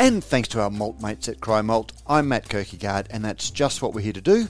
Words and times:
And 0.00 0.24
thanks 0.24 0.48
to 0.48 0.62
our 0.62 0.70
malt 0.70 1.02
mates 1.02 1.28
at 1.28 1.42
Cryer 1.42 1.62
Malt, 1.62 1.92
I'm 2.06 2.28
Matt 2.28 2.48
Kirkegaard, 2.48 3.08
and 3.10 3.22
that's 3.22 3.50
just 3.50 3.82
what 3.82 3.92
we're 3.92 4.00
here 4.00 4.14
to 4.14 4.22
do 4.22 4.48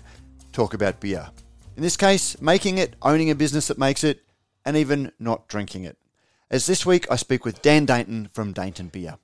talk 0.53 0.75
about 0.75 1.01
beer. 1.01 1.29
In 1.77 1.83
this 1.83 1.97
case, 1.97 2.41
making 2.41 2.79
it, 2.79 2.95
owning 3.03 3.31
a 3.31 3.35
business 3.35 3.67
that 3.67 3.77
makes 3.77 4.05
it, 4.05 4.23
and 4.65 4.77
even 4.77 5.11
not 5.19 5.49
drinking 5.49 5.83
it. 5.83 5.99
As 6.53 6.67
this 6.67 6.87
week, 6.87 7.11
I 7.11 7.17
speak 7.17 7.45
with 7.45 7.63
Dan 7.63 7.85
Dainton 7.85 8.33
from 8.33 8.55
Dainton 8.55 8.93
Beer. 8.93 9.19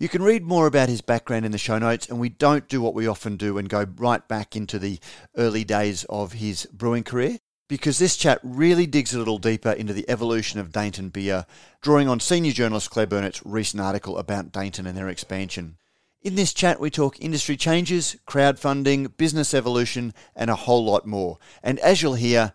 You 0.00 0.08
can 0.08 0.24
read 0.24 0.42
more 0.42 0.66
about 0.66 0.88
his 0.88 1.02
background 1.02 1.46
in 1.46 1.52
the 1.52 1.58
show 1.58 1.78
notes, 1.78 2.08
and 2.08 2.18
we 2.18 2.30
don't 2.30 2.68
do 2.68 2.82
what 2.82 2.94
we 2.94 3.06
often 3.06 3.36
do 3.36 3.56
and 3.56 3.68
go 3.68 3.86
right 3.96 4.26
back 4.26 4.56
into 4.56 4.80
the 4.80 4.98
early 5.36 5.62
days 5.62 6.02
of 6.08 6.32
his 6.32 6.66
brewing 6.72 7.04
career 7.04 7.38
because 7.68 7.98
this 7.98 8.16
chat 8.16 8.40
really 8.42 8.86
digs 8.86 9.14
a 9.14 9.18
little 9.18 9.38
deeper 9.38 9.70
into 9.70 9.92
the 9.92 10.08
evolution 10.08 10.60
of 10.60 10.70
Dainton 10.70 11.12
beer, 11.12 11.46
drawing 11.80 12.08
on 12.08 12.20
senior 12.20 12.52
journalist 12.52 12.90
Claire 12.90 13.06
Burnett's 13.06 13.44
recent 13.44 13.80
article 13.80 14.18
about 14.18 14.52
Dainton 14.52 14.86
and 14.86 14.96
their 14.96 15.08
expansion. 15.08 15.78
In 16.20 16.34
this 16.34 16.54
chat, 16.54 16.80
we 16.80 16.90
talk 16.90 17.20
industry 17.20 17.56
changes, 17.56 18.16
crowdfunding, 18.26 19.16
business 19.16 19.54
evolution, 19.54 20.14
and 20.34 20.50
a 20.50 20.56
whole 20.56 20.84
lot 20.84 21.06
more. 21.06 21.38
And 21.62 21.78
as 21.80 22.02
you'll 22.02 22.14
hear, 22.14 22.52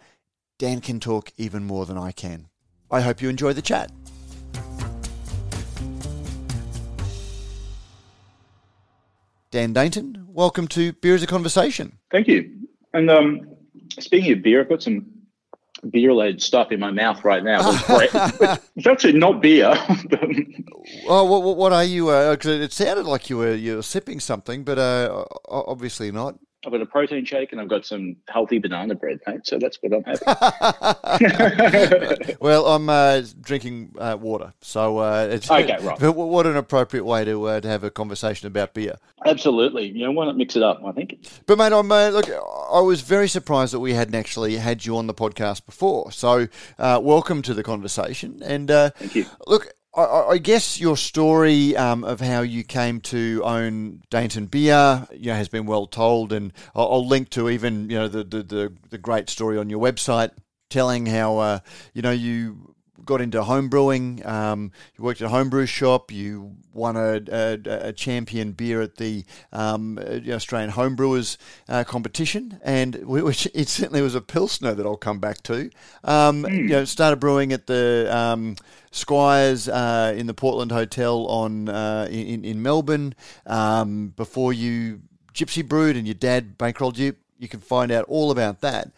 Dan 0.57 0.81
can 0.81 0.99
talk 0.99 1.31
even 1.37 1.63
more 1.63 1.85
than 1.85 1.97
I 1.97 2.11
can. 2.11 2.47
I 2.91 3.01
hope 3.01 3.21
you 3.21 3.29
enjoy 3.29 3.53
the 3.53 3.61
chat. 3.61 3.91
Dan 9.51 9.73
Dainton, 9.73 10.25
welcome 10.27 10.67
to 10.69 10.93
Beer 10.93 11.15
Is 11.15 11.23
a 11.23 11.27
Conversation. 11.27 11.97
Thank 12.11 12.27
you. 12.27 12.51
And 12.93 13.09
um, 13.09 13.41
speaking 13.91 14.33
of 14.33 14.43
beer, 14.43 14.61
I've 14.61 14.69
got 14.69 14.83
some 14.83 15.05
beer 15.89 16.09
related 16.09 16.41
stuff 16.41 16.71
in 16.71 16.79
my 16.79 16.91
mouth 16.91 17.23
right 17.23 17.43
now. 17.43 17.59
it's 18.75 18.87
actually 18.87 19.13
not 19.13 19.41
beer. 19.41 19.73
oh, 21.07 21.23
what, 21.23 21.57
what 21.57 21.73
are 21.73 21.83
you? 21.83 22.09
Uh, 22.09 22.35
it 22.43 22.73
sounded 22.73 23.05
like 23.05 23.29
you 23.29 23.37
were 23.37 23.53
you 23.53 23.77
were 23.77 23.81
sipping 23.81 24.19
something, 24.19 24.63
but 24.63 24.77
uh, 24.77 25.25
obviously 25.47 26.11
not. 26.11 26.35
I've 26.65 26.73
got 26.73 26.81
a 26.81 26.85
protein 26.85 27.23
shake 27.23 27.53
and 27.53 27.61
I've 27.61 27.69
got 27.69 27.85
some 27.85 28.17
healthy 28.27 28.59
banana 28.59 28.93
bread, 28.93 29.21
mate. 29.25 29.47
So 29.47 29.59
that's 29.59 29.77
what 29.81 29.93
I'm 29.93 30.03
having. 30.03 30.27
well, 32.41 32.65
I'm 32.65 32.89
uh, 32.89 33.21
drinking 33.39 33.95
uh, 33.97 34.17
water, 34.19 34.53
so 34.59 34.97
uh, 34.97 35.29
it's 35.31 35.49
okay. 35.49 35.77
Right. 35.79 36.01
What 36.29 36.45
an 36.45 36.57
appropriate 36.57 37.05
way 37.05 37.23
to 37.23 37.45
uh, 37.45 37.61
to 37.61 37.67
have 37.67 37.85
a 37.85 37.89
conversation 37.89 38.47
about 38.47 38.73
beer. 38.73 38.97
Absolutely. 39.25 39.87
You 39.87 40.05
know, 40.05 40.11
why 40.11 40.25
not 40.25 40.35
mix 40.35 40.57
it 40.57 40.63
up? 40.63 40.83
I 40.85 40.91
think. 40.91 41.15
But 41.45 41.57
mate, 41.57 41.71
I'm 41.71 41.89
uh, 41.89 42.09
look. 42.09 42.29
I 42.29 42.81
was 42.81 43.01
very 43.01 43.29
surprised 43.29 43.73
that 43.73 43.79
we 43.79 43.93
hadn't 43.93 44.15
actually 44.15 44.57
had 44.57 44.85
you 44.85 44.97
on 44.97 45.07
the 45.07 45.13
podcast 45.13 45.65
before. 45.65 46.11
So, 46.11 46.49
uh, 46.77 46.99
welcome 47.01 47.41
to 47.43 47.53
the 47.53 47.63
conversation. 47.63 48.43
And 48.43 48.67
thank 48.67 49.15
you. 49.15 49.25
Look, 49.47 49.73
I, 49.95 50.03
I, 50.03 50.37
guess 50.37 50.79
your 50.79 50.95
story 50.95 51.75
um, 51.75 52.03
of 52.03 52.21
how 52.21 52.41
you 52.41 52.63
came 52.63 53.01
to 53.01 53.41
own 53.43 54.01
Dainton 54.11 54.49
Beer, 54.49 55.07
you 55.11 55.27
know, 55.27 55.35
has 55.35 55.49
been 55.49 55.65
well 55.65 55.87
told, 55.87 56.31
and 56.31 56.53
I'll, 56.75 56.91
I'll 56.91 57.07
link 57.07 57.29
to 57.31 57.49
even 57.49 57.89
you 57.89 57.97
know 57.97 58.07
the, 58.07 58.23
the, 58.23 58.43
the, 58.43 58.73
the, 58.89 58.97
great 58.97 59.29
story 59.29 59.57
on 59.57 59.69
your 59.69 59.81
website 59.81 60.31
telling 60.69 61.07
how 61.07 61.37
uh, 61.39 61.59
you 61.93 62.01
know 62.03 62.11
you 62.11 62.75
got 63.09 63.21
into 63.21 63.43
home 63.43 63.69
brewing. 63.69 64.23
Um, 64.23 64.71
you 64.95 65.03
worked 65.03 65.19
at 65.19 65.25
a 65.25 65.29
homebrew 65.29 65.65
shop. 65.65 66.11
You 66.11 66.55
won 66.73 66.95
a, 66.95 67.19
a, 67.31 67.59
a 67.87 67.91
champion 67.91 68.51
beer 68.51 68.81
at 68.83 68.97
the 68.97 69.25
um, 69.51 69.97
Australian 69.97 70.71
Homebrewers 70.71 71.37
uh, 71.67 71.83
competition, 71.85 72.59
and 72.63 72.95
which 73.07 73.47
it 73.55 73.67
certainly 73.67 74.03
was 74.03 74.13
a 74.13 74.21
pilsner 74.21 74.75
that 74.75 74.85
I'll 74.85 74.95
come 74.95 75.17
back 75.17 75.41
to. 75.43 75.71
Um, 76.03 76.43
mm. 76.43 76.55
You 76.55 76.67
know, 76.67 76.85
started 76.85 77.19
brewing 77.19 77.51
at 77.51 77.65
the 77.65 78.07
um, 78.15 78.55
Squires 78.91 79.67
uh, 79.67 80.13
in 80.15 80.27
the 80.27 80.35
Portland 80.35 80.71
Hotel 80.71 81.25
on 81.25 81.67
uh, 81.67 82.07
in 82.11 82.45
in 82.45 82.61
Melbourne 82.61 83.15
um, 83.47 84.13
before 84.15 84.53
you 84.53 85.01
gypsy 85.33 85.67
brewed 85.67 85.95
and 85.95 86.05
your 86.05 86.15
dad 86.15 86.57
bankrolled 86.59 86.97
you 86.97 87.15
you 87.39 87.47
can 87.47 87.61
find 87.61 87.91
out 87.91 88.05
all 88.09 88.31
about 88.31 88.61
that. 88.61 88.91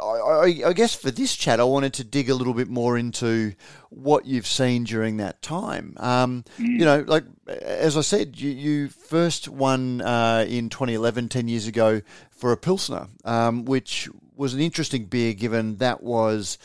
I, 0.00 0.06
I, 0.06 0.62
I, 0.68 0.72
guess 0.72 0.94
for 0.94 1.10
this 1.10 1.36
chat, 1.36 1.60
I 1.60 1.64
wanted 1.64 1.92
to 1.94 2.04
dig 2.04 2.30
a 2.30 2.34
little 2.34 2.54
bit 2.54 2.68
more 2.68 2.96
into 2.96 3.52
what 3.90 4.24
you've 4.24 4.46
seen 4.46 4.84
during 4.84 5.18
that 5.18 5.42
time. 5.42 5.94
Um, 5.98 6.44
mm. 6.58 6.66
You 6.66 6.84
know, 6.86 7.04
like 7.06 7.24
as 7.46 7.98
I 7.98 8.00
said, 8.00 8.40
you, 8.40 8.50
you 8.50 8.88
first 8.88 9.48
won 9.48 10.00
uh, 10.00 10.46
in 10.48 10.70
2011, 10.70 11.28
10 11.28 11.46
years 11.46 11.66
ago, 11.66 12.00
for 12.30 12.52
a 12.52 12.56
Pilsner, 12.56 13.08
um, 13.24 13.66
which 13.66 14.08
was 14.34 14.54
an 14.54 14.60
interesting 14.60 15.04
beer 15.04 15.34
given 15.34 15.76
that 15.76 16.02
was 16.02 16.58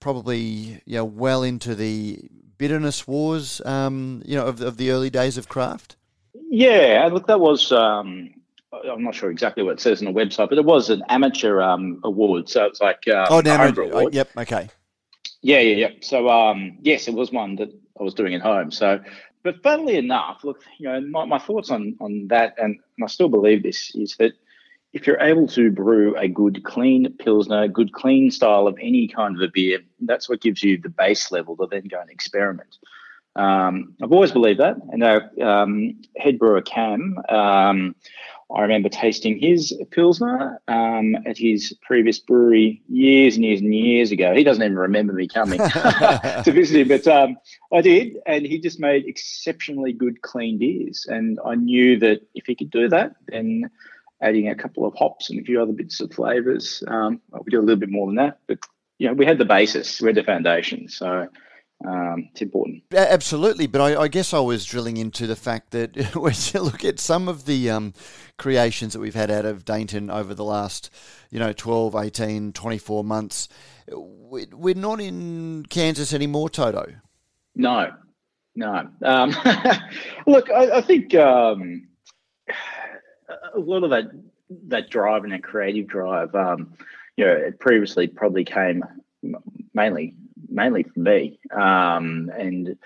probably 0.00 0.80
you 0.84 0.96
know, 0.96 1.04
well 1.04 1.42
into 1.42 1.74
the 1.74 2.18
bitterness 2.58 3.06
wars, 3.06 3.60
um, 3.66 4.22
you 4.24 4.36
know, 4.36 4.46
of, 4.46 4.60
of 4.62 4.78
the 4.78 4.90
early 4.90 5.10
days 5.10 5.36
of 5.36 5.48
craft. 5.48 5.96
Yeah, 6.48 7.08
look, 7.12 7.26
that 7.26 7.40
was 7.40 7.72
um, 7.72 8.34
I'm 8.90 9.02
not 9.02 9.14
sure 9.14 9.30
exactly 9.30 9.62
what 9.62 9.74
it 9.74 9.80
says 9.80 10.02
on 10.02 10.12
the 10.12 10.18
website, 10.18 10.48
but 10.48 10.58
it 10.58 10.64
was 10.64 10.90
an 10.90 11.02
amateur 11.08 11.60
um, 11.60 12.00
award. 12.04 12.48
So 12.48 12.64
it's 12.64 12.80
like 12.80 13.06
um, 13.08 13.26
oh, 13.30 13.40
now 13.40 13.72
oh, 13.92 14.08
yep, 14.08 14.30
okay, 14.36 14.68
yeah, 15.42 15.60
yeah, 15.60 15.76
yeah. 15.76 15.88
So 16.00 16.28
um, 16.28 16.78
yes, 16.82 17.08
it 17.08 17.14
was 17.14 17.32
one 17.32 17.56
that 17.56 17.70
I 17.98 18.02
was 18.02 18.14
doing 18.14 18.34
at 18.34 18.42
home. 18.42 18.70
So, 18.70 19.00
but 19.42 19.62
funnily 19.62 19.96
enough, 19.96 20.44
look, 20.44 20.62
you 20.78 20.88
know, 20.88 21.00
my, 21.00 21.24
my 21.24 21.38
thoughts 21.38 21.70
on 21.70 21.96
on 22.00 22.28
that, 22.28 22.54
and, 22.58 22.78
and 22.96 23.04
I 23.04 23.08
still 23.08 23.28
believe 23.28 23.62
this 23.62 23.94
is 23.94 24.16
that 24.18 24.32
if 24.92 25.06
you're 25.06 25.20
able 25.20 25.46
to 25.48 25.70
brew 25.70 26.16
a 26.16 26.28
good 26.28 26.64
clean 26.64 27.12
pilsner, 27.18 27.66
good 27.66 27.92
clean 27.92 28.30
style 28.30 28.66
of 28.66 28.76
any 28.80 29.08
kind 29.08 29.36
of 29.36 29.42
a 29.42 29.50
beer, 29.52 29.80
that's 30.00 30.28
what 30.28 30.40
gives 30.40 30.62
you 30.62 30.78
the 30.78 30.90
base 30.90 31.32
level 31.32 31.56
to 31.56 31.66
then 31.70 31.88
go 31.88 32.00
and 32.00 32.10
experiment. 32.10 32.76
Um, 33.34 33.94
I've 34.02 34.12
always 34.12 34.32
believed 34.32 34.60
that. 34.60 34.76
And 34.90 35.02
our 35.02 35.30
um, 35.40 36.02
head 36.16 36.38
brewer 36.38 36.60
Cam, 36.60 37.16
um, 37.30 37.94
I 38.54 38.62
remember 38.62 38.88
tasting 38.88 39.38
his 39.38 39.74
Pilsner 39.90 40.60
um, 40.68 41.16
at 41.26 41.38
his 41.38 41.74
previous 41.82 42.18
brewery 42.18 42.82
years 42.88 43.36
and 43.36 43.44
years 43.44 43.60
and 43.60 43.74
years 43.74 44.12
ago. 44.12 44.34
He 44.34 44.44
doesn't 44.44 44.62
even 44.62 44.76
remember 44.76 45.14
me 45.14 45.26
coming 45.26 45.58
to 45.58 46.52
visit 46.52 46.80
him, 46.80 46.88
but 46.88 47.06
um, 47.06 47.38
I 47.72 47.80
did. 47.80 48.18
And 48.26 48.44
he 48.44 48.60
just 48.60 48.78
made 48.78 49.06
exceptionally 49.06 49.92
good, 49.92 50.20
clean 50.20 50.58
beers. 50.58 51.06
And 51.08 51.38
I 51.44 51.54
knew 51.54 51.98
that 52.00 52.20
if 52.34 52.46
he 52.46 52.54
could 52.54 52.70
do 52.70 52.88
that, 52.90 53.16
then 53.28 53.70
adding 54.20 54.48
a 54.48 54.54
couple 54.54 54.86
of 54.86 54.94
hops 54.94 55.30
and 55.30 55.40
a 55.40 55.44
few 55.44 55.60
other 55.62 55.72
bits 55.72 56.00
of 56.00 56.12
flavors, 56.12 56.84
um, 56.88 57.20
we 57.32 57.50
do 57.50 57.58
a 57.58 57.62
little 57.62 57.80
bit 57.80 57.90
more 57.90 58.06
than 58.06 58.16
that. 58.16 58.38
But, 58.46 58.58
you 58.98 59.08
know, 59.08 59.14
we 59.14 59.24
had 59.24 59.38
the 59.38 59.46
basis, 59.46 60.00
we 60.00 60.08
had 60.08 60.16
the 60.16 60.24
foundation. 60.24 60.88
So, 60.88 61.28
um, 61.84 62.28
it's 62.30 62.42
important. 62.42 62.82
Absolutely, 62.94 63.66
but 63.66 63.80
I, 63.80 64.02
I, 64.02 64.08
guess 64.08 64.32
I 64.32 64.38
was 64.38 64.64
drilling 64.64 64.96
into 64.96 65.26
the 65.26 65.36
fact 65.36 65.72
that 65.72 65.96
when 66.14 66.34
you 66.52 66.60
look 66.60 66.84
at 66.84 67.00
some 67.00 67.28
of 67.28 67.44
the 67.44 67.70
um, 67.70 67.94
creations 68.38 68.92
that 68.92 69.00
we've 69.00 69.14
had 69.14 69.30
out 69.30 69.44
of 69.44 69.64
Dainton 69.64 70.12
over 70.12 70.34
the 70.34 70.44
last, 70.44 70.90
you 71.30 71.38
know, 71.38 71.52
12, 71.52 71.94
18, 71.96 72.52
24 72.52 73.04
months, 73.04 73.48
we're 73.88 74.74
not 74.74 75.00
in 75.00 75.66
Kansas 75.68 76.12
anymore, 76.12 76.50
Toto. 76.50 76.86
No, 77.54 77.92
no. 78.54 78.88
Um, 79.02 79.34
look, 80.26 80.50
I, 80.50 80.78
I 80.78 80.80
think 80.82 81.14
um, 81.14 81.88
a 83.54 83.58
lot 83.58 83.82
of 83.82 83.90
that 83.90 84.10
that 84.68 84.90
drive 84.90 85.24
and 85.24 85.32
that 85.32 85.42
creative 85.42 85.86
drive, 85.86 86.34
um, 86.34 86.74
you 87.16 87.24
know, 87.24 87.32
it 87.32 87.58
previously 87.58 88.06
probably 88.06 88.44
came 88.44 88.84
mainly 89.74 90.14
mainly 90.52 90.82
for 90.82 91.00
me 91.00 91.38
um, 91.52 92.30
and 92.36 92.76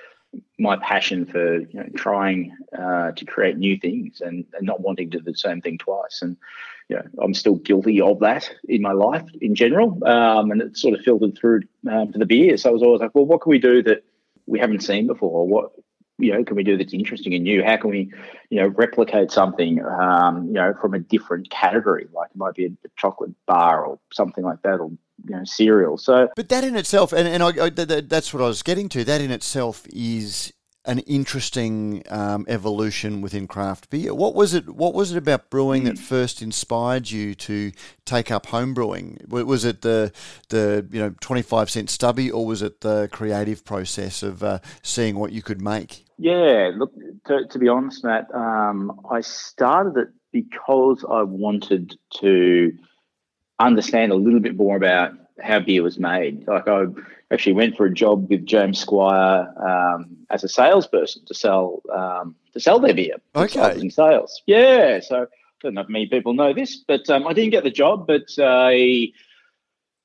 my 0.58 0.76
passion 0.76 1.26
for 1.26 1.60
you 1.60 1.68
know, 1.74 1.88
trying 1.94 2.56
uh, 2.76 3.12
to 3.12 3.24
create 3.24 3.56
new 3.56 3.78
things 3.78 4.20
and, 4.20 4.44
and, 4.54 4.66
not 4.66 4.80
wanting 4.80 5.10
to 5.10 5.18
do 5.18 5.24
the 5.24 5.36
same 5.36 5.60
thing 5.60 5.78
twice. 5.78 6.20
And 6.22 6.36
you 6.88 6.96
know, 6.96 7.04
I'm 7.22 7.34
still 7.34 7.56
guilty 7.56 8.00
of 8.00 8.20
that 8.20 8.50
in 8.68 8.82
my 8.82 8.92
life 8.92 9.24
in 9.40 9.54
general, 9.54 10.02
um, 10.06 10.50
and 10.50 10.60
it 10.62 10.76
sort 10.76 10.98
of 10.98 11.04
filtered 11.04 11.36
through 11.36 11.62
um, 11.90 12.12
to 12.12 12.18
the 12.18 12.26
beer. 12.26 12.56
So 12.56 12.70
I 12.70 12.72
was 12.72 12.82
always 12.82 13.00
like, 13.00 13.14
well, 13.14 13.26
what 13.26 13.40
can 13.42 13.50
we 13.50 13.58
do 13.58 13.82
that 13.84 14.04
we 14.46 14.58
haven't 14.58 14.82
seen 14.82 15.06
before? 15.06 15.46
What 15.46 15.72
you 16.18 16.32
know, 16.32 16.42
can 16.44 16.56
we 16.56 16.62
do 16.62 16.76
that's 16.76 16.94
interesting 16.94 17.34
and 17.34 17.44
new? 17.44 17.62
How 17.62 17.76
can 17.76 17.90
we, 17.90 18.12
you 18.50 18.60
know, 18.60 18.68
replicate 18.68 19.30
something, 19.30 19.84
um, 19.84 20.46
you 20.46 20.54
know, 20.54 20.74
from 20.80 20.94
a 20.94 20.98
different 20.98 21.50
category? 21.50 22.06
Like 22.12 22.30
it 22.30 22.36
might 22.36 22.54
be 22.54 22.66
a, 22.66 22.68
a 22.68 22.88
chocolate 22.96 23.32
bar 23.46 23.84
or 23.84 23.98
something 24.12 24.44
like 24.44 24.62
that, 24.62 24.80
or 24.80 24.90
you 25.24 25.36
know 25.36 25.44
cereal. 25.44 25.98
So, 25.98 26.28
but 26.34 26.48
that 26.48 26.64
in 26.64 26.76
itself, 26.76 27.12
and, 27.12 27.28
and 27.28 27.42
I, 27.42 27.66
I, 27.66 27.70
that's 27.70 28.32
what 28.32 28.42
I 28.42 28.46
was 28.46 28.62
getting 28.62 28.88
to. 28.90 29.04
That 29.04 29.20
in 29.20 29.30
itself 29.30 29.86
is 29.88 30.52
an 30.86 31.00
interesting 31.00 32.02
um, 32.08 32.46
evolution 32.48 33.20
within 33.20 33.46
craft 33.46 33.90
beer. 33.90 34.14
What 34.14 34.34
was 34.34 34.54
it? 34.54 34.70
What 34.70 34.94
was 34.94 35.12
it 35.12 35.18
about 35.18 35.50
brewing 35.50 35.84
that 35.84 35.98
first 35.98 36.40
inspired 36.40 37.10
you 37.10 37.34
to 37.34 37.72
take 38.06 38.30
up 38.30 38.46
home 38.46 38.72
brewing? 38.72 39.18
Was 39.28 39.66
it 39.66 39.82
the 39.82 40.12
the 40.48 40.86
you 40.90 41.00
know 41.00 41.14
twenty 41.20 41.42
five 41.42 41.68
cent 41.68 41.90
stubby, 41.90 42.30
or 42.30 42.46
was 42.46 42.62
it 42.62 42.80
the 42.80 43.10
creative 43.12 43.66
process 43.66 44.22
of 44.22 44.42
uh, 44.42 44.60
seeing 44.82 45.18
what 45.18 45.32
you 45.32 45.42
could 45.42 45.60
make? 45.60 46.06
Yeah, 46.18 46.70
look, 46.74 46.92
to, 47.26 47.46
to 47.46 47.58
be 47.58 47.68
honest, 47.68 48.02
Matt, 48.02 48.34
um, 48.34 49.00
I 49.10 49.20
started 49.20 49.96
it 49.98 50.08
because 50.32 51.04
I 51.08 51.22
wanted 51.22 51.96
to 52.20 52.72
understand 53.58 54.12
a 54.12 54.16
little 54.16 54.40
bit 54.40 54.56
more 54.56 54.76
about 54.76 55.12
how 55.40 55.60
beer 55.60 55.82
was 55.82 55.98
made. 55.98 56.46
Like 56.46 56.68
I 56.68 56.84
actually 57.30 57.54
went 57.54 57.76
for 57.76 57.86
a 57.86 57.92
job 57.92 58.30
with 58.30 58.46
James 58.46 58.78
Squire 58.78 59.52
um, 59.58 60.16
as 60.30 60.44
a 60.44 60.48
salesperson 60.48 61.24
to 61.26 61.34
sell 61.34 61.82
um, 61.94 62.36
to 62.52 62.60
sell 62.60 62.78
their 62.80 62.94
beer. 62.94 63.16
Okay. 63.34 63.78
In 63.78 63.90
sales, 63.90 64.42
yeah. 64.46 65.00
So 65.00 65.22
I 65.22 65.26
don't 65.62 65.74
know 65.74 65.82
if 65.82 65.88
many 65.88 66.06
people 66.06 66.34
know 66.34 66.54
this, 66.54 66.76
but 66.76 67.08
um, 67.10 67.26
I 67.26 67.32
didn't 67.32 67.50
get 67.50 67.64
the 67.64 67.70
job. 67.70 68.06
But 68.06 68.28
I 68.38 69.12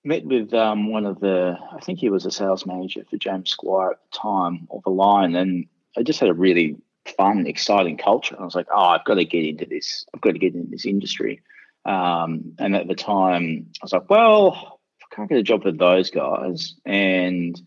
met 0.04 0.26
with 0.26 0.54
um, 0.54 0.92
one 0.92 1.06
of 1.06 1.20
the, 1.20 1.58
I 1.72 1.80
think 1.80 2.00
he 2.00 2.10
was 2.10 2.26
a 2.26 2.32
sales 2.32 2.66
manager 2.66 3.04
for 3.10 3.18
James 3.18 3.52
Squire 3.52 3.92
at 3.92 4.00
the 4.12 4.18
time 4.18 4.68
of 4.72 4.82
the 4.84 4.90
line, 4.90 5.36
and 5.36 5.68
I 5.98 6.04
just 6.04 6.20
had 6.20 6.30
a 6.30 6.34
really 6.34 6.78
fun, 7.18 7.48
exciting 7.48 7.98
culture. 7.98 8.36
I 8.40 8.44
was 8.44 8.56
like, 8.56 8.68
oh, 8.72 8.86
I've 8.86 9.06
got 9.06 9.16
to 9.16 9.26
get 9.26 9.46
into 9.46 9.66
this. 9.66 10.06
I've 10.14 10.22
got 10.22 10.32
to 10.32 10.40
get 10.40 10.56
into 10.56 10.70
this 10.70 10.86
industry. 10.86 11.42
Um, 11.86 12.54
and 12.60 12.76
at 12.76 12.88
the 12.88 12.96
time, 12.96 13.68
I 13.82 13.86
was 13.86 13.94
like, 13.94 14.10
well, 14.10 14.80
I 15.02 15.16
can't 15.16 15.30
get 15.30 15.40
a 15.40 15.44
job 15.44 15.66
with 15.66 15.80
those 15.80 16.12
guys, 16.12 16.76
and 16.86 17.60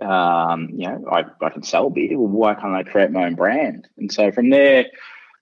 um, 0.00 0.70
you 0.72 0.88
know, 0.88 1.04
I, 1.10 1.24
I 1.42 1.50
can 1.50 1.62
sell 1.62 1.90
beer. 1.90 2.18
Why 2.18 2.54
can't 2.54 2.74
I 2.74 2.84
create 2.84 3.10
my 3.10 3.26
own 3.26 3.34
brand? 3.34 3.86
And 3.98 4.10
so 4.10 4.32
from 4.32 4.48
there, 4.48 4.86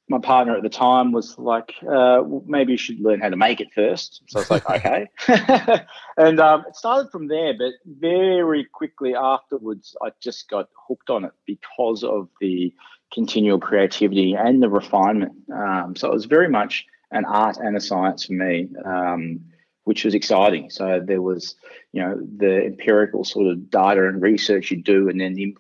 my 0.09 0.19
partner 0.19 0.57
at 0.57 0.63
the 0.63 0.71
time 0.71 1.13
was 1.13 1.39
like, 1.39 1.75
uh, 1.83 2.23
well, 2.25 2.43
maybe 2.47 2.73
you 2.73 2.79
should 2.79 3.01
learn 3.01 3.21
how 3.21 3.29
to 3.29 3.37
make 3.37 3.61
it 3.61 3.69
first. 3.75 4.23
So 4.29 4.39
I 4.39 4.41
was 4.41 4.51
like, 4.51 4.71
okay. 4.71 5.09
and 6.17 6.41
um, 6.41 6.65
it 6.67 6.77
started 6.77 7.11
from 7.11 7.29
there, 7.29 7.55
but 7.57 7.73
very 7.85 8.65
quickly 8.65 9.15
afterwards, 9.15 9.95
I 10.03 10.11
just 10.21 10.49
got 10.49 10.69
hooked 10.89 11.11
on 11.11 11.25
it 11.25 11.33
because 11.47 12.05
of 12.05 12.29
the 12.41 12.73
continual 13.13 13.59
creativity 13.59 14.35
and 14.35 14.63
the 14.63 14.69
refinement. 14.69 15.33
Um, 15.53 15.95
so 15.97 16.09
it 16.09 16.15
was 16.15 16.25
very 16.25 16.49
much 16.49 16.87
an 17.11 17.25
art 17.25 17.59
and 17.59 17.77
a 17.77 17.81
science 17.81 18.25
for 18.25 18.35
me, 18.35 18.69
um, 18.85 19.41
which 19.85 20.05
was 20.05 20.15
exciting. 20.15 20.71
So 20.71 21.03
there 21.05 21.23
was, 21.23 21.55
you 21.93 22.03
know, 22.03 22.21
the 22.37 22.65
empirical 22.65 23.25
sort 23.25 23.47
of 23.47 23.71
data 23.71 24.07
and 24.07 24.21
research 24.21 24.71
you 24.71 24.83
do, 24.83 25.09
and 25.09 25.21
then 25.21 25.35
the 25.35 25.57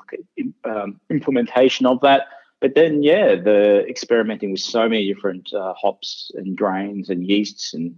um, 0.65 1.00
implementation 1.11 1.87
of 1.87 2.00
that. 2.00 2.29
But 2.61 2.75
then, 2.75 3.03
yeah, 3.03 3.37
the 3.37 3.85
experimenting 3.89 4.51
with 4.53 4.61
so 4.61 4.89
many 4.89 5.13
different 5.13 5.53
uh, 5.53 5.75
hops 5.75 6.31
and 6.35 6.57
grains 6.57 7.09
and 7.09 7.25
yeasts 7.25 7.73
and 7.73 7.95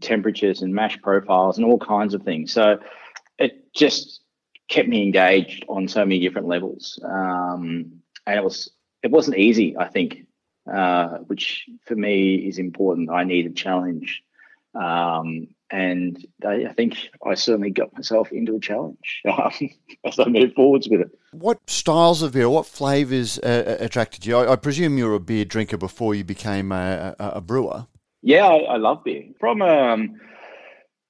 temperatures 0.00 0.62
and 0.62 0.74
mash 0.74 1.00
profiles 1.02 1.58
and 1.58 1.66
all 1.66 1.78
kinds 1.78 2.14
of 2.14 2.22
things. 2.22 2.52
So 2.52 2.78
it 3.38 3.72
just 3.74 4.20
kept 4.68 4.88
me 4.88 5.02
engaged 5.02 5.64
on 5.68 5.88
so 5.88 6.00
many 6.00 6.20
different 6.20 6.48
levels. 6.48 6.98
Um, 7.04 8.00
and 8.26 8.38
it 8.38 8.44
was 8.44 8.70
it 9.02 9.10
wasn't 9.10 9.38
easy, 9.38 9.76
I 9.76 9.88
think, 9.88 10.26
uh, 10.72 11.18
which 11.26 11.66
for 11.84 11.94
me 11.94 12.36
is 12.36 12.58
important. 12.58 13.10
I 13.10 13.24
need 13.24 13.46
a 13.46 13.50
challenge. 13.50 14.22
Um, 14.74 15.48
and 15.70 16.24
I, 16.44 16.66
I, 16.66 16.72
think 16.72 16.96
I 17.24 17.34
certainly 17.34 17.70
got 17.70 17.94
myself 17.94 18.30
into 18.30 18.56
a 18.56 18.60
challenge 18.60 19.22
as 20.04 20.18
I 20.18 20.28
moved 20.28 20.54
forwards 20.54 20.88
with 20.88 21.00
it. 21.00 21.10
What 21.38 21.68
styles 21.68 22.22
of 22.22 22.32
beer, 22.32 22.48
what 22.48 22.64
flavours 22.64 23.38
uh, 23.38 23.76
attracted 23.78 24.24
you? 24.24 24.38
I, 24.38 24.52
I, 24.52 24.56
presume 24.56 24.96
you 24.96 25.04
were 25.04 25.14
a 25.14 25.20
beer 25.20 25.44
drinker 25.44 25.76
before 25.76 26.14
you 26.14 26.24
became 26.24 26.72
a, 26.72 27.14
a, 27.18 27.28
a 27.28 27.40
brewer. 27.42 27.86
Yeah, 28.22 28.46
I, 28.46 28.56
I, 28.60 28.76
love 28.78 29.04
beer. 29.04 29.24
From 29.38 29.60
um, 29.60 30.18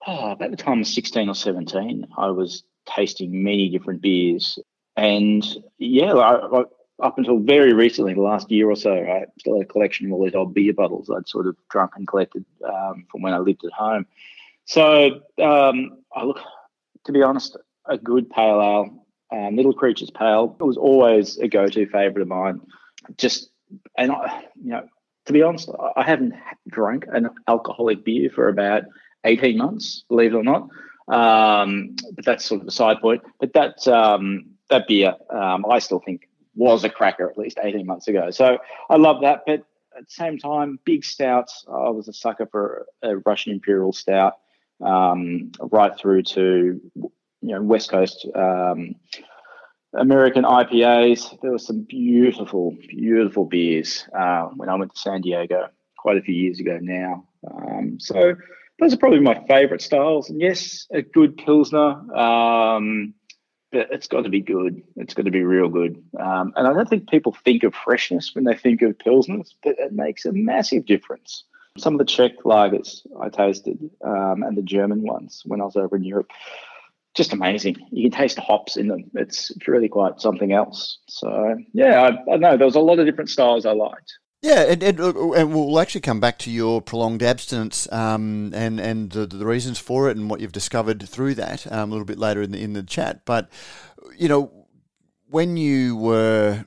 oh, 0.05 0.32
about 0.32 0.50
the 0.50 0.56
time 0.56 0.81
of 0.81 0.88
16 0.88 1.28
or 1.28 1.34
17, 1.34 2.08
I 2.19 2.31
was 2.31 2.64
tasting 2.87 3.44
many 3.44 3.69
different 3.69 4.02
beers. 4.02 4.58
And 4.96 5.46
yeah, 5.78 6.14
I, 6.14 6.64
up 7.00 7.19
until 7.19 7.38
very 7.38 7.73
recently, 7.73 8.14
the 8.14 8.20
last 8.20 8.50
year 8.50 8.69
or 8.69 8.76
so, 8.76 8.94
I 8.94 9.26
still 9.38 9.58
had 9.58 9.67
a 9.67 9.73
collection 9.73 10.06
of 10.06 10.12
all 10.12 10.25
these 10.25 10.34
old 10.34 10.55
beer 10.55 10.73
bottles 10.73 11.08
I'd 11.08 11.28
sort 11.28 11.46
of 11.46 11.56
drunk 11.70 11.93
and 11.94 12.08
collected 12.08 12.44
um, 12.64 13.06
from 13.12 13.23
when 13.23 13.32
I 13.32 13.38
lived 13.38 13.64
at 13.64 13.73
home. 13.73 14.06
So 14.64 15.20
um, 15.40 15.99
I 16.12 16.25
look, 16.25 16.40
to 17.05 17.12
be 17.12 17.23
honest, 17.23 17.56
a 17.88 17.96
good 17.96 18.28
pale 18.28 18.61
ale, 18.61 19.06
um, 19.32 19.56
Little 19.56 19.73
Creatures 19.73 20.11
Pale, 20.11 20.56
it 20.61 20.64
was 20.64 20.76
always 20.76 21.38
a 21.38 21.49
go-to 21.49 21.87
favourite 21.87 22.23
of 22.23 22.28
mine. 22.28 22.61
Just 23.17 23.50
and 23.96 24.12
I, 24.12 24.44
you 24.62 24.70
know, 24.70 24.88
to 25.26 25.32
be 25.32 25.43
honest, 25.43 25.70
I 25.96 26.02
haven't 26.02 26.34
drunk 26.69 27.06
an 27.08 27.31
alcoholic 27.49 28.05
beer 28.05 28.31
for 28.31 28.49
about 28.49 28.84
eighteen 29.25 29.58
months, 29.58 30.05
believe 30.08 30.34
it 30.34 30.37
or 30.37 30.44
not. 30.44 30.69
Um, 31.08 31.94
but 32.14 32.25
that's 32.25 32.44
sort 32.44 32.62
of 32.62 32.67
a 32.67 32.73
side 32.73 33.00
point. 33.00 33.23
But 33.40 33.52
that 33.55 33.87
um, 33.88 34.46
that 34.70 34.87
beer, 34.88 35.14
um, 35.31 35.64
I 35.70 35.78
still 35.78 36.00
think 36.00 36.28
was 36.56 36.84
a 36.84 36.88
cracker 36.88 37.28
at 37.31 37.38
least 37.38 37.58
18 37.62 37.87
months 37.87 38.08
ago. 38.08 38.31
So 38.31 38.58
I 38.88 38.96
love 38.96 39.20
that. 39.20 39.43
But 39.46 39.64
at 39.96 40.06
the 40.06 40.11
same 40.11 40.38
time, 40.38 40.81
big 40.84 41.05
stouts, 41.05 41.64
I 41.69 41.90
was 41.90 42.08
a 42.08 42.12
sucker 42.12 42.46
for 42.50 42.87
a 43.02 43.19
Russian 43.19 43.52
Imperial 43.52 43.93
Stout 43.93 44.34
um, 44.84 45.52
right 45.61 45.96
through 45.96 46.23
to, 46.25 46.81
you 47.41 47.55
know, 47.55 47.62
West 47.62 47.91
Coast 47.91 48.27
um, 48.35 48.97
American 49.94 50.44
IPAs. 50.44 51.41
There 51.41 51.53
were 51.53 51.59
some 51.59 51.83
beautiful, 51.88 52.77
beautiful 52.88 53.44
beers 53.44 54.06
uh, 54.17 54.44
when 54.55 54.69
I 54.69 54.75
went 54.75 54.94
to 54.94 55.00
San 55.00 55.21
Diego 55.21 55.69
quite 55.99 56.17
a 56.17 56.23
few 56.23 56.35
years 56.35 56.61
ago 56.61 56.79
now. 56.81 57.27
Um, 57.50 57.99
so 58.00 58.35
those 58.79 58.94
are 58.94 58.99
probably 58.99 59.21
my 59.21 59.43
favorite 59.49 59.83
styles. 59.83 60.31
And 60.31 60.41
yes, 60.41 60.87
a 60.93 61.03
good 61.03 61.37
Pilsner. 61.37 62.17
Um, 62.17 63.15
but 63.73 63.88
it's 63.91 64.06
got 64.06 64.23
to 64.23 64.29
be 64.29 64.41
good. 64.41 64.83
It's 64.97 65.15
got 65.15 65.25
to 65.25 65.31
be 65.31 65.43
real 65.43 65.69
good. 65.69 66.03
Um, 66.19 66.53
and 66.56 66.67
I 66.67 66.73
don't 66.73 66.88
think 66.88 67.11
people 67.11 67.37
think 67.44 67.65
of 67.65 67.75
freshness 67.75 68.35
when 68.35 68.44
they 68.44 68.55
think 68.55 68.83
of 68.83 68.97
pilsners, 68.99 69.55
but 69.62 69.77
it 69.79 69.93
makes 69.93 70.25
a 70.25 70.33
massive 70.33 70.87
difference. 70.87 71.44
Some 71.77 71.94
of 71.94 71.99
the 71.99 72.05
Czech 72.05 72.38
lagers 72.44 73.06
I 73.21 73.29
tasted 73.29 73.91
um, 74.03 74.43
and 74.43 74.56
the 74.56 74.62
German 74.62 75.03
ones 75.03 75.43
when 75.44 75.61
I 75.61 75.65
was 75.65 75.77
over 75.77 75.97
in 75.97 76.05
Europe, 76.05 76.31
just 77.17 77.33
amazing. 77.33 77.77
You 77.91 78.09
can 78.11 78.19
taste 78.19 78.37
the 78.37 78.43
hops 78.43 78.77
in 78.77 78.89
them. 78.89 79.11
It's 79.15 79.51
really 79.67 79.89
quite 79.89 80.21
something 80.21 80.53
else. 80.53 80.99
So 81.09 81.57
yeah, 81.73 82.03
I, 82.03 82.35
I 82.35 82.37
know 82.37 82.57
there 82.57 82.67
was 82.67 82.77
a 82.77 82.81
lot 82.81 82.99
of 82.99 83.07
different 83.07 83.31
styles 83.31 83.67
I 83.67 83.73
liked. 83.73 84.13
Yeah, 84.43 84.65
and, 84.69 84.83
and, 84.83 85.01
uh, 85.01 85.33
and, 85.33 85.53
we'll 85.53 85.81
actually 85.81 86.03
come 86.03 86.21
back 86.21 86.39
to 86.41 86.51
your 86.51 86.81
prolonged 86.83 87.23
abstinence 87.23 87.91
um, 87.91 88.53
and 88.55 88.79
and 88.79 89.11
the, 89.11 89.27
the, 89.27 89.47
reasons 89.47 89.79
for 89.79 90.09
it 90.09 90.17
and 90.17 90.29
what 90.31 90.40
you've 90.40 90.52
discovered 90.52 91.09
through 91.09 91.35
that 91.35 91.71
um, 91.73 91.90
a 91.90 91.93
little 91.93 92.05
bit 92.05 92.19
later 92.19 92.43
in 92.43 92.52
the 92.52 92.62
in 92.62 92.75
the 92.75 92.83
chat. 92.83 93.25
But 93.25 93.49
you 94.17 94.29
know, 94.29 94.67
when 95.29 95.57
you 95.57 95.97
were 95.97 96.64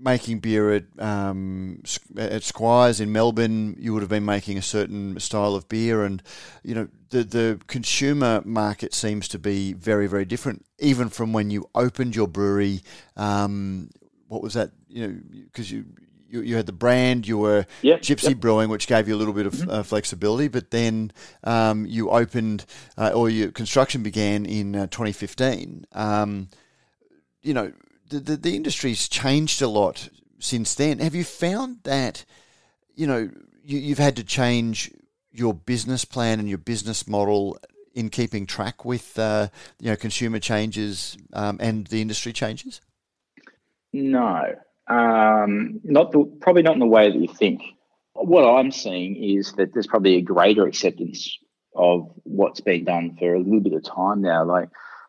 making 0.00 0.40
beer 0.40 0.72
at 0.72 0.84
um, 0.98 1.82
at 2.16 2.42
Squires 2.42 3.00
in 3.00 3.12
Melbourne, 3.12 3.76
you 3.78 3.92
would 3.92 4.02
have 4.02 4.08
been 4.08 4.24
making 4.24 4.58
a 4.58 4.62
certain 4.62 5.18
style 5.20 5.54
of 5.54 5.68
beer, 5.68 6.02
and 6.04 6.22
you 6.62 6.74
know 6.74 6.88
the 7.10 7.24
the 7.24 7.60
consumer 7.66 8.42
market 8.44 8.94
seems 8.94 9.28
to 9.28 9.38
be 9.38 9.72
very 9.74 10.06
very 10.06 10.24
different, 10.24 10.64
even 10.78 11.08
from 11.08 11.32
when 11.32 11.50
you 11.50 11.68
opened 11.74 12.16
your 12.16 12.28
brewery. 12.28 12.80
Um, 13.16 13.90
what 14.28 14.42
was 14.42 14.54
that? 14.54 14.70
You 14.88 15.06
know, 15.06 15.20
because 15.44 15.70
you 15.70 15.84
you, 16.30 16.42
you 16.42 16.56
had 16.56 16.66
the 16.66 16.72
brand, 16.72 17.26
you 17.26 17.38
were 17.38 17.66
yep, 17.82 18.02
Gypsy 18.02 18.30
yep. 18.30 18.38
Brewing, 18.38 18.70
which 18.70 18.86
gave 18.86 19.08
you 19.08 19.14
a 19.14 19.18
little 19.18 19.34
bit 19.34 19.46
of 19.46 19.54
mm-hmm. 19.54 19.70
uh, 19.70 19.82
flexibility, 19.82 20.48
but 20.48 20.70
then 20.70 21.12
um, 21.44 21.86
you 21.86 22.10
opened, 22.10 22.64
uh, 22.96 23.10
or 23.14 23.28
your 23.28 23.50
construction 23.50 24.02
began 24.02 24.46
in 24.46 24.76
uh, 24.76 24.86
2015. 24.86 25.86
Um, 25.92 26.48
you 27.42 27.54
know, 27.54 27.72
the, 28.18 28.36
the, 28.36 28.56
industry's 28.56 29.08
changed 29.08 29.62
a 29.62 29.68
lot 29.68 30.08
since 30.38 30.74
then. 30.74 30.98
Have 30.98 31.14
you 31.14 31.24
found 31.24 31.78
that, 31.84 32.24
you 32.94 33.06
know, 33.06 33.30
you, 33.64 33.78
you've 33.78 33.98
had 33.98 34.16
to 34.16 34.24
change 34.24 34.90
your 35.32 35.54
business 35.54 36.04
plan 36.04 36.40
and 36.40 36.48
your 36.48 36.58
business 36.58 37.06
model 37.06 37.58
in 37.94 38.08
keeping 38.08 38.46
track 38.46 38.84
with 38.84 39.18
uh, 39.18 39.48
you 39.80 39.90
know 39.90 39.96
consumer 39.96 40.38
changes 40.38 41.16
um, 41.32 41.58
and 41.60 41.86
the 41.88 42.00
industry 42.00 42.32
changes? 42.32 42.80
No, 43.92 44.54
um, 44.86 45.80
not 45.84 46.12
the, 46.12 46.24
probably 46.40 46.62
not 46.62 46.74
in 46.74 46.80
the 46.80 46.86
way 46.86 47.10
that 47.10 47.18
you 47.18 47.28
think. 47.28 47.62
What 48.14 48.42
I'm 48.42 48.70
seeing 48.70 49.16
is 49.16 49.52
that 49.54 49.72
there's 49.72 49.86
probably 49.86 50.16
a 50.16 50.22
greater 50.22 50.66
acceptance 50.66 51.38
of 51.74 52.10
what's 52.24 52.60
been 52.60 52.84
done 52.84 53.16
for 53.18 53.34
a 53.34 53.38
little 53.38 53.60
bit 53.60 53.72
of 53.72 53.84
time 53.84 54.20
now. 54.20 54.44
Like 54.44 54.68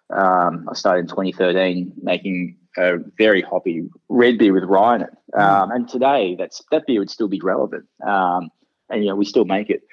um, 0.10 0.68
I 0.70 0.74
started 0.74 1.02
in 1.02 1.08
2013 1.08 1.94
making 2.02 2.58
a 2.78 2.98
very 3.18 3.42
hoppy 3.42 3.90
red 4.10 4.38
beer 4.38 4.54
with 4.54 4.64
rye 4.64 4.96
in 4.96 5.02
it, 5.02 5.10
mm. 5.34 5.42
um, 5.42 5.72
and 5.72 5.90
today 5.90 6.36
that's 6.38 6.62
that 6.72 6.86
beer 6.88 7.00
would 7.00 7.10
still 7.10 7.28
be 7.28 7.42
relevant, 7.42 7.86
um, 8.06 8.50
and 8.90 9.04
you 9.04 9.10
know 9.10 9.16
we 9.16 9.26
still 9.26 9.46
make 9.46 9.70
it. 9.70 9.84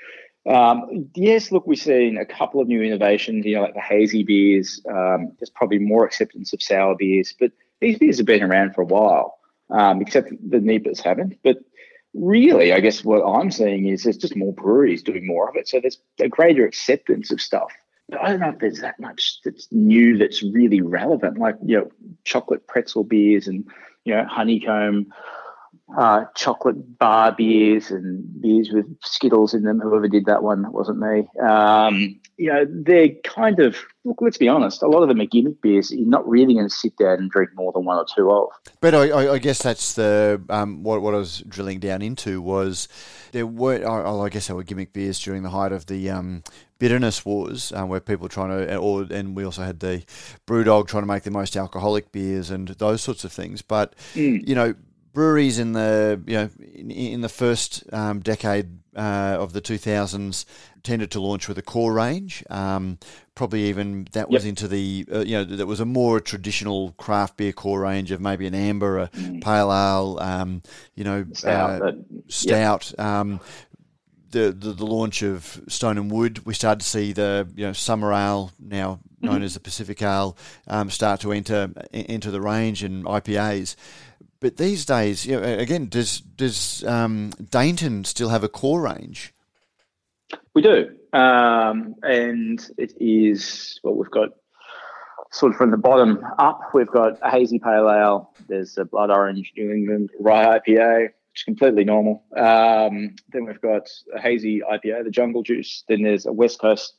Um, 0.48 1.10
yes, 1.14 1.52
look, 1.52 1.66
we've 1.66 1.78
seen 1.78 2.16
a 2.16 2.24
couple 2.24 2.60
of 2.60 2.68
new 2.68 2.82
innovations, 2.82 3.44
you 3.44 3.56
know, 3.56 3.62
like 3.62 3.74
the 3.74 3.80
hazy 3.80 4.22
beers. 4.22 4.80
Um, 4.88 5.32
there's 5.38 5.50
probably 5.50 5.78
more 5.78 6.06
acceptance 6.06 6.54
of 6.54 6.62
sour 6.62 6.94
beers, 6.96 7.34
but 7.38 7.52
these 7.80 7.98
beers 7.98 8.16
have 8.16 8.26
been 8.26 8.42
around 8.42 8.74
for 8.74 8.80
a 8.80 8.86
while. 8.86 9.38
um, 9.70 10.00
except 10.00 10.30
the 10.30 10.60
NEPAs 10.60 11.00
haven't. 11.00 11.38
But 11.42 11.58
really, 12.14 12.72
I 12.72 12.80
guess 12.80 13.04
what 13.04 13.22
I'm 13.22 13.50
seeing 13.50 13.86
is 13.86 14.04
there's 14.04 14.16
just 14.16 14.36
more 14.36 14.52
breweries 14.52 15.02
doing 15.02 15.26
more 15.26 15.48
of 15.48 15.56
it. 15.56 15.68
So 15.68 15.80
there's 15.80 15.98
a 16.20 16.28
greater 16.28 16.66
acceptance 16.66 17.30
of 17.30 17.40
stuff. 17.40 17.72
I 18.20 18.30
don't 18.30 18.40
know 18.40 18.50
if 18.50 18.58
there's 18.58 18.80
that 18.80 18.98
much 18.98 19.40
that's 19.44 19.68
new 19.70 20.16
that's 20.16 20.42
really 20.42 20.80
relevant, 20.80 21.38
like 21.38 21.56
you 21.64 21.78
know, 21.78 21.90
chocolate 22.24 22.66
pretzel 22.66 23.04
beers 23.04 23.48
and 23.48 23.66
you 24.04 24.14
know, 24.14 24.24
honeycomb 24.24 25.12
uh, 25.96 26.24
chocolate 26.34 26.98
bar 26.98 27.32
beers 27.32 27.90
and 27.90 28.24
beers 28.40 28.70
with 28.70 28.86
Skittles 29.02 29.54
in 29.54 29.62
them. 29.62 29.80
Whoever 29.80 30.08
did 30.08 30.26
that 30.26 30.42
one, 30.42 30.62
that 30.62 30.72
wasn't 30.72 30.98
me. 30.98 31.26
Um, 31.46 32.20
you 32.36 32.52
know, 32.52 32.66
they're 32.68 33.08
kind 33.24 33.58
of 33.58 33.76
look. 34.04 34.18
Let's 34.20 34.36
be 34.36 34.48
honest. 34.48 34.82
A 34.82 34.86
lot 34.86 35.02
of 35.02 35.08
them 35.08 35.20
are 35.20 35.26
gimmick 35.26 35.60
beers. 35.62 35.90
You're 35.90 36.06
not 36.06 36.28
really 36.28 36.54
going 36.54 36.68
to 36.68 36.74
sit 36.74 36.96
down 36.98 37.18
and 37.18 37.30
drink 37.30 37.50
more 37.54 37.72
than 37.72 37.84
one 37.84 37.96
or 37.96 38.06
two 38.14 38.30
of. 38.30 38.50
But 38.80 38.94
I, 38.94 39.32
I 39.32 39.38
guess 39.38 39.62
that's 39.62 39.94
the 39.94 40.42
um, 40.50 40.82
what 40.82 41.00
what 41.02 41.14
I 41.14 41.18
was 41.18 41.40
drilling 41.48 41.80
down 41.80 42.02
into 42.02 42.40
was 42.42 42.88
there 43.32 43.46
were. 43.46 43.82
Oh, 43.84 44.20
I 44.20 44.28
guess 44.28 44.46
there 44.48 44.56
were 44.56 44.64
gimmick 44.64 44.92
beers 44.92 45.18
during 45.18 45.42
the 45.42 45.50
height 45.50 45.72
of 45.72 45.86
the 45.86 46.10
um, 46.10 46.44
bitterness 46.78 47.24
wars, 47.24 47.72
um, 47.72 47.88
where 47.88 48.00
people 48.00 48.28
trying 48.28 48.50
to, 48.50 48.76
or 48.76 49.06
and 49.10 49.34
we 49.34 49.44
also 49.44 49.62
had 49.62 49.80
the 49.80 50.04
BrewDog 50.46 50.86
trying 50.86 51.02
to 51.02 51.08
make 51.08 51.22
the 51.22 51.30
most 51.30 51.56
alcoholic 51.56 52.12
beers 52.12 52.50
and 52.50 52.68
those 52.68 53.02
sorts 53.02 53.24
of 53.24 53.32
things. 53.32 53.62
But 53.62 53.94
mm. 54.14 54.46
you 54.46 54.54
know, 54.54 54.74
breweries 55.12 55.58
in 55.58 55.72
the 55.72 56.20
you 56.26 56.34
know 56.36 56.50
in, 56.74 56.90
in 56.90 57.20
the 57.20 57.28
first 57.28 57.84
um, 57.92 58.20
decade 58.20 58.78
uh, 58.96 59.36
of 59.38 59.52
the 59.52 59.60
2000s 59.60 60.44
tended 60.82 61.10
to 61.12 61.20
launch 61.20 61.48
with 61.48 61.58
a 61.58 61.62
core 61.62 61.92
range. 61.92 62.44
Um, 62.50 62.98
probably 63.34 63.64
even 63.64 64.08
that 64.12 64.28
was 64.28 64.44
Yep. 64.44 64.48
into 64.48 64.68
the 64.68 65.06
uh, 65.12 65.18
you 65.20 65.32
know 65.36 65.44
that 65.44 65.66
was 65.66 65.80
a 65.80 65.84
more 65.84 66.20
traditional 66.20 66.92
craft 66.92 67.36
beer 67.36 67.52
core 67.52 67.80
range 67.80 68.10
of 68.10 68.20
maybe 68.20 68.46
an 68.46 68.54
amber, 68.54 68.98
a 68.98 69.10
pale 69.40 69.72
ale, 69.72 70.18
um, 70.20 70.62
you 70.94 71.04
know, 71.04 71.26
Stout, 71.32 71.82
uh, 71.82 71.92
stout. 72.28 72.98
Um, 72.98 73.40
the, 74.30 74.52
the 74.52 74.72
the 74.72 74.84
launch 74.86 75.22
of 75.22 75.62
Stone 75.68 75.96
and 75.96 76.10
Wood, 76.10 76.44
we 76.44 76.52
started 76.52 76.80
to 76.80 76.86
see 76.86 77.12
the 77.12 77.48
you 77.54 77.66
know 77.66 77.72
summer 77.72 78.12
ale 78.12 78.52
now 78.58 79.00
known 79.20 79.42
as 79.42 79.54
the 79.54 79.60
Pacific 79.60 80.00
Ale 80.00 80.36
um, 80.68 80.90
start 80.90 81.20
to 81.20 81.32
enter 81.32 81.70
into 81.92 82.30
the 82.30 82.40
range 82.40 82.82
and 82.82 83.04
IPAs. 83.04 83.74
But 84.40 84.56
these 84.56 84.84
days, 84.84 85.26
you 85.26 85.40
know, 85.40 85.42
again, 85.42 85.86
does 85.88 86.20
does 86.20 86.84
um, 86.84 87.32
Dainton 87.42 88.06
still 88.06 88.28
have 88.28 88.44
a 88.44 88.48
core 88.48 88.80
range? 88.80 89.34
We 90.54 90.62
do, 90.62 90.90
um, 91.12 91.96
and 92.02 92.64
it 92.76 92.92
is 93.00 93.80
well. 93.82 93.94
We've 93.94 94.10
got 94.10 94.30
sort 95.30 95.52
of 95.52 95.58
from 95.58 95.70
the 95.70 95.76
bottom 95.76 96.24
up. 96.38 96.60
We've 96.72 96.86
got 96.86 97.18
a 97.22 97.30
hazy 97.30 97.58
pale 97.58 97.90
ale. 97.90 98.30
There's 98.48 98.78
a 98.78 98.84
blood 98.84 99.10
orange 99.10 99.52
New 99.56 99.72
England 99.72 100.10
rye 100.20 100.58
IPA, 100.58 101.02
which 101.02 101.40
is 101.40 101.42
completely 101.42 101.84
normal. 101.84 102.22
Um, 102.36 103.16
then 103.32 103.44
we've 103.44 103.60
got 103.60 103.88
a 104.14 104.20
hazy 104.20 104.60
IPA, 104.60 105.04
the 105.04 105.10
Jungle 105.10 105.42
Juice. 105.42 105.84
Then 105.88 106.02
there's 106.02 106.26
a 106.26 106.32
West 106.32 106.60
Coast 106.60 106.94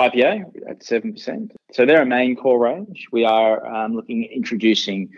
IPA 0.00 0.68
at 0.68 0.82
seven 0.82 1.12
percent. 1.12 1.52
So 1.72 1.86
they're 1.86 2.02
a 2.02 2.06
main 2.06 2.36
core 2.36 2.62
range. 2.62 3.06
We 3.12 3.24
are 3.24 3.64
um, 3.66 3.94
looking 3.94 4.24
at 4.24 4.30
introducing. 4.30 5.10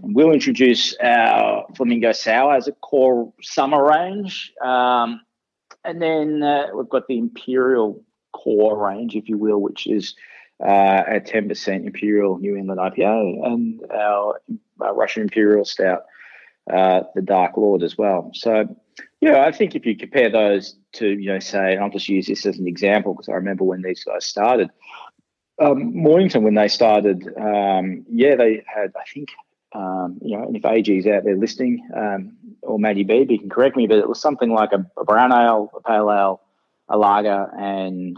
We'll 0.00 0.32
introduce 0.32 0.94
our 1.02 1.66
Flamingo 1.76 2.12
Sour 2.12 2.54
as 2.54 2.68
a 2.68 2.72
core 2.72 3.32
summer 3.42 3.84
range. 3.84 4.52
Um, 4.62 5.20
and 5.84 6.02
then 6.02 6.42
uh, 6.42 6.66
we've 6.74 6.88
got 6.88 7.06
the 7.08 7.18
Imperial 7.18 8.02
core 8.32 8.76
range, 8.86 9.16
if 9.16 9.28
you 9.28 9.38
will, 9.38 9.60
which 9.60 9.86
is 9.86 10.14
uh, 10.62 11.02
a 11.06 11.20
10% 11.20 11.86
Imperial 11.86 12.38
New 12.38 12.56
England 12.56 12.80
IPA, 12.80 13.46
and 13.46 13.80
our, 13.92 14.40
uh 14.80 14.92
Russian 14.92 15.22
Imperial 15.22 15.64
Stout, 15.64 16.04
uh, 16.72 17.02
the 17.14 17.22
Dark 17.22 17.56
Lord 17.56 17.82
as 17.82 17.96
well. 17.96 18.30
So, 18.34 18.76
yeah, 19.20 19.44
I 19.44 19.52
think 19.52 19.74
if 19.74 19.84
you 19.86 19.96
compare 19.96 20.30
those 20.30 20.76
to, 20.94 21.08
you 21.08 21.32
know, 21.32 21.38
say, 21.38 21.72
and 21.72 21.82
I'll 21.82 21.90
just 21.90 22.08
use 22.08 22.26
this 22.26 22.46
as 22.46 22.58
an 22.58 22.68
example 22.68 23.14
because 23.14 23.28
I 23.28 23.32
remember 23.32 23.64
when 23.64 23.82
these 23.82 24.04
guys 24.04 24.26
started. 24.26 24.70
Um, 25.60 25.92
Mornington, 25.96 26.44
when 26.44 26.54
they 26.54 26.68
started, 26.68 27.28
um, 27.36 28.04
yeah, 28.08 28.36
they 28.36 28.62
had, 28.66 28.92
I 28.96 29.02
think, 29.12 29.30
um, 29.74 30.18
you 30.22 30.36
know, 30.36 30.44
and 30.44 30.56
if 30.56 30.64
AG's 30.64 31.06
out 31.06 31.24
there 31.24 31.36
listening, 31.36 31.86
um, 31.96 32.36
or 32.62 32.78
Maddie 32.78 33.04
B, 33.04 33.26
you 33.28 33.38
can 33.38 33.50
correct 33.50 33.76
me, 33.76 33.86
but 33.86 33.98
it 33.98 34.08
was 34.08 34.20
something 34.20 34.50
like 34.50 34.70
a, 34.72 34.86
a 34.98 35.04
brown 35.04 35.32
ale, 35.32 35.70
a 35.74 35.80
pale 35.80 36.10
ale, 36.10 36.40
a 36.88 36.96
lager, 36.96 37.50
and 37.58 38.16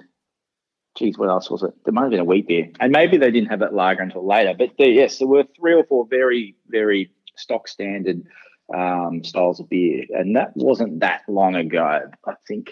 geez, 0.97 1.19
what 1.19 1.29
else 1.29 1.51
was 1.51 1.63
it? 1.63 1.73
There 1.85 1.93
might 1.93 2.03
have 2.03 2.11
been 2.11 2.21
a 2.21 2.25
wheat 2.25 2.47
beer, 2.47 2.71
and 2.79 2.93
maybe 2.93 3.17
they 3.17 3.31
didn't 3.31 3.49
have 3.49 3.61
that 3.61 3.75
lager 3.75 4.03
until 4.03 4.27
later. 4.27 4.55
But 4.57 4.73
there, 4.79 4.89
yes, 4.89 5.19
there 5.19 5.29
were 5.29 5.45
three 5.59 5.75
or 5.75 5.85
four 5.85 6.07
very, 6.07 6.57
very 6.69 7.11
stock 7.41 7.69
standard 7.69 8.27
um, 8.75 9.25
styles 9.25 9.61
of 9.61 9.69
beer, 9.69 10.05
and 10.11 10.37
that 10.37 10.57
wasn't 10.57 11.01
that 11.01 11.23
long 11.29 11.55
ago. 11.55 12.03
I 12.27 12.35
think 12.47 12.71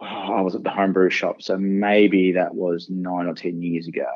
oh, 0.00 0.06
I 0.06 0.40
was 0.40 0.54
at 0.54 0.62
the 0.62 0.70
homebrew 0.70 1.10
shop, 1.10 1.42
so 1.42 1.56
maybe 1.56 2.32
that 2.32 2.54
was 2.54 2.88
nine 2.88 3.26
or 3.26 3.34
ten 3.34 3.62
years 3.62 3.88
ago. 3.88 4.06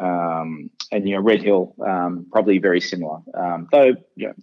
Um, 0.00 0.70
and 0.92 1.08
you 1.08 1.16
know, 1.16 1.22
Red 1.22 1.42
Hill 1.42 1.74
um, 1.86 2.26
probably 2.30 2.58
very 2.58 2.80
similar, 2.80 3.20
um, 3.34 3.68
though 3.72 3.94
you 4.16 4.28
know 4.28 4.34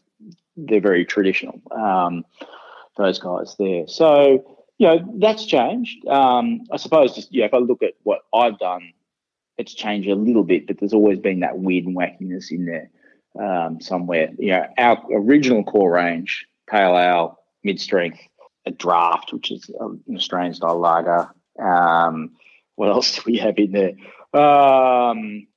they're 0.55 0.81
very 0.81 1.05
traditional. 1.05 1.61
Um, 1.71 2.25
those 2.97 3.19
guys 3.19 3.55
there, 3.59 3.87
so 3.87 4.57
you 4.77 4.87
know 4.87 5.15
that's 5.19 5.45
changed. 5.45 6.05
Um, 6.07 6.61
I 6.71 6.77
suppose 6.77 7.15
just 7.15 7.33
yeah, 7.33 7.45
if 7.45 7.53
I 7.53 7.57
look 7.57 7.83
at 7.83 7.93
what 8.03 8.21
I've 8.33 8.57
done, 8.57 8.93
it's 9.57 9.75
changed 9.75 10.09
a 10.09 10.15
little 10.15 10.43
bit, 10.43 10.65
but 10.65 10.79
there's 10.79 10.93
always 10.93 11.19
been 11.19 11.41
that 11.41 11.59
weird 11.59 11.85
and 11.85 11.95
wackiness 11.95 12.51
in 12.51 12.65
there 12.65 12.89
um, 13.39 13.81
somewhere. 13.81 14.29
You 14.37 14.51
know, 14.51 14.65
our 14.77 15.03
original 15.11 15.63
core 15.63 15.91
range, 15.91 16.45
pale 16.69 16.97
ale, 16.97 17.39
mid 17.63 17.79
strength, 17.79 18.19
a 18.65 18.71
draft, 18.71 19.33
which 19.33 19.51
is 19.51 19.69
an 19.79 20.01
Australian 20.15 20.53
style 20.53 20.79
lager. 20.79 21.29
Um, 21.59 22.31
what 22.75 22.89
else 22.89 23.15
do 23.15 23.21
we 23.25 23.37
have 23.37 23.57
in 23.57 23.71
there? 23.71 23.93
Um, 24.39 25.47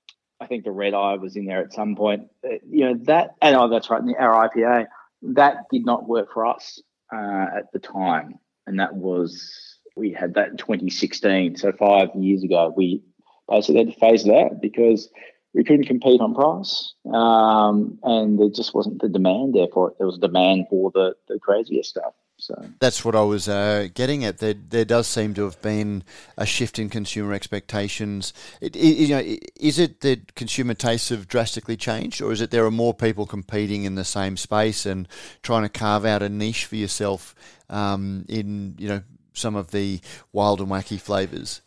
I 0.40 0.46
think 0.46 0.64
the 0.64 0.70
red 0.70 0.94
eye 0.94 1.16
was 1.16 1.36
in 1.36 1.44
there 1.44 1.62
at 1.62 1.72
some 1.72 1.96
point. 1.96 2.28
Uh, 2.44 2.56
you 2.68 2.86
know 2.86 2.94
that, 3.04 3.34
and 3.42 3.56
oh, 3.56 3.68
that's 3.68 3.90
right, 3.90 4.02
our 4.18 4.48
IPA 4.48 4.86
that 5.22 5.66
did 5.70 5.84
not 5.84 6.08
work 6.08 6.32
for 6.32 6.46
us 6.46 6.80
uh, 7.12 7.46
at 7.58 7.72
the 7.72 7.78
time, 7.78 8.38
and 8.66 8.80
that 8.80 8.94
was 8.94 9.76
we 9.96 10.12
had 10.12 10.34
that 10.34 10.48
in 10.48 10.56
2016, 10.56 11.56
so 11.56 11.72
five 11.72 12.08
years 12.14 12.42
ago. 12.42 12.72
We 12.74 13.02
basically 13.48 13.84
had 13.84 13.94
to 13.94 14.00
phase 14.00 14.24
that 14.24 14.60
because 14.62 15.10
we 15.52 15.64
couldn't 15.64 15.86
compete 15.86 16.20
on 16.20 16.34
price, 16.34 16.94
um, 17.12 17.98
and 18.02 18.38
there 18.38 18.50
just 18.50 18.74
wasn't 18.74 19.00
the 19.00 19.08
demand 19.08 19.54
there 19.54 19.66
for 19.72 19.90
it. 19.90 19.98
There 19.98 20.06
was 20.06 20.18
demand 20.18 20.66
for 20.70 20.90
the 20.92 21.14
the 21.28 21.38
crazier 21.38 21.82
stuff. 21.82 22.14
So 22.40 22.54
That's 22.78 23.04
what 23.04 23.14
I 23.14 23.22
was 23.22 23.48
uh, 23.48 23.88
getting 23.92 24.24
at. 24.24 24.38
There, 24.38 24.54
there 24.54 24.86
does 24.86 25.06
seem 25.06 25.34
to 25.34 25.44
have 25.44 25.60
been 25.60 26.02
a 26.38 26.46
shift 26.46 26.78
in 26.78 26.88
consumer 26.88 27.34
expectations. 27.34 28.32
It, 28.62 28.74
it, 28.76 28.96
you 28.96 29.08
know, 29.08 29.36
is 29.60 29.78
it 29.78 30.00
that 30.00 30.34
consumer 30.34 30.74
tastes 30.74 31.10
have 31.10 31.28
drastically 31.28 31.76
changed, 31.76 32.22
or 32.22 32.32
is 32.32 32.40
it 32.40 32.50
there 32.50 32.64
are 32.64 32.70
more 32.70 32.94
people 32.94 33.26
competing 33.26 33.84
in 33.84 33.94
the 33.94 34.04
same 34.04 34.36
space 34.36 34.86
and 34.86 35.06
trying 35.42 35.62
to 35.62 35.68
carve 35.68 36.06
out 36.06 36.22
a 36.22 36.28
niche 36.28 36.64
for 36.64 36.76
yourself 36.76 37.34
um, 37.68 38.24
in 38.28 38.74
you 38.78 38.88
know 38.88 39.02
some 39.34 39.54
of 39.54 39.70
the 39.70 40.00
wild 40.32 40.60
and 40.60 40.70
wacky 40.70 40.98
flavors? 40.98 41.60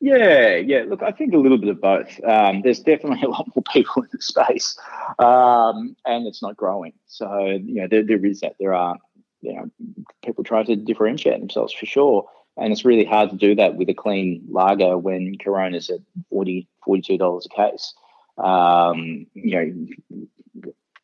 Yeah, 0.00 0.54
yeah. 0.56 0.84
Look, 0.88 1.02
I 1.02 1.10
think 1.10 1.34
a 1.34 1.38
little 1.38 1.58
bit 1.58 1.70
of 1.70 1.80
both. 1.80 2.22
Um, 2.24 2.62
there's 2.62 2.80
definitely 2.80 3.22
a 3.24 3.28
lot 3.28 3.48
more 3.54 3.64
people 3.72 4.02
in 4.02 4.08
the 4.12 4.22
space, 4.22 4.78
um, 5.18 5.96
and 6.04 6.26
it's 6.26 6.42
not 6.42 6.56
growing. 6.56 6.92
So 7.06 7.46
you 7.46 7.80
know, 7.82 7.88
there, 7.90 8.04
there 8.04 8.24
is 8.24 8.40
that. 8.40 8.54
There 8.60 8.74
are 8.74 8.96
you 9.40 9.54
know 9.54 9.70
people 10.24 10.44
try 10.44 10.62
to 10.62 10.76
differentiate 10.76 11.40
themselves 11.40 11.72
for 11.72 11.86
sure, 11.86 12.28
and 12.56 12.72
it's 12.72 12.84
really 12.84 13.04
hard 13.04 13.30
to 13.30 13.36
do 13.36 13.56
that 13.56 13.74
with 13.74 13.88
a 13.88 13.94
clean 13.94 14.46
lager 14.48 14.96
when 14.96 15.36
Corona's 15.42 15.90
at 15.90 16.00
40 16.30 16.68
dollars 17.18 17.46
a 17.50 17.56
case. 17.56 17.94
Um, 18.38 19.26
you 19.34 19.88
know, 20.12 20.30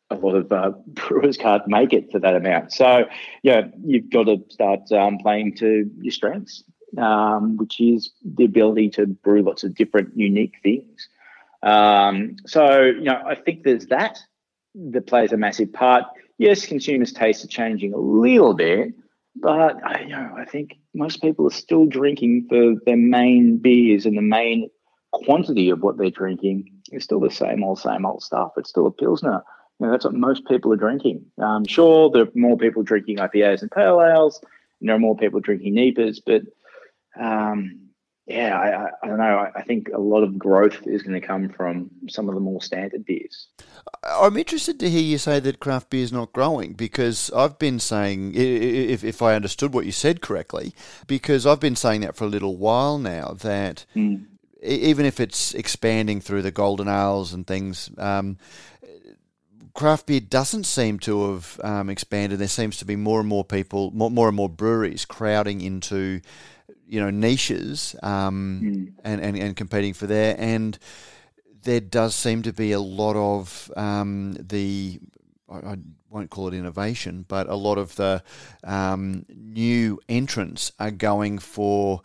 a 0.09 0.15
lot 0.15 0.35
of 0.35 0.51
uh, 0.51 0.71
brewers 0.87 1.37
can't 1.37 1.67
make 1.67 1.93
it 1.93 2.11
for 2.11 2.19
that 2.19 2.35
amount. 2.35 2.71
So 2.71 3.05
yeah, 3.43 3.67
you've 3.83 4.09
got 4.09 4.23
to 4.25 4.43
start 4.49 4.91
um, 4.91 5.17
playing 5.17 5.55
to 5.57 5.89
your 5.99 6.11
strengths 6.11 6.63
um, 6.97 7.57
which 7.57 7.79
is 7.79 8.11
the 8.23 8.45
ability 8.45 8.89
to 8.91 9.07
brew 9.07 9.41
lots 9.41 9.63
of 9.63 9.75
different, 9.75 10.17
unique 10.17 10.55
things. 10.63 11.09
Um, 11.63 12.37
so, 12.45 12.81
you 12.81 13.01
know, 13.01 13.21
I 13.25 13.35
think 13.35 13.63
there's 13.63 13.87
that 13.87 14.19
that 14.75 15.07
plays 15.07 15.31
a 15.31 15.37
massive 15.37 15.73
part. 15.73 16.03
Yes, 16.37 16.65
consumers' 16.65 17.13
tastes 17.13 17.43
are 17.45 17.49
changing 17.49 17.93
a 17.93 17.97
little 17.97 18.53
bit, 18.53 18.93
but 19.35 19.83
I, 19.83 20.01
you 20.01 20.09
know, 20.09 20.33
I 20.37 20.45
think 20.45 20.77
most 20.93 21.21
people 21.21 21.47
are 21.47 21.51
still 21.51 21.85
drinking 21.85 22.47
for 22.49 22.75
their 22.85 22.97
main 22.97 23.57
beers 23.57 24.05
and 24.05 24.17
the 24.17 24.21
main 24.21 24.69
quantity 25.11 25.69
of 25.69 25.81
what 25.81 25.97
they're 25.97 26.09
drinking 26.09 26.71
is 26.91 27.03
still 27.03 27.19
the 27.19 27.31
same 27.31 27.63
old, 27.63 27.79
same 27.79 28.05
old 28.05 28.21
stuff. 28.21 28.51
It's 28.57 28.69
still 28.69 28.87
a 28.87 28.91
pilsner. 28.91 29.43
You 29.79 29.85
know, 29.85 29.91
that's 29.91 30.05
what 30.05 30.13
most 30.13 30.45
people 30.45 30.71
are 30.73 30.77
drinking. 30.77 31.25
Um, 31.37 31.65
sure, 31.65 32.09
there 32.09 32.23
are 32.23 32.31
more 32.35 32.57
people 32.57 32.83
drinking 32.83 33.17
IPAs 33.17 33.61
and 33.61 33.71
pale 33.71 34.01
ales, 34.01 34.39
and 34.79 34.89
there 34.89 34.95
are 34.95 34.99
more 34.99 35.17
people 35.17 35.39
drinking 35.39 35.73
NEPAs, 35.73 36.21
but 36.25 36.43
um, 37.19 37.85
yeah, 38.27 38.59
I, 38.59 38.85
I, 38.85 38.89
I 39.03 39.07
don't 39.07 39.17
know. 39.19 39.23
I, 39.37 39.51
I 39.55 39.61
think 39.61 39.89
a 39.93 39.99
lot 39.99 40.23
of 40.23 40.39
growth 40.39 40.87
is 40.87 41.03
going 41.03 41.19
to 41.19 41.25
come 41.25 41.49
from 41.49 41.91
some 42.09 42.27
of 42.27 42.33
the 42.33 42.41
more 42.41 42.61
standard 42.61 43.05
beers. 43.05 43.47
I'm 44.03 44.35
interested 44.35 44.79
to 44.79 44.89
hear 44.89 45.01
you 45.01 45.19
say 45.19 45.39
that 45.39 45.59
craft 45.59 45.91
beer 45.91 46.03
is 46.03 46.11
not 46.11 46.33
growing 46.33 46.73
because 46.73 47.29
I've 47.35 47.59
been 47.59 47.79
saying, 47.79 48.33
if, 48.35 49.03
if 49.03 49.21
I 49.21 49.35
understood 49.35 49.73
what 49.73 49.85
you 49.85 49.91
said 49.91 50.21
correctly, 50.21 50.73
because 51.05 51.45
I've 51.45 51.59
been 51.59 51.75
saying 51.75 52.01
that 52.01 52.15
for 52.15 52.23
a 52.23 52.29
little 52.29 52.57
while 52.57 52.97
now 52.97 53.35
that 53.41 53.85
e- 53.95 54.09
even 54.63 55.05
if 55.05 55.19
it's 55.19 55.53
expanding 55.53 56.19
through 56.19 56.41
the 56.41 56.51
golden 56.51 56.87
ales 56.87 57.31
and 57.31 57.45
things, 57.45 57.91
um, 57.99 58.37
craft 59.75 60.07
beer 60.07 60.21
doesn't 60.21 60.63
seem 60.63 60.97
to 60.99 61.33
have 61.33 61.59
um, 61.63 61.89
expanded. 61.91 62.39
There 62.39 62.47
seems 62.47 62.77
to 62.77 62.85
be 62.85 62.95
more 62.95 63.19
and 63.19 63.29
more 63.29 63.45
people, 63.45 63.91
more, 63.91 64.09
more 64.09 64.27
and 64.29 64.35
more 64.35 64.49
breweries 64.49 65.05
crowding 65.05 65.61
into, 65.61 66.21
you 66.87 66.99
know, 66.99 67.09
niches 67.09 67.95
um, 68.03 68.93
and, 69.03 69.21
and, 69.21 69.37
and 69.37 69.55
competing 69.55 69.93
for 69.93 70.07
there. 70.07 70.35
And 70.37 70.77
there 71.63 71.79
does 71.79 72.15
seem 72.15 72.43
to 72.43 72.53
be 72.53 72.71
a 72.71 72.79
lot 72.79 73.15
of 73.15 73.71
um, 73.75 74.37
the, 74.39 74.99
I, 75.49 75.55
I 75.55 75.77
won't 76.09 76.29
call 76.29 76.47
it 76.47 76.53
innovation, 76.53 77.25
but 77.27 77.49
a 77.49 77.55
lot 77.55 77.77
of 77.77 77.95
the 77.95 78.23
um, 78.63 79.25
new 79.29 79.99
entrants 80.07 80.71
are 80.79 80.91
going 80.91 81.39
for 81.39 82.01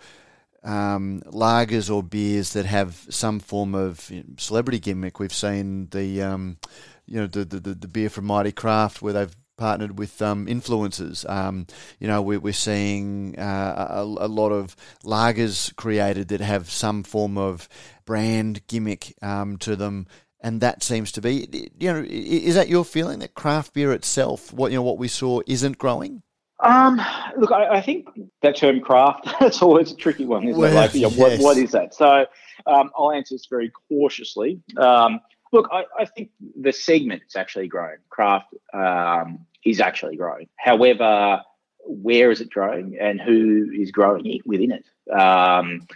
um, 0.62 1.22
lagers 1.26 1.94
or 1.94 2.02
beers 2.02 2.52
that 2.54 2.66
have 2.66 3.06
some 3.10 3.40
form 3.40 3.74
of 3.74 4.10
celebrity 4.36 4.78
gimmick. 4.78 5.18
We've 5.18 5.32
seen 5.32 5.88
the, 5.90 6.22
um, 6.22 6.58
you 7.06 7.20
know, 7.20 7.26
the, 7.26 7.44
the, 7.44 7.74
the 7.74 7.88
beer 7.88 8.10
from 8.10 8.26
Mighty 8.26 8.52
Craft 8.52 9.00
where 9.02 9.12
they've 9.12 9.36
partnered 9.60 9.98
with 9.98 10.22
um, 10.22 10.46
influencers. 10.46 11.28
Um, 11.28 11.66
you 11.98 12.08
know, 12.08 12.22
we're, 12.22 12.40
we're 12.40 12.52
seeing 12.54 13.38
uh, 13.38 13.88
a, 13.90 14.02
a 14.02 14.26
lot 14.26 14.52
of 14.52 14.74
lagers 15.04 15.76
created 15.76 16.28
that 16.28 16.40
have 16.40 16.70
some 16.70 17.02
form 17.02 17.36
of 17.36 17.68
brand 18.06 18.66
gimmick 18.66 19.14
um, 19.20 19.58
to 19.58 19.76
them. 19.76 20.06
And 20.42 20.62
that 20.62 20.82
seems 20.82 21.12
to 21.12 21.20
be, 21.20 21.70
you 21.78 21.92
know, 21.92 22.02
is 22.08 22.54
that 22.54 22.70
your 22.70 22.86
feeling 22.86 23.18
that 23.18 23.34
craft 23.34 23.74
beer 23.74 23.92
itself, 23.92 24.50
what 24.50 24.72
you 24.72 24.78
know, 24.78 24.82
what 24.82 24.96
we 24.96 25.08
saw, 25.08 25.42
isn't 25.46 25.76
growing? 25.76 26.22
Um, 26.60 26.98
look, 27.36 27.52
I, 27.52 27.76
I 27.76 27.80
think 27.82 28.08
that 28.40 28.56
term 28.56 28.80
craft, 28.80 29.28
that's 29.40 29.60
always 29.60 29.92
a 29.92 29.96
tricky 29.96 30.24
one, 30.24 30.48
isn't 30.48 30.58
Well, 30.58 30.72
it? 30.72 30.74
Like, 30.74 30.94
you 30.94 31.02
know, 31.02 31.10
what, 31.10 31.38
what 31.38 31.58
is 31.58 31.72
that? 31.72 31.94
So 31.94 32.24
um, 32.66 32.90
I'll 32.96 33.12
answer 33.12 33.34
this 33.34 33.46
very 33.46 33.70
cautiously. 33.90 34.62
Um, 34.78 35.20
look, 35.52 35.68
I, 35.70 35.84
I 35.98 36.04
think 36.06 36.30
the 36.58 36.72
segment's 36.72 37.36
actually 37.36 37.68
growing. 37.68 37.98
Craft 38.08 38.54
um, 38.72 39.46
is 39.64 39.80
actually 39.80 40.16
growing. 40.16 40.48
However, 40.56 41.42
where 41.84 42.30
is 42.30 42.40
it 42.40 42.50
growing 42.50 42.98
and 43.00 43.20
who 43.20 43.70
is 43.72 43.90
growing 43.90 44.26
it 44.26 44.46
within 44.46 44.72
it? 44.72 44.84
Um, 45.12 45.86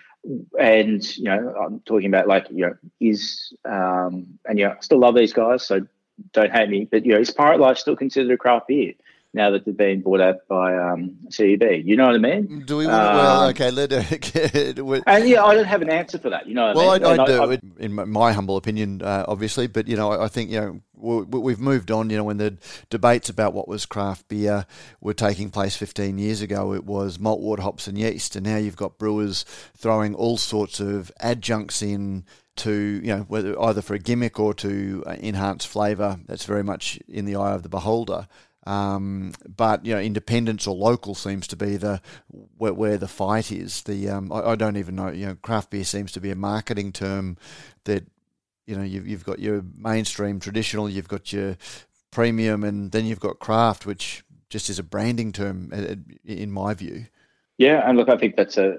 and, 0.58 1.16
you 1.16 1.24
know, 1.24 1.54
I'm 1.54 1.80
talking 1.80 2.08
about 2.08 2.26
like, 2.26 2.46
you 2.50 2.66
know, 2.66 2.74
is, 3.00 3.52
um, 3.64 4.38
and, 4.46 4.58
you 4.58 4.66
know, 4.66 4.72
I 4.72 4.80
still 4.80 4.98
love 4.98 5.14
these 5.14 5.32
guys, 5.32 5.66
so 5.66 5.86
don't 6.32 6.52
hate 6.52 6.70
me, 6.70 6.88
but, 6.90 7.04
you 7.04 7.12
know, 7.12 7.20
is 7.20 7.30
Pirate 7.30 7.60
Life 7.60 7.78
still 7.78 7.96
considered 7.96 8.32
a 8.32 8.36
craft 8.38 8.68
beer? 8.68 8.94
Now 9.34 9.50
that 9.50 9.64
they've 9.64 9.76
been 9.76 10.00
bought 10.00 10.20
out 10.20 10.46
by 10.48 10.76
um, 10.76 11.16
CUB. 11.36 11.62
You 11.84 11.96
know 11.96 12.06
what 12.06 12.14
I 12.14 12.18
mean? 12.18 12.62
Do 12.64 12.76
we? 12.76 12.86
Want 12.86 12.96
well, 12.98 13.40
Um, 13.42 13.50
okay. 13.50 13.70
Let 13.72 13.92
And 15.06 15.28
yeah, 15.28 15.44
I 15.44 15.54
don't 15.56 15.64
have 15.64 15.82
an 15.82 15.90
answer 15.90 16.18
for 16.18 16.30
that. 16.30 16.46
You 16.46 16.54
know 16.54 16.66
what 16.68 16.76
well, 16.76 16.90
I 16.90 16.98
mean? 17.00 17.20
I, 17.20 17.22
I 17.22 17.26
do, 17.26 17.52
I- 17.52 17.82
in 17.84 18.10
my- 18.10 18.32
humble 18.32 18.56
opinion, 18.56 19.02
uh, 19.02 19.24
obviously. 19.26 19.66
But 19.66 19.88
you 19.88 19.96
know, 19.96 20.12
I 20.12 20.26
I 20.26 20.28
think 20.28 20.50
you 20.50 20.60
know 20.60 20.80
we- 20.94 21.40
we've 21.40 21.58
moved 21.58 21.90
on. 21.90 22.10
You 22.10 22.16
know, 22.18 22.24
when 22.24 22.36
the 22.36 22.56
debates 22.90 23.28
about 23.28 23.54
what 23.54 23.66
was 23.66 23.86
craft 23.86 24.28
beer 24.28 24.66
were 25.00 25.14
taking 25.14 25.50
place 25.50 25.74
15 25.76 26.16
years 26.16 26.40
ago, 26.40 26.72
it 26.72 26.84
was 26.84 27.18
malt, 27.18 27.40
water, 27.40 27.62
hops, 27.62 27.88
and 27.88 27.98
yeast, 27.98 28.36
and 28.36 28.46
now 28.46 28.56
you've 28.56 28.76
got 28.76 28.98
brewers 28.98 29.44
throwing 29.76 30.14
all 30.14 30.36
sorts 30.36 30.78
of 30.78 31.10
adjuncts 31.20 31.82
in 31.82 32.24
to 32.56 33.00
you 33.02 33.08
know 33.08 33.22
whether 33.26 33.60
either 33.60 33.82
for 33.82 33.94
a 33.94 33.98
gimmick 33.98 34.38
or 34.38 34.54
to 34.54 35.02
uh, 35.06 35.16
enhance 35.20 35.64
flavour. 35.64 36.20
That's 36.26 36.44
very 36.44 36.62
much 36.62 37.00
in 37.08 37.24
the 37.24 37.34
eye 37.34 37.52
of 37.52 37.64
the 37.64 37.68
beholder. 37.68 38.28
Um, 38.66 39.32
but 39.56 39.84
you 39.84 39.94
know, 39.94 40.00
independence 40.00 40.66
or 40.66 40.74
local 40.74 41.14
seems 41.14 41.46
to 41.48 41.56
be 41.56 41.76
the 41.76 42.00
where, 42.56 42.72
where 42.72 42.96
the 42.96 43.08
fight 43.08 43.52
is. 43.52 43.82
The 43.82 44.08
um, 44.08 44.32
I, 44.32 44.52
I 44.52 44.54
don't 44.56 44.76
even 44.76 44.96
know. 44.96 45.10
You 45.10 45.26
know, 45.26 45.34
craft 45.36 45.70
beer 45.70 45.84
seems 45.84 46.12
to 46.12 46.20
be 46.20 46.30
a 46.30 46.36
marketing 46.36 46.92
term 46.92 47.36
that 47.84 48.06
you 48.66 48.76
know 48.76 48.82
you've, 48.82 49.06
you've 49.06 49.24
got 49.24 49.38
your 49.38 49.62
mainstream 49.76 50.40
traditional, 50.40 50.88
you've 50.88 51.08
got 51.08 51.32
your 51.32 51.56
premium, 52.10 52.64
and 52.64 52.90
then 52.92 53.04
you've 53.04 53.20
got 53.20 53.38
craft, 53.38 53.84
which 53.84 54.24
just 54.48 54.70
is 54.70 54.78
a 54.78 54.82
branding 54.82 55.32
term 55.32 55.70
uh, 55.72 55.96
in 56.24 56.50
my 56.50 56.72
view. 56.74 57.06
Yeah, 57.58 57.88
and 57.88 57.98
look, 57.98 58.08
I 58.08 58.16
think 58.16 58.36
that's 58.36 58.56
a 58.56 58.78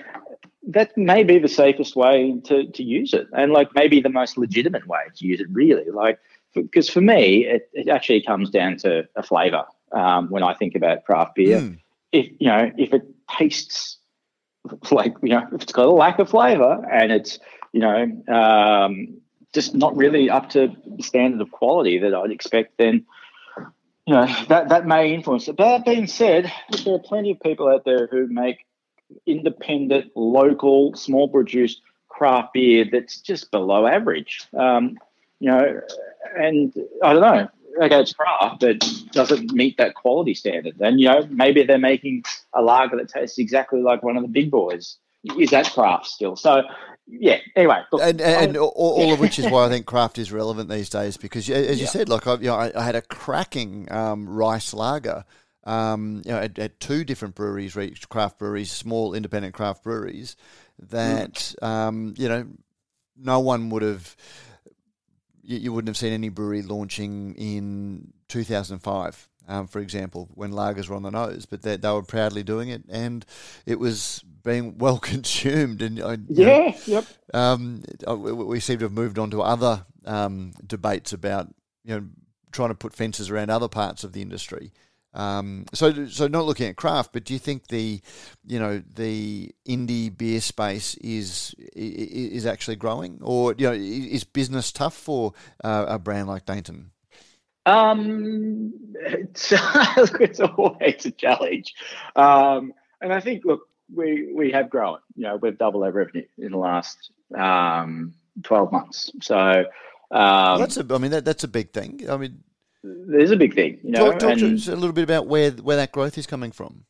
that 0.68 0.96
may 0.96 1.22
be 1.22 1.38
the 1.38 1.48
safest 1.48 1.96
way 1.96 2.38
to, 2.44 2.66
to 2.66 2.82
use 2.82 3.12
it, 3.12 3.26
and 3.32 3.52
like 3.52 3.74
maybe 3.74 4.00
the 4.00 4.08
most 4.08 4.38
legitimate 4.38 4.86
way 4.86 5.00
to 5.16 5.26
use 5.26 5.40
it. 5.40 5.48
Really, 5.50 5.90
like 5.90 6.20
because 6.62 6.88
for 6.88 7.00
me, 7.00 7.46
it, 7.46 7.68
it 7.72 7.88
actually 7.88 8.22
comes 8.22 8.50
down 8.50 8.76
to 8.78 9.06
a 9.16 9.22
flavour. 9.22 9.64
Um, 9.92 10.28
when 10.30 10.42
I 10.42 10.54
think 10.54 10.74
about 10.74 11.04
craft 11.04 11.36
beer, 11.36 11.60
Mm. 11.60 11.78
if 12.12 12.26
you 12.38 12.48
know 12.48 12.70
if 12.76 12.92
it 12.92 13.02
tastes 13.30 13.98
like 14.90 15.14
you 15.22 15.30
know 15.30 15.46
if 15.52 15.62
it's 15.62 15.72
got 15.72 15.86
a 15.86 15.90
lack 15.90 16.18
of 16.18 16.28
flavour 16.28 16.84
and 16.90 17.12
it's 17.12 17.38
you 17.72 17.80
know 17.80 18.02
um, 18.28 19.20
just 19.52 19.74
not 19.74 19.96
really 19.96 20.28
up 20.28 20.50
to 20.50 20.74
the 20.96 21.02
standard 21.02 21.40
of 21.40 21.50
quality 21.50 21.98
that 21.98 22.14
I'd 22.14 22.30
expect, 22.32 22.78
then 22.78 23.06
you 24.06 24.14
know 24.14 24.26
that 24.48 24.68
that 24.70 24.86
may 24.86 25.14
influence 25.14 25.46
it. 25.48 25.56
But 25.56 25.78
that 25.78 25.84
being 25.84 26.06
said, 26.08 26.52
there 26.84 26.94
are 26.94 26.98
plenty 26.98 27.30
of 27.30 27.40
people 27.40 27.68
out 27.68 27.84
there 27.84 28.08
who 28.08 28.26
make 28.26 28.66
independent, 29.24 30.10
local, 30.16 30.94
small 30.96 31.28
produced 31.28 31.80
craft 32.08 32.54
beer 32.54 32.84
that's 32.90 33.20
just 33.20 33.50
below 33.50 33.86
average. 33.86 34.42
Um, 34.56 34.98
you 35.38 35.50
know, 35.50 35.80
and 36.36 36.72
I 37.02 37.12
don't 37.12 37.22
know. 37.22 37.48
Okay, 37.82 38.00
it's 38.00 38.14
craft, 38.14 38.60
but 38.60 38.78
does 39.12 39.30
it 39.30 39.52
meet 39.52 39.76
that 39.76 39.94
quality 39.94 40.32
standard? 40.32 40.80
And 40.80 40.98
you 40.98 41.08
know, 41.08 41.26
maybe 41.30 41.62
they're 41.62 41.78
making 41.78 42.24
a 42.54 42.62
lager 42.62 42.96
that 42.96 43.10
tastes 43.10 43.38
exactly 43.38 43.82
like 43.82 44.02
one 44.02 44.16
of 44.16 44.22
the 44.22 44.28
big 44.28 44.50
boys. 44.50 44.96
Is 45.38 45.50
that 45.50 45.70
craft 45.72 46.06
still? 46.06 46.36
So, 46.36 46.62
yeah. 47.06 47.38
Anyway, 47.54 47.82
look, 47.92 48.00
and, 48.02 48.20
and 48.20 48.56
I- 48.56 48.60
all, 48.60 48.72
all 48.74 49.12
of 49.12 49.20
which 49.20 49.38
is 49.38 49.46
why 49.48 49.66
I 49.66 49.68
think 49.68 49.84
craft 49.84 50.18
is 50.18 50.32
relevant 50.32 50.70
these 50.70 50.88
days 50.88 51.16
because, 51.18 51.50
as 51.50 51.78
you 51.78 51.84
Yeah. 51.84 51.90
said, 51.90 52.08
like 52.08 52.26
I, 52.26 52.34
you 52.34 52.46
know, 52.46 52.54
I, 52.54 52.72
I 52.74 52.82
had 52.82 52.94
a 52.94 53.02
cracking 53.02 53.90
um, 53.92 54.28
rice 54.28 54.72
lager. 54.72 55.24
Um, 55.64 56.22
you 56.24 56.30
know, 56.30 56.38
at, 56.38 56.58
at 56.60 56.78
two 56.78 57.02
different 57.04 57.34
breweries, 57.34 57.74
craft 58.08 58.38
breweries, 58.38 58.70
small 58.70 59.14
independent 59.14 59.52
craft 59.52 59.82
breweries, 59.82 60.36
that 60.78 61.54
um, 61.60 62.14
you 62.16 62.28
know, 62.28 62.46
no 63.16 63.40
one 63.40 63.68
would 63.70 63.82
have. 63.82 64.16
You, 65.46 65.58
you 65.58 65.72
wouldn't 65.72 65.88
have 65.88 65.96
seen 65.96 66.12
any 66.12 66.28
brewery 66.28 66.62
launching 66.62 67.34
in 67.36 68.12
2005, 68.28 69.28
um, 69.48 69.66
for 69.66 69.78
example, 69.78 70.28
when 70.34 70.52
lagers 70.52 70.88
were 70.88 70.96
on 70.96 71.02
the 71.02 71.10
nose, 71.10 71.46
but 71.46 71.62
they, 71.62 71.76
they 71.76 71.90
were 71.90 72.02
proudly 72.02 72.42
doing 72.42 72.68
it, 72.68 72.82
and 72.88 73.24
it 73.64 73.78
was 73.78 74.24
being 74.42 74.76
well 74.78 74.98
consumed. 74.98 75.82
And 75.82 76.00
I, 76.00 76.12
you 76.28 76.46
know, 76.46 76.66
yeah, 76.66 76.76
yep. 76.86 77.04
um, 77.32 77.82
uh, 78.06 78.16
we 78.16 78.32
we 78.32 78.60
seem 78.60 78.78
to 78.78 78.84
have 78.86 78.92
moved 78.92 79.18
on 79.18 79.30
to 79.30 79.42
other 79.42 79.86
um, 80.04 80.52
debates 80.66 81.12
about 81.12 81.48
you 81.84 81.94
know 81.94 82.06
trying 82.52 82.70
to 82.70 82.74
put 82.74 82.94
fences 82.94 83.30
around 83.30 83.50
other 83.50 83.68
parts 83.68 84.02
of 84.02 84.12
the 84.12 84.22
industry. 84.22 84.72
Um, 85.16 85.64
so, 85.72 86.06
so 86.06 86.28
not 86.28 86.44
looking 86.44 86.68
at 86.68 86.76
craft, 86.76 87.12
but 87.14 87.24
do 87.24 87.32
you 87.32 87.38
think 87.38 87.68
the, 87.68 88.00
you 88.46 88.58
know, 88.58 88.82
the 88.94 89.50
indie 89.66 90.16
beer 90.16 90.42
space 90.42 90.94
is 90.96 91.54
is 91.74 92.44
actually 92.44 92.76
growing, 92.76 93.20
or 93.22 93.54
you 93.56 93.66
know, 93.66 93.72
is 93.72 94.24
business 94.24 94.70
tough 94.70 94.94
for 94.94 95.32
uh, 95.64 95.86
a 95.88 95.98
brand 95.98 96.28
like 96.28 96.44
Dainton? 96.44 96.90
Um, 97.64 98.72
it's, 98.94 99.50
look, 99.96 100.20
it's 100.20 100.40
always 100.40 101.06
a 101.06 101.10
challenge, 101.10 101.74
um, 102.14 102.74
and 103.00 103.12
I 103.12 103.20
think 103.20 103.44
look, 103.46 103.62
we 103.92 104.32
we 104.34 104.52
have 104.52 104.68
grown. 104.68 104.98
You 105.14 105.24
know, 105.24 105.36
we've 105.36 105.56
doubled 105.56 105.84
our 105.84 105.92
revenue 105.92 106.26
in 106.36 106.52
the 106.52 106.58
last 106.58 107.10
um, 107.34 108.12
twelve 108.42 108.70
months. 108.70 109.10
So 109.22 109.64
um, 110.10 110.20
Well, 110.20 110.58
that's 110.58 110.76
a, 110.76 110.86
I 110.90 110.98
mean, 110.98 111.10
that, 111.12 111.24
that's 111.24 111.44
a 111.44 111.48
big 111.48 111.72
thing. 111.72 112.08
I 112.08 112.18
mean, 112.18 112.44
there's 113.08 113.30
a 113.30 113.36
big 113.36 113.54
thing. 113.54 113.78
You 113.82 113.90
know, 113.92 114.10
talk, 114.10 114.20
talk 114.20 114.38
to 114.38 114.54
us 114.54 114.68
a 114.68 114.76
little 114.76 114.92
bit 114.92 115.04
about 115.04 115.26
where 115.26 115.50
where 115.50 115.76
that 115.76 115.92
growth 115.92 116.18
is 116.18 116.26
coming 116.26 116.52
from. 116.52 116.84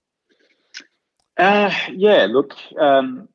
Uh, 1.37 1.71
yeah, 1.93 2.27
look, 2.29 2.55
um, 2.81 3.29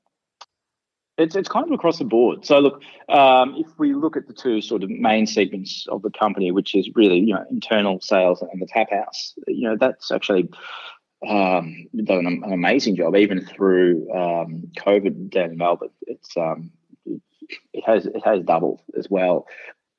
it's 1.18 1.36
it's 1.36 1.50
kind 1.50 1.66
of 1.66 1.72
across 1.72 2.00
the 2.00 2.06
board. 2.06 2.46
So 2.46 2.60
look, 2.60 2.82
um, 3.10 3.56
if 3.58 3.68
we 3.78 3.94
look 3.94 4.18
at 4.18 4.28
the 4.28 4.34
two 4.34 4.62
sort 4.62 4.84
of 4.84 4.90
main 4.90 5.28
segments 5.28 5.86
of 5.88 6.02
the 6.02 6.12
company, 6.12 6.52
which 6.52 6.76
is 6.76 6.90
really 6.96 7.20
you 7.20 7.34
know 7.34 7.46
internal 7.50 8.00
sales 8.02 8.42
and 8.42 8.62
the 8.62 8.68
tap 8.68 8.90
house, 8.92 9.34
you 9.48 9.70
know 9.70 9.78
that's 9.80 10.12
actually 10.12 10.50
um, 11.28 11.88
done 12.04 12.26
an, 12.26 12.42
an 12.44 12.54
amazing 12.54 12.96
job 12.96 13.16
even 13.16 13.46
through 13.46 14.12
um, 14.12 14.72
COVID 14.78 15.30
down 15.30 15.52
in 15.52 15.58
Melbourne. 15.58 15.90
It's 16.08 16.36
um, 16.38 16.72
it 17.06 17.84
has 17.86 18.06
it 18.06 18.24
has 18.26 18.42
doubled 18.44 18.82
as 18.98 19.10
well. 19.10 19.48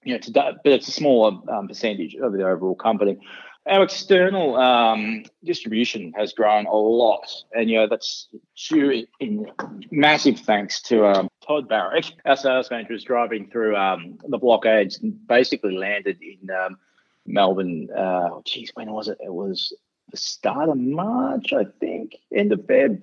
You 0.04 0.14
know, 0.14 0.18
to, 0.18 0.30
but 0.32 0.72
it's 0.72 0.88
a 0.88 0.92
smaller 0.92 1.38
um, 1.50 1.68
percentage 1.68 2.14
of 2.16 2.32
the 2.32 2.46
overall 2.46 2.74
company. 2.74 3.18
our 3.66 3.84
external 3.84 4.56
um, 4.56 5.24
distribution 5.44 6.12
has 6.16 6.32
grown 6.32 6.66
a 6.66 6.74
lot, 6.74 7.28
and 7.52 7.70
you 7.70 7.76
know 7.76 7.86
that's 7.88 8.28
due 8.68 9.06
in 9.20 9.46
massive 9.90 10.40
thanks 10.40 10.82
to 10.82 11.06
um, 11.06 11.28
Todd 11.46 11.68
Barrick, 11.68 12.06
our 12.24 12.36
sales 12.36 12.70
manager, 12.70 12.94
is 12.94 13.04
driving 13.04 13.48
through 13.50 13.76
um, 13.76 14.18
the 14.26 14.38
blockades 14.38 14.98
and 15.00 15.26
basically 15.26 15.76
landed 15.76 16.18
in 16.20 16.50
um, 16.50 16.76
Melbourne. 17.26 17.88
Uh, 17.96 18.40
geez, 18.44 18.70
when 18.74 18.90
was 18.90 19.08
it? 19.08 19.18
It 19.24 19.32
was 19.32 19.72
the 20.10 20.16
start 20.16 20.68
of 20.68 20.76
March, 20.76 21.52
I 21.52 21.64
think, 21.80 22.16
end 22.34 22.52
of 22.52 22.60
Feb. 22.60 23.02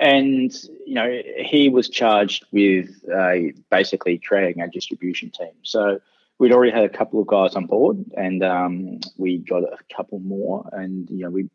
And 0.00 0.52
you 0.86 0.94
know 0.94 1.20
he 1.36 1.68
was 1.68 1.88
charged 1.88 2.46
with 2.52 2.88
uh, 3.14 3.52
basically 3.70 4.18
creating 4.18 4.62
our 4.62 4.68
distribution 4.68 5.30
team. 5.30 5.52
So 5.62 6.00
we'd 6.38 6.52
already 6.52 6.72
had 6.72 6.84
a 6.84 6.88
couple 6.88 7.20
of 7.20 7.26
guys 7.26 7.54
on 7.54 7.66
board, 7.66 7.98
and 8.16 8.42
um, 8.42 9.00
we 9.18 9.38
got 9.38 9.62
a 9.62 9.76
couple 9.94 10.18
more, 10.20 10.68
and 10.72 11.08
you 11.10 11.24
know 11.24 11.30
we 11.30 11.50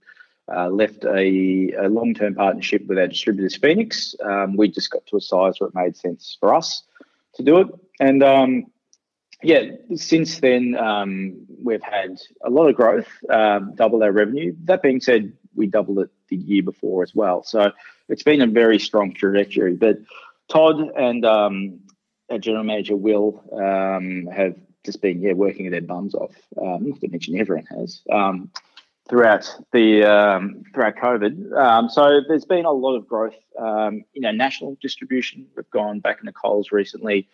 uh, 0.55 0.69
left 0.69 1.03
a, 1.05 1.73
a, 1.73 1.89
long-term 1.89 2.35
partnership 2.35 2.85
with 2.85 2.99
our 2.99 3.07
distributors, 3.07 3.55
Phoenix. 3.55 4.15
Um, 4.23 4.55
we 4.55 4.67
just 4.69 4.91
got 4.91 5.03
to 5.07 5.17
a 5.17 5.21
size 5.21 5.55
where 5.57 5.69
it 5.69 5.75
made 5.75 5.97
sense 5.97 6.37
for 6.39 6.53
us 6.53 6.83
to 7.33 7.43
do 7.43 7.61
it, 7.61 7.67
and 7.99 8.21
um, 8.23 8.65
yeah, 9.41 9.63
since 9.95 10.39
then 10.39 10.75
um, 10.77 11.45
we've 11.61 11.83
had 11.83 12.17
a 12.43 12.49
lot 12.49 12.69
of 12.69 12.75
growth, 12.75 13.07
um, 13.29 13.73
doubled 13.75 14.03
our 14.03 14.11
revenue. 14.11 14.55
That 14.65 14.81
being 14.81 15.01
said, 15.01 15.33
we 15.55 15.67
doubled 15.67 15.99
it 15.99 16.09
the 16.29 16.35
year 16.35 16.63
before 16.63 17.03
as 17.03 17.13
well, 17.15 17.43
so 17.43 17.71
it's 18.09 18.23
been 18.23 18.41
a 18.41 18.47
very 18.47 18.79
strong 18.79 19.13
trajectory. 19.13 19.75
But 19.75 19.99
Todd 20.49 20.79
and 20.97 21.25
um, 21.25 21.79
our 22.29 22.37
general 22.37 22.63
manager 22.63 22.95
Will 22.95 23.43
um, 23.53 24.27
have 24.27 24.55
just 24.85 25.01
been 25.01 25.21
yeah 25.21 25.33
working 25.33 25.69
their 25.71 25.81
bums 25.81 26.15
off. 26.15 26.35
Um, 26.61 26.89
not 26.89 27.01
to 27.01 27.07
mention 27.09 27.39
everyone 27.39 27.65
has 27.65 28.01
um, 28.11 28.51
throughout 29.09 29.53
the 29.71 30.03
um, 30.03 30.63
throughout 30.73 30.95
COVID. 30.95 31.53
Um, 31.57 31.89
so 31.89 32.21
there's 32.27 32.45
been 32.45 32.65
a 32.65 32.71
lot 32.71 32.95
of 32.95 33.07
growth 33.07 33.35
um, 33.59 34.03
in 34.13 34.25
our 34.25 34.33
national 34.33 34.77
distribution. 34.81 35.47
We've 35.55 35.69
gone 35.71 35.99
back 35.99 36.19
into 36.19 36.31
Coles 36.31 36.71
recently. 36.71 37.27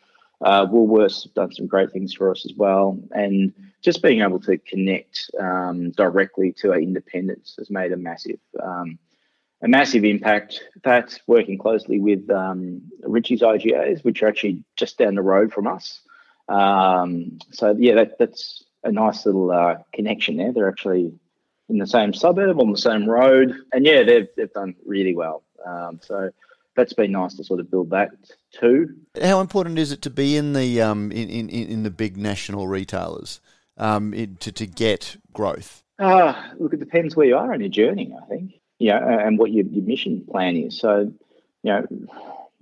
Uh, 0.44 0.66
Woolworths 0.66 1.24
have 1.24 1.34
done 1.34 1.52
some 1.54 1.68
great 1.68 1.92
things 1.92 2.14
for 2.14 2.32
us 2.32 2.46
as 2.46 2.54
well, 2.56 3.00
and 3.12 3.54
just 3.82 4.02
being 4.02 4.22
able 4.22 4.40
to 4.40 4.58
connect 4.58 5.30
um, 5.40 5.92
directly 5.92 6.52
to 6.54 6.72
our 6.72 6.80
independents 6.80 7.56
has 7.58 7.70
made 7.70 7.92
a 7.92 7.98
massive 7.98 8.40
a 9.62 9.68
massive 9.68 10.04
impact. 10.04 10.64
That's 10.84 11.20
working 11.28 11.58
closely 11.58 12.00
with 12.00 12.30
um, 12.30 12.82
Ritchie's 13.04 13.42
IGAs, 13.42 14.04
which 14.04 14.24
are 14.24 14.28
actually 14.28 14.64
just 14.76 14.98
down 14.98 15.16
the 15.16 15.22
road 15.22 15.54
from 15.54 15.68
us. 15.68 16.02
Um, 16.50 17.40
so 17.52 17.76
yeah, 17.78 17.96
that, 17.96 18.18
that's 18.18 18.64
a 18.84 18.92
nice 18.92 19.26
little 19.26 19.52
uh, 19.52 19.78
connection 19.94 20.38
there. 20.38 20.52
They're 20.52 20.70
actually 20.70 21.14
in 21.70 21.78
the 21.78 21.88
same 21.88 22.14
suburb 22.14 22.60
on 22.60 22.72
the 22.72 22.78
same 22.78 23.08
road, 23.08 23.56
and 23.72 23.86
yeah, 23.86 24.04
they've 24.04 24.28
they've 24.36 24.52
done 24.52 24.76
really 24.86 25.16
well. 25.16 25.44
Um, 25.66 26.00
so 26.04 26.32
that's 26.76 26.94
been 26.94 27.12
nice 27.12 27.36
to 27.36 27.44
sort 27.44 27.60
of 27.60 27.70
build 27.70 27.90
that 27.92 28.12
too. 28.52 28.96
How 29.22 29.42
important 29.42 29.78
is 29.78 29.92
it 29.92 30.02
to 30.04 30.10
be 30.10 30.38
in 30.38 30.54
the 30.54 30.82
um, 30.82 31.12
in, 31.12 31.30
in, 31.30 31.50
in 31.50 31.84
the 31.84 31.92
big 31.92 32.18
national 32.18 32.68
retailers 32.68 33.42
um, 33.78 34.14
in, 34.14 34.38
to 34.38 34.52
to 34.52 34.66
get 34.68 35.18
growth? 35.34 35.84
Uh, 36.00 36.34
look, 36.58 36.74
it 36.74 36.80
depends 36.80 37.16
where 37.16 37.28
you 37.28 37.38
are 37.38 37.54
in 37.54 37.62
your 37.62 37.70
journey. 37.70 38.16
I 38.20 38.26
think 38.28 38.54
yeah, 38.82 38.98
and 39.28 39.38
what 39.38 39.52
your, 39.52 39.66
your 39.66 39.84
mission 39.84 40.26
plan 40.28 40.58
is. 40.58 40.80
So, 40.80 41.14
you 41.62 41.72
know, 41.72 41.86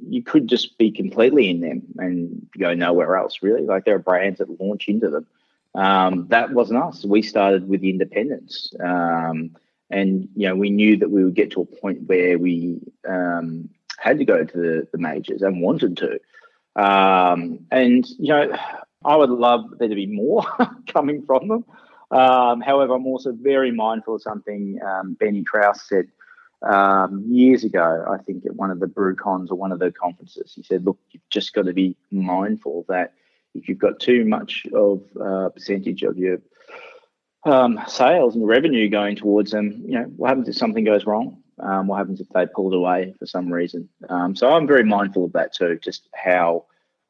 you 0.06 0.22
could 0.22 0.48
just 0.48 0.78
be 0.78 0.92
completely 0.92 1.50
in 1.50 1.62
them 1.62 1.84
and 1.98 2.46
go 2.58 2.74
nowhere 2.74 3.16
else, 3.16 3.40
really. 3.42 3.66
Like 3.66 3.86
there 3.86 3.96
are 3.96 4.00
brands 4.00 4.40
that 4.40 4.60
launch 4.60 4.90
into 4.90 5.10
them. 5.10 5.28
Um, 5.76 6.28
that 6.28 6.52
wasn't 6.52 6.84
us. 6.84 7.06
We 7.06 7.22
started 7.22 7.70
with 7.70 7.80
the 7.80 7.90
independents. 7.90 8.74
Um, 8.84 9.56
and, 9.90 10.28
you 10.36 10.48
know, 10.50 10.56
we 10.56 10.70
knew 10.70 10.98
that 10.98 11.10
we 11.10 11.24
would 11.24 11.36
get 11.36 11.52
to 11.52 11.62
a 11.62 11.66
point 11.66 12.08
where 12.08 12.38
we 12.38 12.82
um, 13.08 13.70
had 14.00 14.18
to 14.20 14.26
go 14.26 14.44
to 14.44 14.58
the, 14.58 14.88
the 14.92 14.98
majors 14.98 15.42
and 15.42 15.62
wanted 15.62 15.98
to. 15.98 16.20
Um, 16.82 17.60
and, 17.72 18.08
you 18.18 18.30
know, 18.30 18.56
I 19.06 19.16
would 19.16 19.30
love 19.30 19.66
there 19.80 19.88
to 19.88 19.96
be 19.96 20.06
more 20.06 20.44
coming 20.88 21.26
from 21.26 21.48
them. 21.48 21.66
Um, 22.12 22.62
however, 22.62 22.96
I'm 22.96 23.06
also 23.06 23.32
very 23.34 23.72
mindful 23.72 24.16
of 24.16 24.22
something 24.22 24.80
um, 24.86 25.14
Benny 25.14 25.44
Kraus 25.44 25.88
said 25.88 26.08
um, 26.62 27.24
years 27.28 27.64
ago, 27.64 28.06
I 28.10 28.22
think 28.24 28.46
at 28.46 28.56
one 28.56 28.72
of 28.72 28.80
the 28.80 28.88
BrewCons 28.88 29.50
or 29.50 29.56
one 29.56 29.72
of 29.72 29.80
the 29.80 29.92
conferences, 29.92 30.54
he 30.56 30.64
said, 30.64 30.86
"Look, 30.86 31.00
you've 31.12 31.30
just 31.30 31.54
got 31.54 31.66
to 31.66 31.74
be 31.74 31.96
mindful 32.12 32.86
that 32.90 33.14
if 33.56 33.70
you've 33.70 33.78
got 33.78 34.00
too 34.00 34.26
much 34.26 34.66
of 34.74 35.02
uh, 35.22 35.50
percentage 35.50 36.04
of 36.04 36.18
your 36.18 36.40
um, 37.46 37.80
sales 37.88 38.36
and 38.36 38.46
revenue 38.46 38.90
going 38.90 39.16
towards 39.16 39.52
them, 39.52 39.84
you 39.86 40.00
know, 40.00 40.04
what 40.18 40.30
happens 40.30 40.50
if 40.50 40.56
something 40.56 40.84
goes 40.84 41.06
wrong? 41.06 41.42
Um, 41.62 41.88
what 41.88 41.98
happens 41.98 42.22
if 42.22 42.30
they 42.30 42.46
pulled 42.46 42.74
away 42.74 43.14
for 43.20 43.26
some 43.26 43.52
reason? 43.52 43.90
Um, 44.10 44.36
so 44.36 44.52
I'm 44.52 44.68
very 44.68 44.84
mindful 44.84 45.26
of 45.26 45.34
that 45.34 45.54
too, 45.54 45.80
just 45.82 46.08
how 46.14 46.66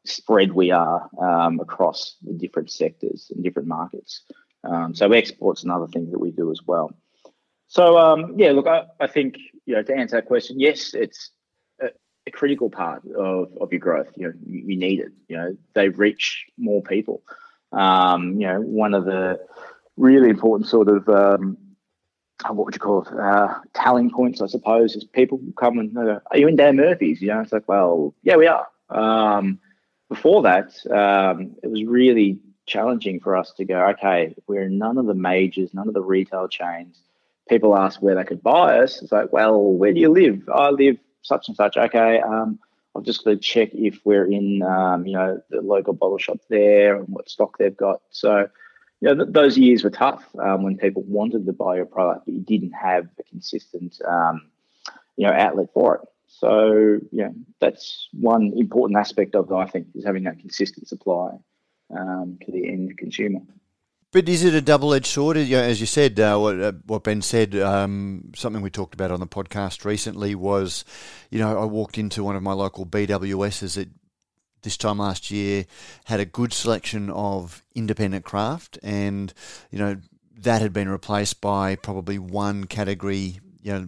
spread 0.05 0.53
we 0.53 0.71
are 0.71 1.09
um, 1.21 1.59
across 1.59 2.15
the 2.21 2.33
different 2.33 2.71
sectors 2.71 3.31
and 3.33 3.43
different 3.43 3.67
markets. 3.67 4.21
Um, 4.63 4.93
so 4.95 5.11
export's 5.11 5.63
another 5.63 5.87
thing 5.87 6.11
that 6.11 6.19
we 6.19 6.31
do 6.31 6.51
as 6.51 6.61
well. 6.65 6.91
So 7.67 7.97
um, 7.97 8.33
yeah, 8.37 8.51
look, 8.51 8.67
I, 8.67 8.85
I, 8.99 9.07
think 9.07 9.37
you 9.65 9.75
know 9.75 9.83
to 9.83 9.95
answer 9.95 10.17
that 10.17 10.25
question, 10.25 10.59
yes, 10.59 10.93
it's 10.93 11.29
a, 11.79 11.89
a 12.27 12.31
critical 12.31 12.69
part 12.69 13.03
of, 13.15 13.49
of 13.61 13.71
your 13.71 13.79
growth. 13.79 14.09
You 14.15 14.27
know, 14.27 14.33
you, 14.45 14.63
you, 14.67 14.77
need 14.77 14.99
it. 14.99 15.11
You 15.27 15.37
know, 15.37 15.57
they 15.75 15.89
reach 15.89 16.47
more 16.57 16.81
people. 16.81 17.21
Um, 17.71 18.39
you 18.39 18.47
know, 18.47 18.59
one 18.59 18.95
of 18.95 19.05
the 19.05 19.39
really 19.97 20.29
important 20.29 20.67
sort 20.67 20.89
of 20.89 21.07
what 22.47 22.65
would 22.65 22.75
you 22.75 22.79
call 22.79 23.03
it? 23.03 23.07
Uh, 23.13 23.59
points, 24.09 24.41
I 24.41 24.47
suppose, 24.47 24.95
is 24.95 25.03
people 25.03 25.39
come 25.57 25.79
and 25.79 25.97
uh, 25.97 26.19
are 26.31 26.37
you 26.37 26.47
in 26.47 26.55
Dan 26.55 26.77
Murphy's? 26.77 27.21
You 27.21 27.29
know, 27.29 27.41
it's 27.41 27.51
like, 27.51 27.67
well, 27.67 28.13
yeah, 28.23 28.35
we 28.37 28.47
are. 28.47 28.67
Um, 28.89 29.59
before 30.07 30.41
that, 30.43 30.73
um, 30.89 31.55
it 31.61 31.69
was 31.69 31.83
really 31.83 32.39
challenging 32.65 33.19
for 33.19 33.35
us 33.35 33.51
to 33.57 33.65
go, 33.65 33.87
okay, 33.89 34.35
we're 34.47 34.63
in 34.63 34.77
none 34.77 34.97
of 34.97 35.05
the 35.05 35.13
majors, 35.13 35.73
none 35.73 35.87
of 35.87 35.93
the 35.93 36.01
retail 36.01 36.47
chains 36.47 37.01
people 37.49 37.75
ask 37.75 38.01
where 38.01 38.15
they 38.15 38.23
could 38.23 38.43
buy 38.43 38.79
us. 38.79 39.01
It's 39.01 39.11
like, 39.11 39.33
well, 39.33 39.59
where 39.59 39.91
do 39.91 39.99
you 39.99 40.09
live? 40.09 40.47
I 40.53 40.69
live 40.69 40.97
such 41.23 41.47
and 41.47 41.57
such. 41.57 41.75
Okay, 41.75 42.21
um, 42.21 42.59
I've 42.95 43.03
just 43.03 43.25
got 43.25 43.31
to 43.31 43.37
check 43.37 43.69
if 43.73 43.99
we're 44.05 44.31
in, 44.31 44.61
um, 44.61 45.05
you 45.05 45.13
know, 45.13 45.41
the 45.49 45.61
local 45.61 45.93
bottle 45.93 46.19
shop 46.19 46.37
there 46.49 46.95
and 46.95 47.07
what 47.09 47.29
stock 47.29 47.57
they've 47.57 47.75
got. 47.75 48.01
So, 48.11 48.47
know, 49.07 49.15
th- 49.15 49.33
those 49.33 49.57
years 49.57 49.83
were 49.83 49.89
tough 49.89 50.23
um, 50.37 50.63
when 50.63 50.77
people 50.77 51.03
wanted 51.03 51.45
to 51.45 51.53
buy 51.53 51.77
your 51.77 51.85
product, 51.85 52.25
but 52.25 52.33
you 52.33 52.41
didn't 52.41 52.73
have 52.73 53.07
a 53.19 53.23
consistent, 53.23 53.99
um, 54.07 54.49
you 55.15 55.25
know, 55.25 55.33
outlet 55.33 55.67
for 55.73 55.95
it. 55.95 56.01
So, 56.27 56.99
yeah, 57.11 57.29
that's 57.59 58.07
one 58.13 58.53
important 58.55 58.99
aspect 58.99 59.35
of 59.35 59.51
it, 59.51 59.55
I 59.55 59.65
think, 59.65 59.87
is 59.95 60.05
having 60.05 60.23
that 60.23 60.39
consistent 60.39 60.87
supply 60.87 61.31
um, 61.95 62.37
to 62.45 62.51
the 62.51 62.67
end 62.67 62.97
consumer. 62.97 63.39
But 64.11 64.27
is 64.27 64.43
it 64.43 64.55
a 64.55 64.61
double-edged 64.61 65.05
sword? 65.05 65.37
As 65.37 65.79
you 65.79 65.85
said, 65.85 66.19
uh, 66.19 66.37
what, 66.37 66.59
uh, 66.59 66.71
what, 66.87 67.03
Ben 67.03 67.21
said, 67.21 67.55
um, 67.55 68.31
something 68.35 68.63
we 68.63 68.71
talked 68.71 68.95
about 68.95 69.11
on 69.11 69.19
the 69.19 69.27
podcast 69.27 69.85
recently 69.85 70.33
was, 70.33 70.83
you 71.29 71.37
know, 71.37 71.59
I 71.59 71.65
walked 71.65 71.99
into 71.99 72.23
one 72.23 72.35
of 72.35 72.41
my 72.41 72.53
local 72.53 72.87
BWSs 72.87 73.77
this 74.61 74.77
time 74.77 74.99
last 74.99 75.31
year, 75.31 75.65
had 76.05 76.19
a 76.19 76.25
good 76.25 76.53
selection 76.53 77.09
of 77.09 77.63
independent 77.75 78.25
craft, 78.25 78.79
and 78.83 79.33
you 79.71 79.79
know 79.79 79.97
that 80.37 80.61
had 80.61 80.73
been 80.73 80.89
replaced 80.89 81.41
by 81.41 81.75
probably 81.75 82.17
one 82.17 82.63
category, 82.65 83.39
you 83.61 83.73
know, 83.73 83.87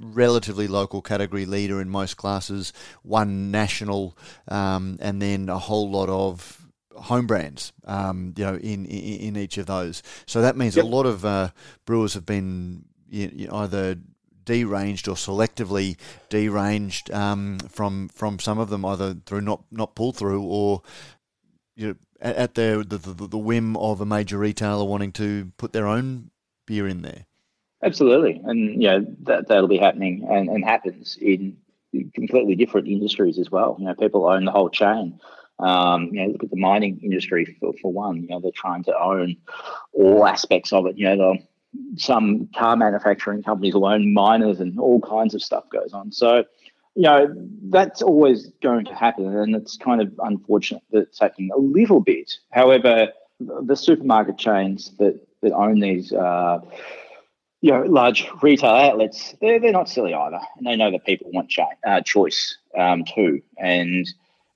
relatively 0.00 0.68
local 0.68 1.02
category 1.02 1.44
leader 1.44 1.80
in 1.80 1.88
most 1.88 2.16
classes, 2.16 2.72
one 3.02 3.50
national, 3.50 4.16
um, 4.48 4.96
and 5.00 5.20
then 5.20 5.48
a 5.48 5.58
whole 5.58 5.90
lot 5.90 6.08
of 6.08 6.66
home 6.94 7.26
brands, 7.26 7.72
um, 7.84 8.32
you 8.36 8.44
know, 8.44 8.54
in, 8.54 8.86
in, 8.86 9.20
in 9.20 9.36
each 9.36 9.58
of 9.58 9.66
those. 9.66 10.02
So 10.26 10.42
that 10.42 10.56
means 10.56 10.76
yep. 10.76 10.84
a 10.84 10.88
lot 10.88 11.06
of 11.06 11.24
uh, 11.24 11.50
brewers 11.84 12.14
have 12.14 12.26
been 12.26 12.84
you 13.08 13.46
know, 13.46 13.56
either 13.56 13.96
deranged 14.44 15.08
or 15.08 15.14
selectively 15.14 15.96
deranged 16.28 17.10
um, 17.10 17.58
from 17.68 18.08
from 18.08 18.38
some 18.38 18.58
of 18.58 18.70
them, 18.70 18.84
either 18.84 19.14
through 19.26 19.42
not 19.42 19.64
not 19.70 19.94
pull 19.94 20.12
through 20.12 20.42
or 20.42 20.82
you 21.76 21.88
know 21.88 21.94
at, 22.20 22.36
at 22.36 22.54
the, 22.54 22.84
the 22.86 23.26
the 23.26 23.38
whim 23.38 23.76
of 23.76 24.00
a 24.00 24.06
major 24.06 24.38
retailer 24.38 24.84
wanting 24.84 25.12
to 25.12 25.52
put 25.56 25.72
their 25.72 25.86
own 25.86 26.30
beer 26.66 26.86
in 26.86 27.02
there. 27.02 27.26
Absolutely, 27.82 28.40
and 28.44 28.80
you 28.82 28.88
know 28.88 29.06
that 29.22 29.48
that'll 29.48 29.68
be 29.68 29.78
happening 29.78 30.26
and, 30.30 30.48
and 30.48 30.64
happens 30.64 31.18
in 31.20 31.56
completely 32.14 32.54
different 32.54 32.88
industries 32.88 33.38
as 33.38 33.50
well. 33.50 33.76
You 33.78 33.86
know, 33.86 33.94
people 33.94 34.26
own 34.26 34.44
the 34.44 34.52
whole 34.52 34.70
chain. 34.70 35.20
Um, 35.58 36.10
you 36.12 36.22
know, 36.22 36.32
look 36.32 36.42
at 36.42 36.50
the 36.50 36.56
mining 36.56 37.00
industry 37.02 37.56
for, 37.60 37.72
for 37.80 37.92
one. 37.92 38.22
You 38.22 38.28
know, 38.28 38.40
they're 38.40 38.50
trying 38.54 38.84
to 38.84 38.98
own 38.98 39.36
all 39.92 40.26
aspects 40.26 40.72
of 40.72 40.86
it. 40.86 40.96
You 40.96 41.04
know, 41.04 41.16
the, 41.16 41.38
some 41.96 42.48
car 42.56 42.76
manufacturing 42.76 43.42
companies 43.42 43.74
will 43.74 43.86
own 43.86 44.12
miners, 44.12 44.60
and 44.60 44.78
all 44.78 45.00
kinds 45.00 45.34
of 45.34 45.42
stuff 45.42 45.64
goes 45.70 45.92
on. 45.92 46.12
So, 46.12 46.44
you 46.94 47.02
know, 47.02 47.34
that's 47.70 48.02
always 48.02 48.48
going 48.62 48.84
to 48.86 48.94
happen, 48.94 49.26
and 49.36 49.54
it's 49.54 49.76
kind 49.76 50.00
of 50.00 50.12
unfortunate 50.22 50.82
that 50.90 51.00
it's 51.00 51.18
taking 51.18 51.50
a 51.50 51.58
little 51.58 52.00
bit. 52.00 52.32
However, 52.50 53.08
the 53.40 53.76
supermarket 53.76 54.38
chains 54.38 54.92
that 54.98 55.18
that 55.42 55.52
own 55.52 55.80
these 55.80 56.12
uh, 56.12 56.60
you 57.60 57.72
know 57.72 57.82
large 57.82 58.28
retail 58.42 58.70
outlets, 58.70 59.34
they're 59.40 59.60
they're 59.60 59.72
not 59.72 59.88
silly 59.88 60.14
either, 60.14 60.40
and 60.56 60.66
they 60.66 60.76
know 60.76 60.90
that 60.90 61.04
people 61.04 61.30
want 61.32 61.52
uh, 61.86 62.00
choice 62.02 62.58
um, 62.76 63.04
too. 63.04 63.40
And 63.58 64.06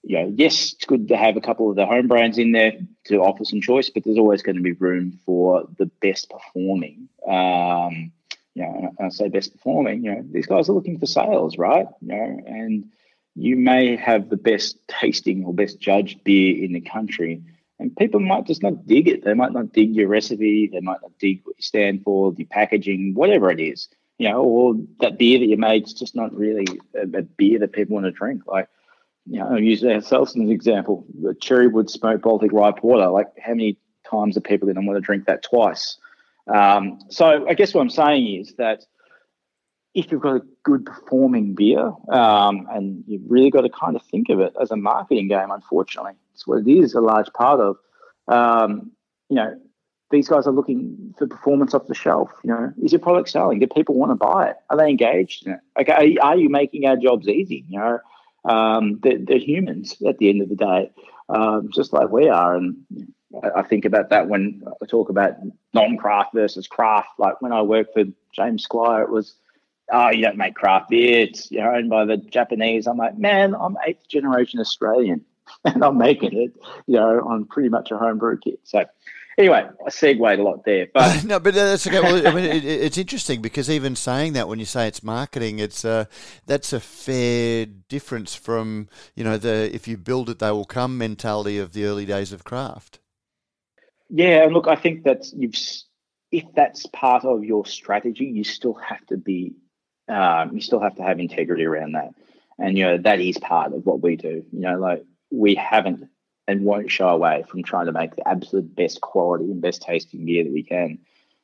you 0.06 0.16
know, 0.16 0.32
yes, 0.36 0.72
it's 0.72 0.84
good 0.84 1.08
to 1.08 1.16
have 1.16 1.36
a 1.36 1.40
couple 1.40 1.68
of 1.68 1.74
the 1.74 1.84
home 1.84 2.06
brands 2.06 2.38
in 2.38 2.52
there 2.52 2.74
to 3.06 3.16
offer 3.16 3.44
some 3.44 3.60
choice, 3.60 3.90
but 3.90 4.04
there's 4.04 4.18
always 4.18 4.40
going 4.40 4.54
to 4.54 4.62
be 4.62 4.70
room 4.70 5.18
for 5.26 5.68
the 5.78 5.86
best 6.00 6.30
performing. 6.30 7.08
Um, 7.28 8.12
you 8.54 8.62
know, 8.62 8.94
I 9.00 9.08
say 9.08 9.28
best 9.28 9.52
performing. 9.52 10.04
You 10.04 10.14
know, 10.14 10.24
these 10.30 10.46
guys 10.46 10.68
are 10.68 10.74
looking 10.74 11.00
for 11.00 11.06
sales, 11.06 11.58
right? 11.58 11.88
You 12.00 12.08
know, 12.08 12.40
and 12.46 12.84
you 13.34 13.56
may 13.56 13.96
have 13.96 14.28
the 14.28 14.36
best 14.36 14.78
tasting 14.86 15.44
or 15.44 15.52
best 15.52 15.80
judged 15.80 16.22
beer 16.22 16.64
in 16.64 16.72
the 16.72 16.80
country, 16.82 17.42
and 17.80 17.94
people 17.96 18.20
might 18.20 18.46
just 18.46 18.62
not 18.62 18.86
dig 18.86 19.08
it. 19.08 19.24
They 19.24 19.34
might 19.34 19.52
not 19.52 19.72
dig 19.72 19.92
your 19.92 20.06
recipe. 20.06 20.70
They 20.72 20.80
might 20.80 21.02
not 21.02 21.18
dig 21.18 21.40
what 21.42 21.56
you 21.58 21.62
stand 21.62 22.04
for, 22.04 22.32
the 22.32 22.44
packaging, 22.44 23.14
whatever 23.14 23.50
it 23.50 23.60
is. 23.60 23.88
You 24.18 24.30
know, 24.30 24.44
or 24.44 24.74
that 25.00 25.18
beer 25.18 25.40
that 25.40 25.46
you 25.46 25.56
made 25.56 25.84
is 25.84 25.94
just 25.94 26.14
not 26.14 26.32
really 26.32 26.66
a, 26.94 27.18
a 27.18 27.22
beer 27.22 27.58
that 27.58 27.72
people 27.72 27.94
want 27.94 28.06
to 28.06 28.12
drink. 28.12 28.42
Like, 28.46 28.68
you 29.26 29.40
know, 29.40 29.56
use 29.56 29.84
ourselves 29.84 30.32
as 30.32 30.36
an 30.36 30.50
example. 30.50 31.04
The 31.20 31.34
Cherrywood 31.34 31.90
Smoked 31.90 32.22
Baltic 32.22 32.52
Rye 32.52 32.72
Porter. 32.72 33.08
Like, 33.08 33.28
how 33.40 33.52
many 33.52 33.78
times 34.08 34.36
are 34.36 34.40
people 34.40 34.66
going 34.66 34.76
to 34.76 34.86
want 34.86 34.96
to 34.96 35.00
drink 35.00 35.26
that 35.26 35.42
twice? 35.42 35.98
Um, 36.52 37.00
so 37.10 37.46
I 37.48 37.54
guess 37.54 37.74
what 37.74 37.80
I'm 37.80 37.90
saying 37.90 38.40
is 38.40 38.54
that 38.54 38.84
if 39.94 40.12
you've 40.12 40.20
got 40.20 40.36
a 40.36 40.42
good 40.62 40.84
performing 40.84 41.54
beer, 41.54 41.92
um, 42.10 42.66
and 42.70 43.02
you've 43.06 43.22
really 43.26 43.50
got 43.50 43.62
to 43.62 43.70
kind 43.70 43.96
of 43.96 44.02
think 44.02 44.28
of 44.28 44.40
it 44.40 44.52
as 44.60 44.70
a 44.70 44.76
marketing 44.76 45.28
game, 45.28 45.50
unfortunately. 45.50 46.12
It's 46.34 46.46
what 46.46 46.58
it 46.58 46.70
is 46.70 46.94
a 46.94 47.00
large 47.00 47.32
part 47.32 47.60
of. 47.60 47.76
Um, 48.28 48.92
you 49.30 49.36
know, 49.36 49.58
these 50.10 50.28
guys 50.28 50.46
are 50.46 50.52
looking 50.52 51.14
for 51.18 51.26
performance 51.26 51.74
off 51.74 51.86
the 51.86 51.94
shelf. 51.94 52.30
You 52.44 52.50
know, 52.50 52.72
is 52.82 52.92
your 52.92 53.00
product 53.00 53.30
selling? 53.30 53.58
Do 53.58 53.66
people 53.66 53.94
want 53.94 54.12
to 54.12 54.16
buy 54.16 54.50
it? 54.50 54.56
Are 54.70 54.76
they 54.76 54.88
engaged 54.88 55.46
in 55.46 55.54
it? 55.54 55.60
Okay, 55.80 56.16
are 56.18 56.36
you 56.36 56.48
making 56.48 56.86
our 56.86 56.96
jobs 56.96 57.26
easy? 57.26 57.64
You 57.68 57.78
know, 57.78 57.98
um, 58.48 58.98
they're, 59.02 59.18
they're, 59.18 59.38
humans 59.38 59.96
at 60.06 60.18
the 60.18 60.28
end 60.28 60.42
of 60.42 60.48
the 60.48 60.56
day, 60.56 60.90
um, 61.28 61.70
just 61.72 61.92
like 61.92 62.10
we 62.10 62.28
are. 62.28 62.56
And 62.56 62.76
I, 63.42 63.60
I 63.60 63.62
think 63.62 63.84
about 63.84 64.10
that 64.10 64.28
when 64.28 64.62
I 64.82 64.86
talk 64.86 65.08
about 65.08 65.34
non-craft 65.74 66.32
versus 66.34 66.66
craft. 66.66 67.10
Like 67.18 67.42
when 67.42 67.52
I 67.52 67.62
worked 67.62 67.94
for 67.94 68.04
James 68.32 68.62
Squire, 68.62 69.02
it 69.02 69.10
was 69.10 69.34
oh, 69.92 70.10
you 70.10 70.22
don't 70.22 70.36
make 70.36 70.54
craft 70.54 70.90
beer. 70.90 71.20
It's 71.20 71.50
you're 71.50 71.74
owned 71.74 71.90
by 71.90 72.04
the 72.04 72.16
Japanese. 72.16 72.86
I'm 72.86 72.96
like, 72.96 73.18
man, 73.18 73.54
I'm 73.54 73.76
eighth 73.86 74.08
generation 74.08 74.60
Australian 74.60 75.24
and 75.64 75.84
I'm 75.84 75.98
making 75.98 76.36
it, 76.36 76.52
you 76.86 76.96
know, 76.96 77.20
on 77.26 77.44
pretty 77.44 77.68
much 77.68 77.90
a 77.90 77.98
homebrew 77.98 78.38
kit. 78.38 78.60
So 78.64 78.84
anyway, 79.38 79.66
I 79.84 79.90
segued 79.90 80.20
a 80.20 80.42
lot 80.42 80.64
there, 80.64 80.88
but 80.92 81.24
no, 81.24 81.40
but 81.40 81.54
that's 81.54 81.86
okay. 81.86 82.00
Well, 82.00 82.26
I 82.26 82.32
mean, 82.32 82.44
it, 82.44 82.64
it's 82.64 82.98
interesting 82.98 83.42
because 83.42 83.70
even 83.70 83.96
saying 83.96 84.34
that 84.34 84.48
when 84.48 84.58
you 84.58 84.64
say 84.64 84.88
it's 84.88 85.02
marketing, 85.02 85.58
it's 85.58 85.84
uh, 85.84 86.06
that's 86.46 86.72
a 86.72 86.80
fair 86.80 87.66
difference 87.66 88.34
from 88.34 88.88
you 89.14 89.24
know 89.24 89.36
the 89.36 89.74
if 89.74 89.86
you 89.88 89.96
build 89.96 90.30
it, 90.30 90.38
they 90.38 90.50
will 90.50 90.64
come 90.64 90.98
mentality 90.98 91.58
of 91.58 91.72
the 91.72 91.84
early 91.84 92.06
days 92.06 92.32
of 92.32 92.44
craft. 92.44 92.98
Yeah, 94.08 94.44
and 94.44 94.52
look, 94.52 94.68
I 94.68 94.76
think 94.76 95.04
that 95.04 95.26
you've 95.32 95.56
if 96.32 96.44
that's 96.54 96.86
part 96.86 97.24
of 97.24 97.44
your 97.44 97.66
strategy, 97.66 98.24
you 98.24 98.44
still 98.44 98.74
have 98.74 99.04
to 99.06 99.16
be 99.16 99.54
um, 100.08 100.54
you 100.54 100.60
still 100.60 100.80
have 100.80 100.96
to 100.96 101.02
have 101.02 101.18
integrity 101.18 101.64
around 101.64 101.92
that. 101.92 102.10
And, 102.58 102.76
you 102.76 102.84
know, 102.84 102.98
that 102.98 103.20
is 103.20 103.38
part 103.38 103.72
of 103.72 103.84
what 103.84 104.02
we 104.02 104.16
do. 104.16 104.44
You 104.52 104.60
know, 104.60 104.78
like 104.78 105.04
we 105.30 105.54
haven't 105.54 106.08
and 106.48 106.64
won't 106.64 106.90
shy 106.90 107.10
away 107.10 107.44
from 107.48 107.62
trying 107.62 107.86
to 107.86 107.92
make 107.92 108.16
the 108.16 108.26
absolute 108.28 108.74
best 108.74 109.00
quality 109.00 109.44
and 109.44 109.60
best 109.60 109.82
tasting 109.82 110.24
beer 110.24 110.44
that 110.44 110.52
we 110.52 110.62
can. 110.62 110.98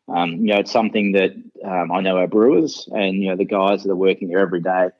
Um, 0.08 0.32
you 0.32 0.46
know, 0.46 0.58
it's 0.58 0.72
something 0.72 1.12
that 1.12 1.32
um, 1.64 1.92
I 1.92 2.00
know 2.00 2.18
our 2.18 2.26
brewers 2.26 2.88
and, 2.92 3.16
you 3.22 3.28
know, 3.28 3.36
the 3.36 3.44
guys 3.44 3.82
that 3.82 3.90
are 3.90 3.96
working 3.96 4.28
there 4.28 4.40
every 4.40 4.60
day, 4.60 4.90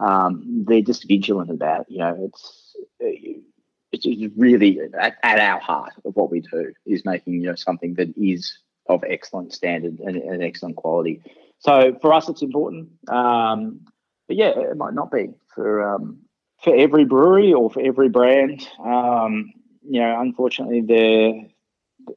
um, 0.00 0.64
they're 0.66 0.82
just 0.82 1.08
vigilant 1.08 1.50
about, 1.50 1.90
you 1.90 1.98
know, 1.98 2.16
it's, 2.20 2.76
it's 3.92 4.34
really 4.36 4.80
at, 4.98 5.16
at, 5.22 5.38
our 5.38 5.60
heart 5.60 5.92
of 6.04 6.16
what 6.16 6.30
we 6.30 6.40
do 6.40 6.72
is 6.84 7.04
making, 7.04 7.34
you 7.34 7.48
know, 7.48 7.54
something 7.54 7.94
that 7.94 8.12
is 8.16 8.58
of 8.88 9.04
excellent 9.04 9.52
standard 9.52 9.98
and, 10.00 10.16
and 10.16 10.42
excellent 10.42 10.76
quality. 10.76 11.22
So 11.58 11.96
for 12.00 12.12
us, 12.12 12.28
it's 12.28 12.42
important. 12.42 12.90
Um, 13.08 13.80
but 14.26 14.36
yeah, 14.36 14.58
it 14.58 14.76
might 14.76 14.94
not 14.94 15.10
be 15.10 15.30
for 15.54 15.94
um, 15.94 16.18
for 16.62 16.74
every 16.74 17.04
brewery 17.04 17.52
or 17.52 17.70
for 17.70 17.80
every 17.80 18.08
brand. 18.08 18.66
Um, 18.84 19.52
you 19.88 20.00
know, 20.00 20.20
unfortunately, 20.20 20.80
there, 20.80 21.42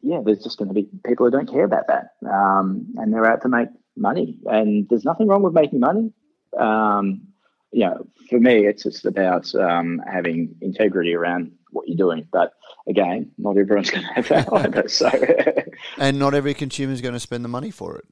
yeah, 0.02 0.22
there's 0.24 0.44
just 0.44 0.58
going 0.58 0.70
to 0.70 0.74
be 0.74 0.88
people 1.06 1.26
who 1.26 1.32
don't 1.32 1.52
care 1.52 1.64
about 1.64 1.88
that, 1.88 2.12
um, 2.30 2.94
and 2.98 3.14
they're 3.14 3.26
out 3.26 3.42
to 3.44 3.50
make 3.50 3.70
money. 3.96 4.38
And 4.46 4.88
there's 4.90 5.06
nothing 5.06 5.28
wrong 5.28 5.44
with 5.44 5.54
making 5.54 5.80
money. 5.80 6.12
Um, 6.58 7.22
you 7.72 7.86
know, 7.86 8.08
for 8.30 8.40
me, 8.40 8.66
it's 8.66 8.84
just 8.84 9.06
about 9.06 9.54
um, 9.56 10.02
having 10.12 10.56
integrity 10.62 11.14
around 11.14 11.52
what 11.72 11.88
you're 11.88 11.98
doing. 11.98 12.28
But 12.32 12.54
again, 12.88 13.32
not 13.38 13.58
everyone's 13.58 13.92
going 13.92 14.06
to 14.06 14.14
have 14.14 14.28
that 14.30 14.52
either. 14.54 14.88
So, 14.88 15.10
and 15.98 16.18
not 16.18 16.34
every 16.34 16.54
consumer 16.54 16.94
is 16.94 17.02
going 17.02 17.14
to 17.14 17.20
spend 17.20 17.44
the 17.44 17.50
money 17.50 17.72
for 17.72 17.98
it. 17.98 18.06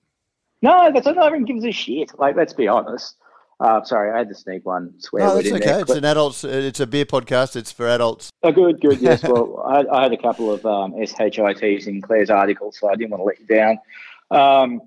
No, 0.62 0.92
that's 0.92 1.06
not 1.06 1.18
everyone 1.18 1.46
gives 1.46 1.66
a 1.66 1.72
shit. 1.72 2.18
Like, 2.18 2.36
let's 2.36 2.54
be 2.54 2.68
honest. 2.68 3.16
Uh, 3.60 3.84
sorry, 3.84 4.12
I 4.12 4.20
had 4.20 4.30
to 4.30 4.36
sneak 4.36 4.65
one 4.65 4.93
swear 5.00 5.26
no, 5.26 5.36
that's 5.36 5.52
okay. 5.52 5.65
There. 5.65 5.82
It's 5.82 5.91
an 5.91 6.06
adults. 6.06 6.43
It's 6.43 6.80
a 6.80 6.86
beer 6.86 7.06
podcast. 7.06 7.56
It's 7.56 7.72
for 7.72 7.88
adults. 7.88 8.30
Oh, 8.43 8.52
good, 8.52 8.80
good. 8.80 9.00
Yes. 9.02 9.24
well, 9.28 9.63
I, 9.65 9.84
I, 9.91 10.04
had 10.04 10.13
a 10.13 10.17
couple 10.17 10.54
of 10.54 10.63
um, 10.65 10.93
shits 10.93 11.88
in 11.88 12.02
Claire's 12.02 12.30
article, 12.30 12.72
so 12.72 12.88
I 12.88 12.96
didn't 12.96 13.10
want 13.12 13.22
to 13.22 13.26
let 13.26 13.39
you 13.39 13.48
down. 13.48 13.80
Um, 14.30 14.82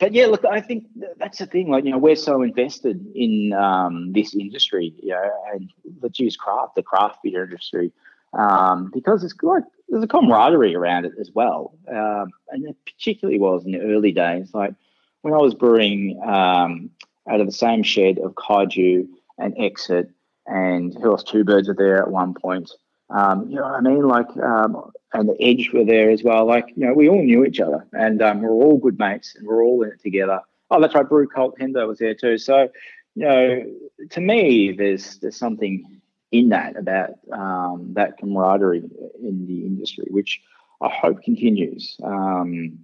but 0.00 0.12
yeah, 0.12 0.26
look, 0.26 0.44
I 0.44 0.60
think 0.60 0.86
that's 1.18 1.38
the 1.38 1.46
thing. 1.46 1.70
Like, 1.70 1.84
you 1.84 1.92
know, 1.92 1.98
we're 1.98 2.16
so 2.16 2.42
invested 2.42 3.04
in 3.14 3.52
um, 3.52 4.12
this 4.12 4.34
industry, 4.34 4.94
you 5.00 5.10
know, 5.10 5.30
and 5.52 5.72
let's 6.00 6.18
use 6.18 6.36
craft, 6.36 6.74
the 6.74 6.82
craft 6.82 7.22
beer 7.22 7.44
industry, 7.44 7.92
um, 8.32 8.90
because 8.92 9.22
it's 9.22 9.34
like 9.42 9.64
there's 9.88 10.04
a 10.04 10.08
camaraderie 10.08 10.74
around 10.74 11.04
it 11.04 11.12
as 11.20 11.30
well. 11.32 11.78
Um, 11.88 12.30
and 12.50 12.66
it 12.68 12.76
particularly 12.84 13.38
was 13.38 13.64
in 13.64 13.72
the 13.72 13.80
early 13.80 14.12
days. 14.12 14.52
Like 14.52 14.74
when 15.22 15.34
I 15.34 15.38
was 15.38 15.54
brewing 15.54 16.20
um, 16.24 16.90
out 17.28 17.40
of 17.40 17.46
the 17.46 17.52
same 17.52 17.82
shed 17.82 18.18
of 18.18 18.34
Kaiju 18.34 19.06
and 19.38 19.54
Exit, 19.58 20.10
and 20.46 20.94
who 20.94 21.10
else? 21.10 21.22
Two 21.22 21.44
Birds 21.44 21.68
were 21.68 21.74
there 21.74 22.02
at 22.02 22.10
one 22.10 22.34
point. 22.34 22.70
Um, 23.10 23.48
you 23.48 23.56
know 23.56 23.62
what 23.62 23.74
I 23.74 23.80
mean? 23.80 24.06
Like, 24.06 24.36
um, 24.36 24.90
and 25.12 25.28
the 25.28 25.36
Edge 25.40 25.70
were 25.72 25.84
there 25.84 26.10
as 26.10 26.22
well. 26.22 26.46
Like, 26.46 26.66
you 26.76 26.86
know, 26.86 26.92
we 26.92 27.08
all 27.08 27.22
knew 27.22 27.44
each 27.44 27.60
other, 27.60 27.86
and 27.92 28.20
um, 28.22 28.42
we're 28.42 28.50
all 28.50 28.78
good 28.78 28.98
mates, 28.98 29.34
and 29.36 29.46
we're 29.46 29.64
all 29.64 29.82
in 29.82 29.90
it 29.90 30.02
together. 30.02 30.40
Oh, 30.70 30.80
that's 30.80 30.94
right. 30.94 31.08
Brew 31.08 31.26
Cult 31.26 31.58
Hendo 31.58 31.86
was 31.88 31.98
there 31.98 32.14
too. 32.14 32.36
So, 32.36 32.68
you 33.14 33.24
know, 33.24 33.64
to 34.10 34.20
me, 34.20 34.72
there's 34.72 35.18
there's 35.18 35.36
something 35.36 36.00
in 36.30 36.50
that 36.50 36.76
about 36.76 37.14
um, 37.32 37.92
that 37.94 38.18
camaraderie 38.18 38.82
in 39.22 39.46
the 39.46 39.64
industry, 39.64 40.06
which 40.10 40.40
I 40.82 40.88
hope 40.88 41.22
continues. 41.22 41.96
Um, 42.02 42.78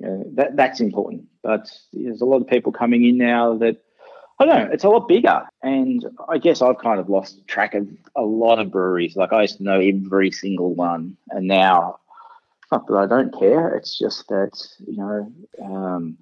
you 0.00 0.06
know, 0.06 0.24
that 0.34 0.56
that's 0.56 0.80
important. 0.80 1.26
But 1.42 1.70
there's 1.92 2.20
a 2.20 2.26
lot 2.26 2.40
of 2.40 2.48
people 2.48 2.72
coming 2.72 3.04
in 3.04 3.18
now 3.18 3.56
that 3.58 3.76
I 4.38 4.46
don't 4.46 4.56
know. 4.56 4.70
It's 4.72 4.84
a 4.84 4.88
lot 4.88 5.06
bigger, 5.08 5.46
and 5.62 6.04
I 6.28 6.38
guess 6.38 6.62
I've 6.62 6.78
kind 6.78 6.98
of 6.98 7.08
lost 7.08 7.46
track 7.46 7.74
of 7.74 7.86
a 8.16 8.22
lot 8.22 8.58
of 8.58 8.70
breweries. 8.70 9.16
Like 9.16 9.32
I 9.32 9.42
used 9.42 9.58
to 9.58 9.62
know 9.62 9.80
every 9.80 10.30
single 10.30 10.74
one, 10.74 11.16
and 11.30 11.46
now 11.46 12.00
not 12.72 12.86
that 12.86 12.96
I 12.96 13.06
don't 13.06 13.38
care. 13.38 13.74
It's 13.76 13.98
just 13.98 14.26
that 14.28 14.52
you 14.86 14.96
know. 14.96 15.32
Um, 15.62 16.16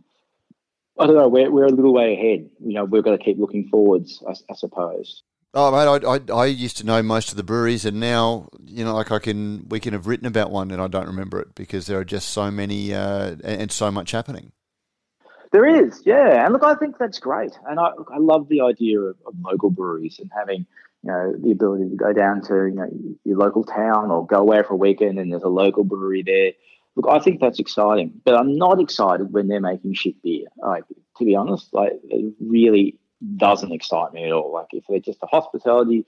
I 0.98 1.06
don't 1.06 1.14
know. 1.14 1.28
We're, 1.28 1.50
we're 1.50 1.66
a 1.66 1.70
little 1.70 1.94
way 1.94 2.14
ahead. 2.14 2.50
You 2.58 2.74
know, 2.74 2.84
we've 2.84 3.04
got 3.04 3.12
to 3.12 3.18
keep 3.18 3.38
looking 3.38 3.68
forwards, 3.68 4.20
I, 4.28 4.32
I 4.50 4.54
suppose. 4.56 5.22
Oh, 5.54 5.70
mate, 5.72 6.04
I, 6.04 6.14
I, 6.14 6.40
I, 6.42 6.46
used 6.46 6.76
to 6.76 6.84
know 6.84 7.02
most 7.02 7.30
of 7.30 7.36
the 7.36 7.42
breweries, 7.42 7.86
and 7.86 7.98
now 7.98 8.48
you 8.66 8.84
know, 8.84 8.94
like 8.94 9.10
I 9.10 9.18
can, 9.18 9.66
we 9.68 9.80
can 9.80 9.94
have 9.94 10.06
written 10.06 10.26
about 10.26 10.50
one, 10.50 10.70
and 10.70 10.80
I 10.80 10.88
don't 10.88 11.06
remember 11.06 11.40
it 11.40 11.54
because 11.54 11.86
there 11.86 11.98
are 11.98 12.04
just 12.04 12.28
so 12.28 12.50
many 12.50 12.92
uh, 12.92 13.36
and 13.42 13.72
so 13.72 13.90
much 13.90 14.10
happening. 14.10 14.52
There 15.50 15.64
is, 15.64 16.02
yeah, 16.04 16.44
and 16.44 16.52
look, 16.52 16.62
I 16.62 16.74
think 16.74 16.98
that's 16.98 17.18
great, 17.18 17.58
and 17.66 17.80
I 17.80 17.92
look, 17.96 18.10
I 18.12 18.18
love 18.18 18.48
the 18.48 18.60
idea 18.60 19.00
of, 19.00 19.16
of 19.26 19.34
local 19.42 19.70
breweries 19.70 20.18
and 20.18 20.30
having 20.36 20.66
you 21.02 21.10
know 21.10 21.32
the 21.38 21.52
ability 21.52 21.88
to 21.88 21.96
go 21.96 22.12
down 22.12 22.42
to 22.42 22.66
you 22.66 22.74
know 22.74 22.90
your 23.24 23.38
local 23.38 23.64
town 23.64 24.10
or 24.10 24.26
go 24.26 24.36
away 24.36 24.62
for 24.62 24.74
a 24.74 24.76
weekend, 24.76 25.18
and 25.18 25.32
there's 25.32 25.42
a 25.42 25.48
local 25.48 25.84
brewery 25.84 26.22
there. 26.22 26.52
Look, 26.94 27.06
I 27.08 27.20
think 27.20 27.40
that's 27.40 27.58
exciting, 27.58 28.20
but 28.22 28.34
I'm 28.34 28.56
not 28.56 28.80
excited 28.80 29.32
when 29.32 29.48
they're 29.48 29.60
making 29.60 29.94
shit 29.94 30.22
beer. 30.22 30.48
Like 30.58 30.84
to 31.16 31.24
be 31.24 31.34
honest, 31.34 31.72
like 31.72 31.92
really 32.38 32.98
doesn't 33.36 33.72
excite 33.72 34.12
me 34.12 34.24
at 34.24 34.32
all. 34.32 34.52
Like 34.52 34.68
if 34.72 34.84
they're 34.88 35.00
just 35.00 35.22
a 35.22 35.26
hospitality 35.26 36.06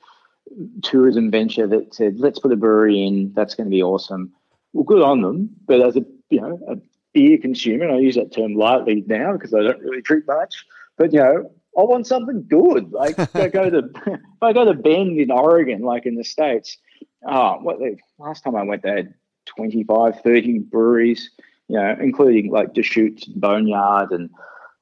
tourism 0.83 1.31
venture 1.31 1.67
that 1.67 1.95
said, 1.95 2.19
let's 2.19 2.39
put 2.39 2.53
a 2.53 2.57
brewery 2.57 3.05
in, 3.05 3.33
that's 3.35 3.55
going 3.55 3.67
to 3.67 3.71
be 3.71 3.83
awesome. 3.83 4.33
Well, 4.73 4.85
good 4.85 5.03
on 5.03 5.23
them. 5.23 5.51
But 5.67 5.81
as 5.81 5.97
a 5.97 6.05
you 6.29 6.41
know 6.41 6.61
a 6.69 6.77
beer 7.13 7.39
consumer, 7.39 7.85
and 7.85 7.95
I 7.95 7.99
use 7.99 8.15
that 8.15 8.33
term 8.33 8.55
lightly 8.55 9.05
now 9.07 9.33
because 9.33 9.53
I 9.53 9.63
don't 9.63 9.81
really 9.81 10.03
drink 10.03 10.27
much. 10.27 10.65
But 10.97 11.13
you 11.13 11.21
know, 11.21 11.51
I 11.79 11.83
want 11.83 12.07
something 12.07 12.45
good. 12.49 12.93
Like 12.93 13.19
if 13.19 13.35
I 13.35 13.49
go 13.49 13.69
to 13.69 13.91
if 14.07 14.43
I 14.43 14.53
go 14.53 14.65
to 14.65 14.75
Bend 14.75 15.19
in 15.19 15.31
Oregon, 15.31 15.83
like 15.83 16.07
in 16.07 16.15
the 16.17 16.25
states. 16.25 16.79
Oh, 17.23 17.59
what 17.61 17.79
the 17.79 17.99
last 18.19 18.45
time 18.45 18.57
I 18.57 18.63
went, 18.63 18.83
they 18.83 18.89
had 18.89 19.15
25, 19.45 20.23
30 20.23 20.59
breweries 20.61 21.31
you 21.71 21.77
know, 21.77 21.97
including 22.01 22.51
like 22.51 22.75
Deschutes, 22.75 23.27
Boneyard, 23.27 24.11
and 24.11 24.29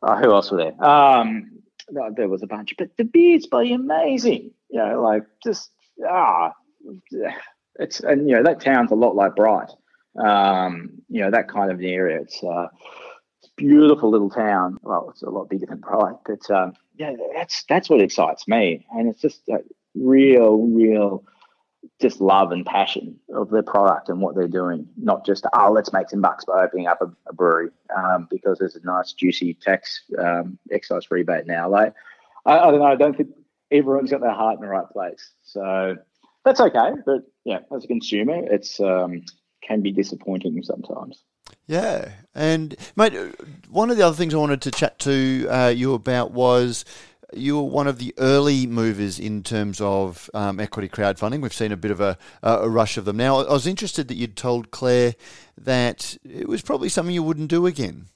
uh, 0.02 0.16
who 0.16 0.32
else 0.32 0.50
were 0.50 0.56
there? 0.56 0.82
Um, 0.84 1.57
there 2.16 2.28
was 2.28 2.42
a 2.42 2.46
bunch, 2.46 2.74
but 2.78 2.96
the 2.96 3.04
beer's 3.04 3.46
bloody 3.46 3.72
amazing. 3.72 4.52
You 4.70 4.78
know, 4.78 5.02
like 5.02 5.24
just 5.42 5.70
ah, 6.06 6.52
it's 7.78 8.00
and 8.00 8.28
you 8.28 8.36
know 8.36 8.42
that 8.42 8.60
town's 8.60 8.90
a 8.90 8.96
lot 8.96 9.16
like 9.16 9.36
Bright. 9.36 9.70
Um, 10.16 11.02
you 11.08 11.20
know 11.20 11.30
that 11.30 11.48
kind 11.48 11.70
of 11.70 11.78
an 11.78 11.84
area. 11.84 12.20
It's 12.20 12.42
uh, 12.42 12.68
beautiful 13.56 14.10
little 14.10 14.30
town. 14.30 14.78
Well, 14.82 15.10
it's 15.10 15.22
a 15.22 15.30
lot 15.30 15.48
bigger 15.48 15.66
than 15.66 15.78
Bright, 15.78 16.16
but 16.26 16.50
um, 16.50 16.74
yeah, 16.96 17.12
that's 17.34 17.64
that's 17.68 17.88
what 17.88 18.00
excites 18.00 18.48
me, 18.48 18.86
and 18.92 19.08
it's 19.08 19.20
just 19.20 19.48
a 19.48 19.58
real, 19.94 20.56
real, 20.56 21.24
just 22.00 22.20
love 22.20 22.52
and 22.52 22.64
passion 22.64 23.18
of 23.34 23.50
their 23.50 23.62
product 23.62 24.08
and 24.08 24.20
what 24.20 24.34
they're 24.34 24.48
doing. 24.48 24.88
Not 24.96 25.26
just 25.26 25.46
oh, 25.52 25.72
let's 25.72 25.92
make 25.92 26.10
some 26.10 26.20
bucks 26.20 26.44
by 26.44 26.64
opening 26.64 26.86
up 26.86 27.00
a, 27.02 27.10
a 27.28 27.32
brewery 27.32 27.70
um, 27.96 28.28
because 28.30 28.58
there's 28.58 28.76
a 28.76 28.84
nice 28.84 29.12
juicy 29.12 29.54
tax 29.54 30.02
um, 30.18 30.58
excise 30.70 31.10
rebate 31.10 31.46
now. 31.46 31.68
Like 31.68 31.94
I, 32.46 32.58
I 32.58 32.70
don't 32.70 32.80
know, 32.80 32.86
I 32.86 32.96
don't 32.96 33.16
think 33.16 33.30
everyone's 33.70 34.10
got 34.10 34.20
their 34.20 34.32
heart 34.32 34.56
in 34.56 34.62
the 34.62 34.68
right 34.68 34.88
place, 34.88 35.30
so 35.44 35.96
that's 36.44 36.60
okay. 36.60 36.90
But 37.04 37.22
yeah, 37.44 37.60
as 37.74 37.84
a 37.84 37.88
consumer, 37.88 38.36
it's 38.52 38.80
um, 38.80 39.22
can 39.62 39.80
be 39.80 39.92
disappointing 39.92 40.62
sometimes. 40.62 41.22
Yeah, 41.66 42.12
and 42.34 42.76
mate, 42.96 43.12
one 43.68 43.90
of 43.90 43.96
the 43.96 44.02
other 44.02 44.16
things 44.16 44.34
I 44.34 44.38
wanted 44.38 44.62
to 44.62 44.70
chat 44.70 44.98
to 45.00 45.46
uh, 45.48 45.68
you 45.68 45.92
about 45.94 46.32
was 46.32 46.84
you 47.32 47.56
were 47.56 47.62
one 47.62 47.86
of 47.86 47.98
the 47.98 48.14
early 48.18 48.66
movers 48.66 49.18
in 49.18 49.42
terms 49.42 49.80
of 49.80 50.30
um, 50.34 50.60
equity 50.60 50.88
crowdfunding. 50.88 51.42
We've 51.42 51.52
seen 51.52 51.72
a 51.72 51.76
bit 51.76 51.90
of 51.90 52.00
a, 52.00 52.16
a 52.42 52.68
rush 52.68 52.96
of 52.96 53.04
them 53.04 53.16
now. 53.16 53.38
I 53.38 53.52
was 53.52 53.66
interested 53.66 54.08
that 54.08 54.16
you'd 54.16 54.36
told 54.36 54.70
Claire 54.70 55.14
that 55.58 56.16
it 56.24 56.48
was 56.48 56.62
probably 56.62 56.88
something 56.88 57.14
you 57.14 57.22
wouldn't 57.22 57.50
do 57.50 57.66
again. 57.66 58.06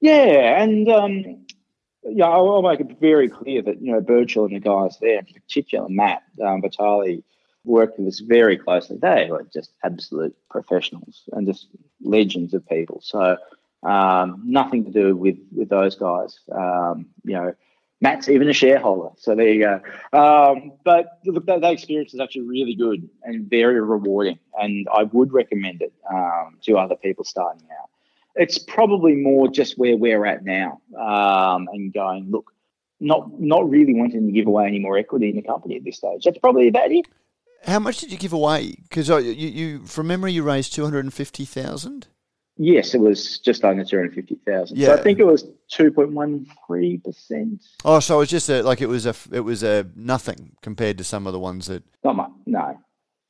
Yeah, 0.00 0.62
and 0.62 0.88
um, 0.88 1.46
yeah, 2.04 2.26
I'll, 2.26 2.54
I'll, 2.54 2.62
make 2.62 2.80
it 2.80 2.98
very 3.00 3.28
clear 3.28 3.60
that 3.62 3.82
you 3.82 3.92
know 3.92 4.00
Birchal 4.00 4.46
and 4.46 4.56
the 4.56 4.60
guys 4.60 4.98
there, 5.00 5.18
in 5.18 5.26
particular 5.26 5.88
Matt 5.88 6.22
um, 6.42 6.62
worked 7.64 7.98
with 7.98 8.08
us 8.08 8.20
very 8.20 8.56
closely. 8.56 8.96
They 8.96 9.28
were 9.30 9.46
just 9.52 9.72
absolute 9.84 10.34
professionals 10.48 11.24
and 11.32 11.46
just 11.46 11.68
legends 12.00 12.54
of 12.54 12.66
people. 12.66 13.00
So 13.02 13.36
um, 13.82 14.42
nothing 14.44 14.84
to 14.84 14.90
do 14.90 15.16
with 15.16 15.38
with 15.52 15.68
those 15.68 15.96
guys. 15.96 16.38
Um, 16.50 17.06
you 17.24 17.34
know, 17.34 17.54
Matt's 18.00 18.28
even 18.28 18.48
a 18.48 18.52
shareholder. 18.52 19.10
So 19.18 19.34
there 19.34 19.48
you 19.48 19.60
go. 19.60 20.18
Um, 20.18 20.72
but 20.84 21.18
look, 21.26 21.46
that, 21.46 21.60
that, 21.60 21.72
experience 21.72 22.14
is 22.14 22.20
actually 22.20 22.42
really 22.42 22.74
good 22.74 23.08
and 23.22 23.48
very 23.48 23.80
rewarding, 23.80 24.38
and 24.58 24.88
I 24.92 25.04
would 25.04 25.32
recommend 25.32 25.82
it 25.82 25.92
um, 26.10 26.56
to 26.62 26.78
other 26.78 26.96
people 26.96 27.24
starting 27.24 27.66
out. 27.80 27.90
It's 28.36 28.58
probably 28.58 29.16
more 29.16 29.48
just 29.48 29.76
where 29.76 29.96
we're 29.96 30.24
at 30.24 30.44
now, 30.44 30.80
um, 30.98 31.68
and 31.72 31.92
going 31.92 32.30
look. 32.30 32.52
Not, 33.02 33.40
not 33.40 33.70
really 33.70 33.94
wanting 33.94 34.26
to 34.26 34.32
give 34.32 34.46
away 34.46 34.66
any 34.66 34.78
more 34.78 34.98
equity 34.98 35.30
in 35.30 35.36
the 35.36 35.40
company 35.40 35.76
at 35.76 35.84
this 35.84 35.96
stage. 35.96 36.22
That's 36.22 36.36
probably 36.36 36.68
about 36.68 36.92
it. 36.92 37.06
How 37.64 37.78
much 37.78 37.98
did 37.98 38.12
you 38.12 38.18
give 38.18 38.34
away? 38.34 38.76
Because 38.82 39.08
you, 39.08 39.20
you, 39.22 39.86
from 39.86 40.06
memory, 40.06 40.32
you 40.32 40.42
raised 40.42 40.74
two 40.74 40.84
hundred 40.84 41.04
and 41.06 41.14
fifty 41.14 41.46
thousand. 41.46 42.08
Yes, 42.62 42.92
it 42.94 43.00
was 43.00 43.38
just 43.38 43.64
under 43.64 43.82
two 43.86 43.96
hundred 43.96 44.14
fifty 44.14 44.34
thousand. 44.46 44.76
Yeah, 44.76 44.88
so 44.88 44.94
I 44.96 45.02
think 45.02 45.18
it 45.18 45.24
was 45.24 45.46
two 45.70 45.90
point 45.90 46.12
one 46.12 46.46
three 46.66 46.98
percent. 46.98 47.62
Oh, 47.86 48.00
so 48.00 48.16
it 48.16 48.18
was 48.18 48.28
just 48.28 48.50
a, 48.50 48.62
like 48.62 48.82
it 48.82 48.86
was 48.86 49.06
a 49.06 49.14
it 49.32 49.40
was 49.40 49.62
a 49.62 49.86
nothing 49.96 50.52
compared 50.60 50.98
to 50.98 51.04
some 51.04 51.26
of 51.26 51.32
the 51.32 51.38
ones 51.38 51.68
that. 51.68 51.82
Not 52.04 52.16
much. 52.16 52.30
No, 52.44 52.78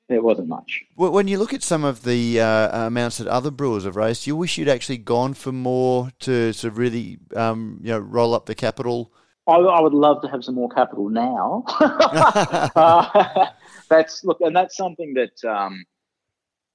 it 0.09 0.25
wasn't 0.25 0.49
much. 0.49 0.83
When 0.97 1.29
you 1.29 1.39
look 1.39 1.55
at 1.55 1.63
some 1.63 1.85
of 1.85 2.03
the 2.03 2.41
uh, 2.41 2.89
amounts 2.89 3.19
that 3.19 3.29
other 3.29 3.53
brewers 3.53 3.85
have 3.85 3.95
raised, 3.95 4.27
you 4.27 4.35
wish 4.35 4.59
you'd 4.59 4.69
actually 4.69 4.99
gone 4.99 5.35
for 5.35 5.53
more 5.53 6.11
to 6.21 6.53
to 6.55 6.71
really 6.73 7.21
um, 7.37 7.79
you 7.85 7.91
know 7.93 8.01
roll 8.01 8.35
up 8.35 8.47
the 8.47 8.57
capital. 8.57 9.13
I, 9.47 9.59
I 9.59 9.81
would 9.81 9.95
love 9.95 10.23
to 10.23 10.29
have 10.29 10.43
some 10.43 10.57
more 10.57 10.71
capital 10.71 11.09
now. 11.09 11.63
uh, 11.81 13.47
that's 13.89 14.25
look, 14.25 14.41
and 14.41 14.57
that's 14.57 14.77
something 14.77 15.15
that 15.15 15.49
um, 15.49 15.85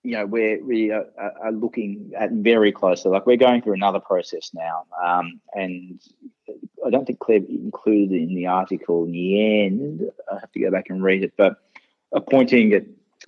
you 0.06 0.12
know 0.12 0.26
we're 0.26 0.64
we 0.64 0.92
are, 0.92 1.06
are, 1.18 1.52
looking 1.52 2.12
at 2.18 2.32
very 2.32 2.72
closely. 2.72 3.12
Like 3.12 3.26
we're 3.26 3.38
going 3.38 3.62
through 3.62 3.74
another 3.74 4.00
process 4.00 4.52
now, 4.54 4.86
um, 5.04 5.42
and 5.54 6.00
I 6.86 6.90
don't 6.90 7.06
think 7.06 7.20
Claire 7.20 7.42
included 7.50 8.22
in 8.22 8.36
the 8.36 8.48
article 8.48 9.06
in 9.06 9.12
the 9.12 9.64
end. 9.66 10.12
I 10.32 10.40
have 10.40 10.52
to 10.52 10.60
go 10.60 10.72
back 10.72 10.90
and 10.90 11.04
read 11.04 11.24
it, 11.24 11.34
but 11.38 11.58
appointing 12.14 12.74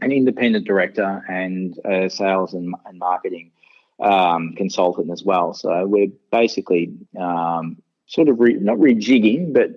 an 0.01 0.11
independent 0.11 0.65
director 0.65 1.23
and 1.27 1.77
a 1.85 2.09
sales 2.09 2.53
and, 2.53 2.75
and 2.85 2.99
marketing 2.99 3.51
um, 3.99 4.53
consultant 4.53 5.11
as 5.11 5.23
well. 5.23 5.53
So 5.53 5.85
we're 5.87 6.11
basically 6.31 6.93
um, 7.19 7.81
sort 8.05 8.29
of 8.29 8.39
re, 8.39 8.53
not 8.53 8.77
rejigging, 8.77 9.53
but 9.53 9.71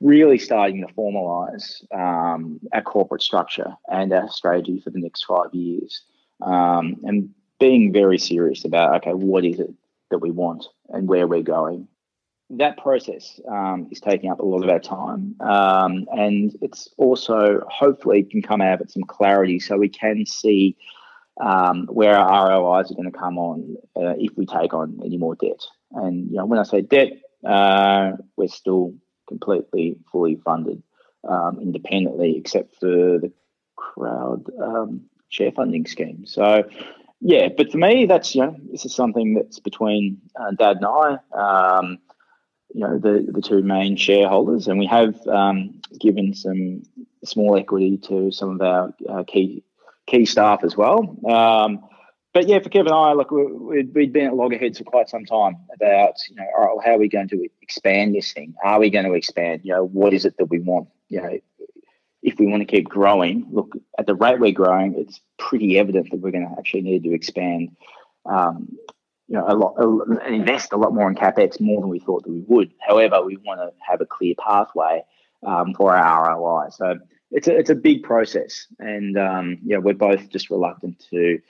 really 0.00 0.38
starting 0.38 0.86
to 0.86 0.92
formalise 0.94 1.82
um, 1.94 2.60
our 2.72 2.82
corporate 2.82 3.22
structure 3.22 3.74
and 3.90 4.12
our 4.12 4.28
strategy 4.28 4.80
for 4.80 4.90
the 4.90 4.98
next 5.00 5.24
five 5.24 5.52
years, 5.54 6.02
um, 6.44 6.96
and 7.04 7.30
being 7.58 7.92
very 7.92 8.18
serious 8.18 8.64
about 8.64 8.96
okay, 8.96 9.14
what 9.14 9.44
is 9.44 9.58
it 9.58 9.70
that 10.10 10.18
we 10.18 10.30
want 10.30 10.66
and 10.90 11.08
where 11.08 11.26
we're 11.26 11.42
going. 11.42 11.88
That 12.50 12.76
process 12.78 13.40
um, 13.50 13.88
is 13.90 14.00
taking 14.00 14.30
up 14.30 14.38
a 14.38 14.44
lot 14.44 14.62
of 14.62 14.70
our 14.70 14.78
time, 14.78 15.34
um, 15.40 16.06
and 16.12 16.56
it's 16.60 16.88
also 16.98 17.62
hopefully 17.68 18.22
can 18.22 18.42
come 18.42 18.60
out 18.60 18.80
with 18.80 18.90
some 18.90 19.02
clarity 19.02 19.58
so 19.58 19.78
we 19.78 19.88
can 19.88 20.26
see 20.26 20.76
um, 21.40 21.86
where 21.86 22.16
our 22.16 22.50
ROIs 22.50 22.90
are 22.90 22.94
going 22.94 23.10
to 23.10 23.18
come 23.18 23.38
on 23.38 23.76
uh, 23.96 24.14
if 24.18 24.36
we 24.36 24.44
take 24.44 24.74
on 24.74 25.00
any 25.04 25.16
more 25.16 25.34
debt. 25.34 25.60
And 25.92 26.30
you 26.30 26.36
know, 26.36 26.44
when 26.44 26.58
I 26.58 26.64
say 26.64 26.82
debt, 26.82 27.12
uh, 27.44 28.12
we're 28.36 28.48
still 28.48 28.94
completely 29.26 29.96
fully 30.12 30.36
funded 30.36 30.82
um, 31.26 31.58
independently, 31.60 32.36
except 32.36 32.76
for 32.78 33.18
the 33.18 33.32
crowd 33.74 34.44
um, 34.62 35.06
share 35.34 35.52
funding 35.52 35.86
scheme. 35.86 36.24
So, 36.26 36.64
yeah, 37.20 37.48
but 37.56 37.70
for 37.72 37.78
me, 37.78 38.06
that's 38.06 38.34
you 38.34 38.42
know, 38.42 38.56
this 38.70 38.84
is 38.84 38.94
something 38.94 39.34
that's 39.34 39.58
between 39.58 40.20
uh, 40.40 40.52
Dad 40.52 40.76
and 40.76 40.86
I. 40.86 41.18
Um, 41.32 41.98
you 42.72 42.80
know, 42.80 42.98
the 42.98 43.26
the 43.30 43.40
two 43.40 43.62
main 43.62 43.96
shareholders, 43.96 44.68
and 44.68 44.78
we 44.78 44.86
have 44.86 45.14
um, 45.26 45.80
given 46.00 46.34
some 46.34 46.82
small 47.24 47.56
equity 47.56 47.96
to 47.98 48.30
some 48.32 48.50
of 48.54 48.60
our 48.60 48.94
uh, 49.08 49.24
key 49.24 49.62
key 50.06 50.26
staff 50.26 50.64
as 50.64 50.76
well. 50.76 51.16
Um, 51.28 51.84
but 52.34 52.48
yeah, 52.48 52.58
for 52.58 52.68
Kevin 52.68 52.92
and 52.92 52.96
I, 52.96 53.12
look, 53.12 53.30
we, 53.30 53.84
we'd 53.84 54.12
been 54.12 54.26
at 54.26 54.34
loggerheads 54.34 54.78
for 54.78 54.84
quite 54.84 55.08
some 55.08 55.24
time 55.24 55.56
about, 55.72 56.14
you 56.28 56.34
know, 56.34 56.80
how 56.84 56.94
are 56.94 56.98
we 56.98 57.08
going 57.08 57.28
to 57.28 57.48
expand 57.62 58.12
this 58.12 58.32
thing? 58.32 58.54
Are 58.64 58.80
we 58.80 58.90
going 58.90 59.04
to 59.04 59.14
expand? 59.14 59.60
You 59.62 59.74
know, 59.74 59.84
what 59.84 60.12
is 60.12 60.24
it 60.24 60.36
that 60.38 60.46
we 60.46 60.58
want? 60.58 60.88
You 61.08 61.22
know, 61.22 61.38
if 62.24 62.38
we 62.38 62.46
want 62.46 62.62
to 62.62 62.66
keep 62.66 62.88
growing, 62.88 63.46
look, 63.52 63.76
at 63.98 64.06
the 64.06 64.14
rate 64.14 64.40
we're 64.40 64.50
growing, 64.50 64.94
it's 64.96 65.20
pretty 65.38 65.78
evident 65.78 66.10
that 66.10 66.20
we're 66.20 66.30
going 66.30 66.48
to 66.48 66.58
actually 66.58 66.80
need 66.80 67.04
to 67.04 67.12
expand, 67.12 67.76
um, 68.24 68.76
you 69.28 69.36
know, 69.36 69.44
a 69.46 69.54
lot, 69.54 69.74
uh, 69.78 70.16
invest 70.26 70.72
a 70.72 70.76
lot 70.76 70.94
more 70.94 71.08
in 71.08 71.14
capex, 71.14 71.60
more 71.60 71.82
than 71.82 71.90
we 71.90 72.00
thought 72.00 72.24
that 72.24 72.30
we 72.30 72.42
would. 72.46 72.72
However, 72.80 73.22
we 73.22 73.36
want 73.36 73.60
to 73.60 73.70
have 73.86 74.00
a 74.00 74.06
clear 74.06 74.34
pathway 74.38 75.04
um, 75.46 75.74
for 75.74 75.94
our 75.94 76.34
ROI. 76.34 76.70
So 76.70 76.98
it's 77.30 77.46
a 77.46 77.56
it's 77.56 77.70
a 77.70 77.74
big 77.74 78.02
process, 78.02 78.66
and 78.78 79.18
um, 79.18 79.58
yeah, 79.62 79.78
we're 79.78 79.94
both 79.94 80.30
just 80.30 80.48
reluctant 80.48 81.04
to 81.10 81.40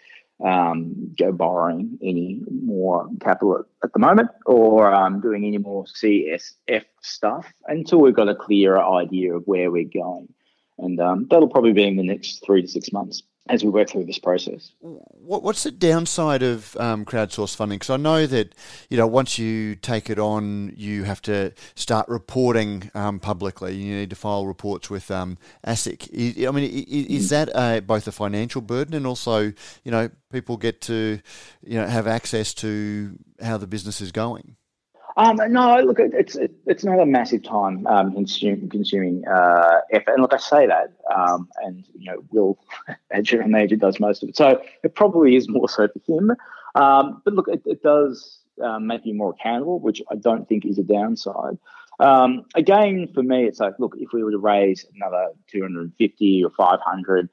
um, 0.44 1.14
go 1.16 1.30
borrowing 1.30 1.98
any 2.02 2.40
more 2.50 3.08
capital 3.20 3.58
at, 3.58 3.64
at 3.84 3.92
the 3.92 4.00
moment 4.00 4.30
or 4.46 4.92
um, 4.92 5.20
doing 5.20 5.44
any 5.44 5.58
more 5.58 5.84
CSF 5.84 6.84
stuff 7.00 7.46
until 7.68 8.00
we've 8.00 8.16
got 8.16 8.28
a 8.28 8.34
clearer 8.34 8.82
idea 8.82 9.36
of 9.36 9.44
where 9.46 9.70
we're 9.70 9.84
going. 9.84 10.28
And 10.78 11.00
um, 11.00 11.26
that'll 11.30 11.48
probably 11.48 11.72
be 11.72 11.84
in 11.84 11.96
the 11.96 12.02
next 12.02 12.44
three 12.44 12.62
to 12.62 12.68
six 12.68 12.92
months 12.92 13.22
as 13.48 13.62
we 13.62 13.68
work 13.68 13.90
through 13.90 14.04
this 14.04 14.18
process. 14.18 14.72
What's 14.80 15.64
the 15.64 15.70
downside 15.70 16.42
of 16.42 16.74
um, 16.78 17.04
crowdsource 17.04 17.54
funding? 17.54 17.78
Because 17.78 17.90
I 17.90 17.96
know 17.98 18.26
that 18.26 18.54
you 18.88 18.96
know 18.96 19.06
once 19.06 19.38
you 19.38 19.76
take 19.76 20.08
it 20.08 20.18
on, 20.18 20.72
you 20.76 21.04
have 21.04 21.20
to 21.22 21.52
start 21.74 22.08
reporting 22.08 22.90
um, 22.94 23.20
publicly. 23.20 23.74
You 23.74 23.94
need 23.94 24.10
to 24.10 24.16
file 24.16 24.46
reports 24.46 24.88
with 24.88 25.10
um, 25.10 25.36
ASIC. 25.66 26.46
I 26.46 26.50
mean, 26.50 26.64
is 26.88 27.28
that 27.30 27.86
both 27.86 28.08
a 28.08 28.12
financial 28.12 28.62
burden 28.62 28.94
and 28.94 29.06
also 29.06 29.52
you 29.84 29.90
know 29.90 30.10
people 30.32 30.56
get 30.56 30.80
to 30.82 31.20
you 31.62 31.78
know 31.78 31.86
have 31.86 32.06
access 32.06 32.54
to 32.54 33.18
how 33.42 33.58
the 33.58 33.66
business 33.66 34.00
is 34.00 34.10
going? 34.10 34.56
Um, 35.16 35.38
no, 35.48 35.78
look, 35.80 35.98
it's 36.00 36.34
it, 36.34 36.52
it's 36.66 36.84
not 36.84 36.98
a 36.98 37.06
massive 37.06 37.44
time 37.44 37.86
um, 37.86 38.12
consuming, 38.12 38.68
consuming 38.68 39.24
uh, 39.28 39.80
effort. 39.92 40.12
And 40.12 40.22
look, 40.22 40.34
I 40.34 40.38
say 40.38 40.66
that, 40.66 40.92
um, 41.14 41.48
and 41.62 41.84
you 41.96 42.10
know, 42.10 42.24
Will, 42.30 42.58
our 43.12 43.22
general 43.22 43.48
manager, 43.48 43.76
does 43.76 44.00
most 44.00 44.22
of 44.22 44.28
it, 44.28 44.36
so 44.36 44.60
it 44.82 44.94
probably 44.94 45.36
is 45.36 45.48
more 45.48 45.68
so 45.68 45.88
for 45.88 46.18
him. 46.18 46.32
Um, 46.74 47.22
but 47.24 47.34
look, 47.34 47.46
it, 47.48 47.62
it 47.64 47.82
does 47.82 48.40
um, 48.62 48.86
make 48.86 49.06
you 49.06 49.14
more 49.14 49.30
accountable, 49.38 49.78
which 49.78 50.02
I 50.10 50.16
don't 50.16 50.48
think 50.48 50.64
is 50.64 50.78
a 50.78 50.82
downside. 50.82 51.58
Um, 52.00 52.44
again, 52.56 53.08
for 53.14 53.22
me, 53.22 53.44
it's 53.44 53.60
like, 53.60 53.78
look, 53.78 53.94
if 53.98 54.12
we 54.12 54.24
were 54.24 54.32
to 54.32 54.38
raise 54.38 54.84
another 54.96 55.28
250 55.48 56.44
or 56.44 56.50
500, 56.50 57.28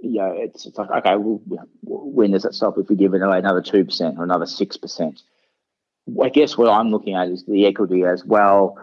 you 0.00 0.18
know, 0.18 0.34
it's, 0.36 0.66
it's 0.66 0.76
like, 0.76 0.90
okay, 0.90 1.16
well, 1.16 1.40
when 1.82 2.32
does 2.32 2.44
it 2.44 2.54
stop 2.54 2.76
if 2.76 2.88
we 2.88 2.96
give 2.96 3.14
it 3.14 3.22
away 3.22 3.38
another 3.38 3.62
2% 3.62 4.18
or 4.18 4.24
another 4.24 4.44
6%? 4.44 5.22
I 6.22 6.28
guess 6.28 6.56
what 6.56 6.68
I'm 6.68 6.90
looking 6.90 7.14
at 7.14 7.28
is 7.28 7.44
the 7.44 7.66
equity 7.66 8.04
as 8.04 8.24
well. 8.24 8.76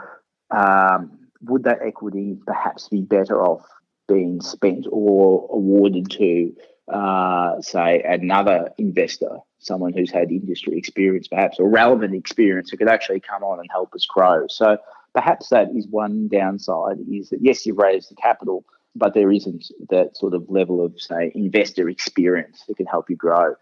Um, 0.51 1.17
would 1.41 1.63
that 1.63 1.79
equity 1.85 2.37
perhaps 2.45 2.89
be 2.89 3.01
better 3.01 3.41
off 3.41 3.65
being 4.07 4.41
spent 4.41 4.85
or 4.91 5.47
awarded 5.51 6.09
to, 6.11 6.55
uh, 6.91 7.61
say, 7.61 8.01
another 8.03 8.69
investor, 8.77 9.37
someone 9.59 9.93
who's 9.93 10.11
had 10.11 10.29
industry 10.31 10.77
experience, 10.77 11.27
perhaps, 11.27 11.59
or 11.59 11.67
relevant 11.69 12.13
experience 12.13 12.69
who 12.69 12.77
could 12.77 12.89
actually 12.89 13.19
come 13.19 13.43
on 13.43 13.59
and 13.59 13.69
help 13.71 13.93
us 13.95 14.05
grow? 14.05 14.45
So 14.47 14.77
perhaps 15.13 15.49
that 15.49 15.69
is 15.75 15.87
one 15.87 16.27
downside 16.27 16.97
is 17.11 17.29
that, 17.29 17.41
yes, 17.41 17.65
you've 17.65 17.77
raised 17.77 18.11
the 18.11 18.15
capital, 18.15 18.63
but 18.95 19.13
there 19.13 19.31
isn't 19.31 19.65
that 19.89 20.15
sort 20.15 20.33
of 20.33 20.49
level 20.49 20.83
of, 20.85 21.01
say, 21.01 21.31
investor 21.33 21.89
experience 21.89 22.63
that 22.67 22.77
can 22.77 22.85
help 22.85 23.09
you 23.09 23.15
grow, 23.15 23.55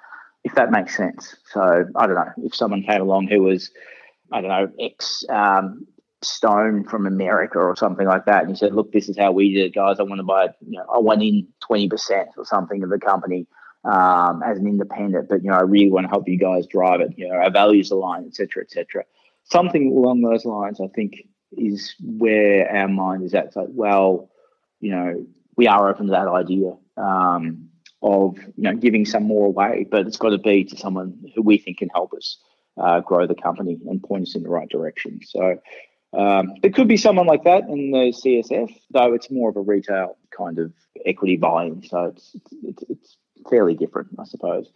if 0.43 0.55
that 0.55 0.71
makes 0.71 0.95
sense. 0.95 1.35
So 1.51 1.85
I 1.95 2.05
don't 2.05 2.15
know 2.15 2.31
if 2.37 2.55
someone 2.55 2.83
came 2.83 3.01
along 3.01 3.27
who 3.27 3.43
was, 3.43 3.71
I 4.31 4.41
don't 4.41 4.49
know, 4.49 4.71
ex 4.79 5.23
um, 5.29 5.87
Stone 6.21 6.85
from 6.85 7.05
America 7.05 7.59
or 7.59 7.75
something 7.75 8.07
like 8.07 8.25
that, 8.25 8.41
and 8.41 8.49
he 8.49 8.55
said, 8.55 8.73
"Look, 8.73 8.93
this 8.93 9.09
is 9.09 9.17
how 9.17 9.33
we 9.33 9.53
did 9.53 9.65
it, 9.65 9.75
guys. 9.75 9.99
I 9.99 10.03
want 10.03 10.19
to 10.19 10.23
buy, 10.23 10.45
you 10.65 10.77
know, 10.77 10.85
I 10.93 10.97
want 10.99 11.21
in 11.21 11.47
twenty 11.59 11.89
percent 11.89 12.29
or 12.37 12.45
something 12.45 12.83
of 12.83 12.89
the 12.89 12.99
company." 12.99 13.47
Um, 13.85 14.41
as 14.43 14.57
an 14.57 14.65
independent, 14.65 15.27
but 15.27 15.43
you 15.43 15.51
know, 15.51 15.57
I 15.57 15.63
really 15.63 15.91
want 15.91 16.05
to 16.05 16.09
help 16.09 16.29
you 16.29 16.39
guys 16.39 16.65
drive 16.67 17.01
it. 17.01 17.15
You 17.17 17.27
know, 17.27 17.35
our 17.35 17.51
values 17.51 17.91
align, 17.91 18.25
etc., 18.25 18.63
etc. 18.63 19.03
Something 19.43 19.91
along 19.91 20.21
those 20.21 20.45
lines, 20.45 20.79
I 20.79 20.87
think, 20.95 21.15
is 21.51 21.93
where 22.01 22.73
our 22.73 22.87
mind 22.87 23.25
is 23.25 23.33
at. 23.33 23.47
It's 23.47 23.57
like, 23.57 23.67
well, 23.71 24.29
you 24.79 24.91
know, 24.91 25.25
we 25.57 25.67
are 25.67 25.89
open 25.89 26.05
to 26.05 26.11
that 26.11 26.29
idea 26.29 26.77
um, 26.97 27.69
of 28.03 28.37
you 28.37 28.63
know 28.63 28.75
giving 28.75 29.05
some 29.05 29.23
more 29.23 29.47
away, 29.47 29.87
but 29.89 30.05
it's 30.05 30.17
got 30.17 30.29
to 30.29 30.37
be 30.37 30.65
to 30.65 30.77
someone 30.77 31.31
who 31.33 31.41
we 31.41 31.57
think 31.57 31.79
can 31.79 31.89
help 31.89 32.13
us 32.13 32.37
uh, 32.77 32.99
grow 32.99 33.25
the 33.25 33.35
company 33.35 33.79
and 33.87 34.03
point 34.03 34.23
us 34.23 34.35
in 34.35 34.43
the 34.43 34.49
right 34.49 34.69
direction. 34.69 35.21
So 35.25 35.59
um, 36.13 36.53
it 36.61 36.75
could 36.75 36.87
be 36.87 36.97
someone 36.97 37.25
like 37.25 37.45
that 37.45 37.63
in 37.63 37.91
the 37.91 38.13
CSF, 38.13 38.75
though 38.91 39.13
it's 39.13 39.31
more 39.31 39.49
of 39.49 39.55
a 39.55 39.61
retail 39.61 40.17
kind 40.37 40.59
of 40.59 40.73
equity 41.05 41.37
buying, 41.37 41.83
so 41.87 42.05
it's 42.05 42.35
it's, 42.63 42.83
it's 42.89 43.17
fairly 43.49 43.73
different, 43.73 44.09
I 44.19 44.25
suppose. 44.25 44.69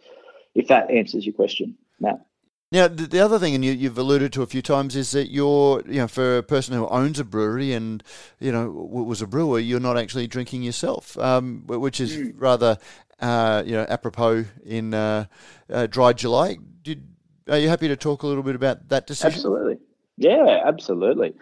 If 0.54 0.68
that 0.68 0.90
answers 0.90 1.24
your 1.24 1.34
question, 1.34 1.76
Matt. 2.00 2.24
Now, 2.70 2.86
the 2.86 3.20
other 3.20 3.38
thing, 3.38 3.54
and 3.54 3.64
you, 3.64 3.88
have 3.88 3.96
alluded 3.96 4.30
to 4.34 4.42
a 4.42 4.46
few 4.46 4.60
times, 4.60 4.94
is 4.94 5.12
that 5.12 5.30
you're, 5.30 5.82
you 5.86 6.00
know, 6.00 6.08
for 6.08 6.36
a 6.36 6.42
person 6.42 6.74
who 6.74 6.86
owns 6.88 7.18
a 7.18 7.24
brewery 7.24 7.72
and, 7.72 8.02
you 8.40 8.52
know, 8.52 8.70
was 8.70 9.22
a 9.22 9.26
brewer, 9.26 9.58
you're 9.58 9.80
not 9.80 9.96
actually 9.96 10.26
drinking 10.26 10.62
yourself, 10.62 11.16
um, 11.16 11.62
which 11.66 11.98
is 11.98 12.14
mm. 12.14 12.34
rather, 12.36 12.76
uh, 13.20 13.62
you 13.66 13.72
know, 13.72 13.86
apropos 13.88 14.44
in 14.64 14.94
uh, 14.94 15.26
uh, 15.70 15.86
dry 15.86 16.12
July. 16.12 16.56
Did, 16.82 17.06
are 17.48 17.58
you 17.58 17.68
happy 17.68 17.88
to 17.88 17.96
talk 17.96 18.22
a 18.22 18.26
little 18.26 18.42
bit 18.42 18.54
about 18.54 18.88
that 18.88 19.06
decision? 19.06 19.34
Absolutely. 19.34 19.78
Yeah, 20.16 20.62
absolutely. 20.64 21.34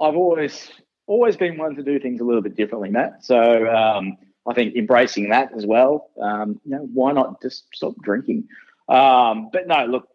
I've 0.00 0.16
always 0.16 0.70
always 1.06 1.36
been 1.36 1.58
one 1.58 1.76
to 1.76 1.82
do 1.82 1.98
things 2.00 2.20
a 2.20 2.24
little 2.24 2.42
bit 2.42 2.56
differently, 2.56 2.90
Matt. 2.90 3.24
So 3.24 3.68
um, 3.68 4.16
I 4.46 4.54
think 4.54 4.74
embracing 4.74 5.30
that 5.30 5.52
as 5.56 5.66
well. 5.66 6.10
Um, 6.20 6.60
you 6.64 6.72
know, 6.72 6.88
why 6.92 7.12
not 7.12 7.42
just 7.42 7.66
stop 7.74 7.94
drinking? 8.02 8.48
Um, 8.88 9.50
but 9.52 9.66
no, 9.66 9.84
look, 9.86 10.08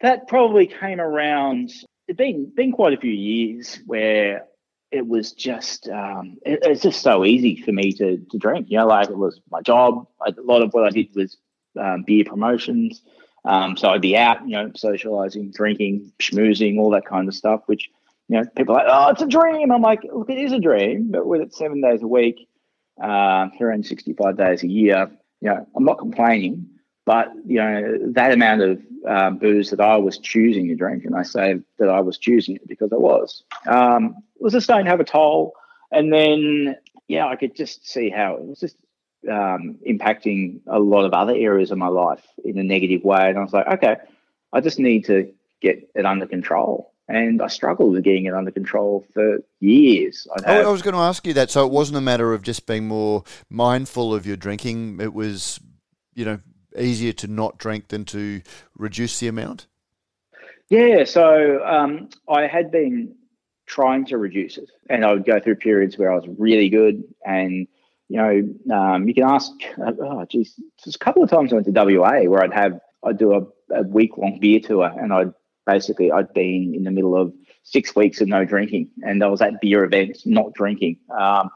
that 0.00 0.28
probably 0.28 0.66
came 0.66 1.00
around. 1.00 1.70
It's 2.08 2.16
been 2.16 2.52
been 2.54 2.72
quite 2.72 2.92
a 2.92 3.00
few 3.00 3.12
years 3.12 3.80
where 3.86 4.46
it 4.92 5.06
was 5.06 5.32
just 5.32 5.88
um, 5.88 6.38
it, 6.44 6.60
it's 6.62 6.82
just 6.82 7.02
so 7.02 7.24
easy 7.24 7.60
for 7.62 7.72
me 7.72 7.92
to 7.92 8.18
to 8.18 8.38
drink. 8.38 8.66
You 8.70 8.78
know, 8.78 8.86
like 8.86 9.08
it 9.08 9.16
was 9.16 9.40
my 9.50 9.62
job. 9.62 10.06
I, 10.24 10.30
a 10.30 10.42
lot 10.42 10.62
of 10.62 10.72
what 10.72 10.84
I 10.84 10.90
did 10.90 11.08
was 11.14 11.36
um, 11.80 12.04
beer 12.06 12.24
promotions. 12.24 13.02
Um, 13.44 13.76
so 13.76 13.88
I'd 13.88 14.00
be 14.00 14.16
out, 14.16 14.46
you 14.46 14.52
know, 14.52 14.70
socializing, 14.76 15.50
drinking, 15.50 16.12
schmoozing, 16.20 16.78
all 16.78 16.90
that 16.90 17.06
kind 17.06 17.26
of 17.26 17.34
stuff. 17.34 17.62
Which 17.66 17.88
you 18.28 18.38
know, 18.38 18.44
people 18.56 18.76
are 18.76 18.84
like, 18.84 18.86
oh, 18.88 19.10
it's 19.10 19.22
a 19.22 19.26
dream. 19.26 19.72
I'm 19.72 19.82
like, 19.82 20.04
look, 20.04 20.30
it 20.30 20.38
is 20.38 20.52
a 20.52 20.60
dream, 20.60 21.10
but 21.10 21.26
with 21.26 21.40
it 21.40 21.54
seven 21.54 21.80
days 21.80 22.02
a 22.02 22.06
week, 22.06 22.48
uh, 23.02 23.48
365 23.58 24.36
days 24.36 24.62
a 24.62 24.68
year, 24.68 25.10
you 25.40 25.48
know, 25.48 25.66
I'm 25.74 25.84
not 25.84 25.98
complaining. 25.98 26.68
But 27.04 27.32
you 27.46 27.56
know 27.56 27.98
that 28.12 28.32
amount 28.32 28.62
of 28.62 28.80
um, 29.06 29.38
booze 29.38 29.70
that 29.70 29.80
I 29.80 29.96
was 29.96 30.18
choosing 30.18 30.68
to 30.68 30.76
drink, 30.76 31.04
and 31.04 31.16
I 31.16 31.22
say 31.22 31.60
that 31.78 31.88
I 31.88 32.00
was 32.00 32.18
choosing 32.18 32.56
it 32.56 32.68
because 32.68 32.92
I 32.92 32.96
was, 32.96 33.42
um, 33.66 34.16
was 34.38 34.52
just 34.52 34.64
starting 34.64 34.84
to 34.84 34.90
have 34.90 35.00
a 35.00 35.04
toll. 35.04 35.54
And 35.90 36.12
then, 36.12 36.76
yeah, 37.08 37.26
I 37.26 37.36
could 37.36 37.54
just 37.54 37.88
see 37.88 38.08
how 38.08 38.34
it 38.34 38.44
was 38.44 38.60
just 38.60 38.76
um, 39.30 39.78
impacting 39.86 40.60
a 40.66 40.78
lot 40.78 41.04
of 41.04 41.12
other 41.12 41.34
areas 41.34 41.70
of 41.70 41.78
my 41.78 41.88
life 41.88 42.24
in 42.44 42.58
a 42.58 42.62
negative 42.62 43.04
way. 43.04 43.28
And 43.28 43.38
I 43.38 43.42
was 43.42 43.52
like, 43.52 43.66
okay, 43.66 43.96
I 44.52 44.60
just 44.60 44.78
need 44.78 45.04
to 45.06 45.32
get 45.60 45.90
it 45.94 46.06
under 46.06 46.26
control. 46.26 46.92
And 47.08 47.42
I 47.42 47.48
struggled 47.48 47.92
with 47.92 48.04
getting 48.04 48.24
it 48.24 48.34
under 48.34 48.50
control 48.50 49.04
for 49.12 49.38
years. 49.60 50.26
I 50.46 50.70
was 50.70 50.82
going 50.82 50.94
to 50.94 51.00
ask 51.00 51.26
you 51.26 51.34
that. 51.34 51.50
So 51.50 51.66
it 51.66 51.72
wasn't 51.72 51.98
a 51.98 52.00
matter 52.00 52.32
of 52.32 52.42
just 52.42 52.66
being 52.66 52.88
more 52.88 53.24
mindful 53.50 54.14
of 54.14 54.26
your 54.26 54.36
drinking. 54.36 55.00
It 55.00 55.12
was, 55.12 55.60
you 56.14 56.24
know, 56.24 56.40
easier 56.76 57.12
to 57.14 57.26
not 57.26 57.58
drink 57.58 57.88
than 57.88 58.04
to 58.06 58.42
reduce 58.76 59.20
the 59.20 59.28
amount? 59.28 59.66
Yeah, 60.68 61.04
so 61.04 61.64
um, 61.64 62.08
I 62.28 62.46
had 62.46 62.70
been 62.70 63.14
trying 63.66 64.06
to 64.06 64.18
reduce 64.18 64.56
it, 64.58 64.70
and 64.88 65.04
I 65.04 65.12
would 65.12 65.26
go 65.26 65.38
through 65.38 65.56
periods 65.56 65.98
where 65.98 66.12
I 66.12 66.16
was 66.16 66.24
really 66.38 66.68
good, 66.68 67.04
and 67.24 67.66
you 68.08 68.16
know, 68.16 68.76
um, 68.76 69.08
you 69.08 69.14
can 69.14 69.24
ask. 69.24 69.50
Oh, 69.78 70.24
geez, 70.28 70.54
there's 70.84 70.94
a 70.94 70.98
couple 70.98 71.22
of 71.22 71.30
times 71.30 71.52
I 71.52 71.56
went 71.56 71.66
to 71.66 71.72
WA 71.72 72.22
where 72.22 72.42
I'd 72.42 72.52
have 72.52 72.78
I'd 73.02 73.18
do 73.18 73.34
a, 73.34 73.74
a 73.74 73.82
week 73.82 74.16
long 74.16 74.38
beer 74.38 74.60
tour, 74.60 74.86
and 74.86 75.12
I'd 75.12 75.32
basically 75.66 76.12
I'd 76.12 76.32
been 76.32 76.74
in 76.74 76.84
the 76.84 76.90
middle 76.90 77.16
of 77.16 77.32
six 77.62 77.94
weeks 77.94 78.20
of 78.20 78.28
no 78.28 78.44
drinking, 78.44 78.90
and 79.02 79.22
I 79.22 79.28
was 79.28 79.40
at 79.40 79.60
beer 79.60 79.84
events 79.84 80.26
not 80.26 80.52
drinking. 80.52 80.98
Um, 81.10 81.50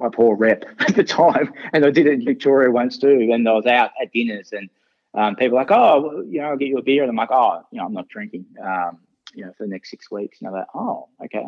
my 0.00 0.08
poor 0.08 0.34
rep 0.34 0.64
at 0.80 0.96
the 0.96 1.04
time, 1.04 1.52
and 1.72 1.84
I 1.84 1.90
did 1.90 2.06
it 2.06 2.14
in 2.14 2.24
Victoria 2.24 2.70
once 2.70 2.98
too. 2.98 3.30
And 3.32 3.48
I 3.48 3.52
was 3.52 3.66
out 3.66 3.90
at 4.00 4.12
dinners, 4.12 4.52
and 4.52 4.68
um, 5.14 5.36
people 5.36 5.56
were 5.56 5.62
like, 5.62 5.70
"Oh, 5.70 6.22
you 6.28 6.40
know, 6.40 6.48
I'll 6.48 6.56
get 6.56 6.68
you 6.68 6.78
a 6.78 6.82
beer," 6.82 7.02
and 7.02 7.10
I'm 7.10 7.16
like, 7.16 7.30
"Oh, 7.30 7.62
you 7.70 7.78
know, 7.78 7.86
I'm 7.86 7.92
not 7.92 8.08
drinking, 8.08 8.46
um, 8.62 8.98
you 9.34 9.44
know, 9.44 9.52
for 9.52 9.64
the 9.64 9.70
next 9.70 9.90
six 9.90 10.10
weeks." 10.10 10.38
And 10.40 10.48
I'm 10.48 10.54
like, 10.54 10.66
"Oh, 10.74 11.08
okay." 11.24 11.46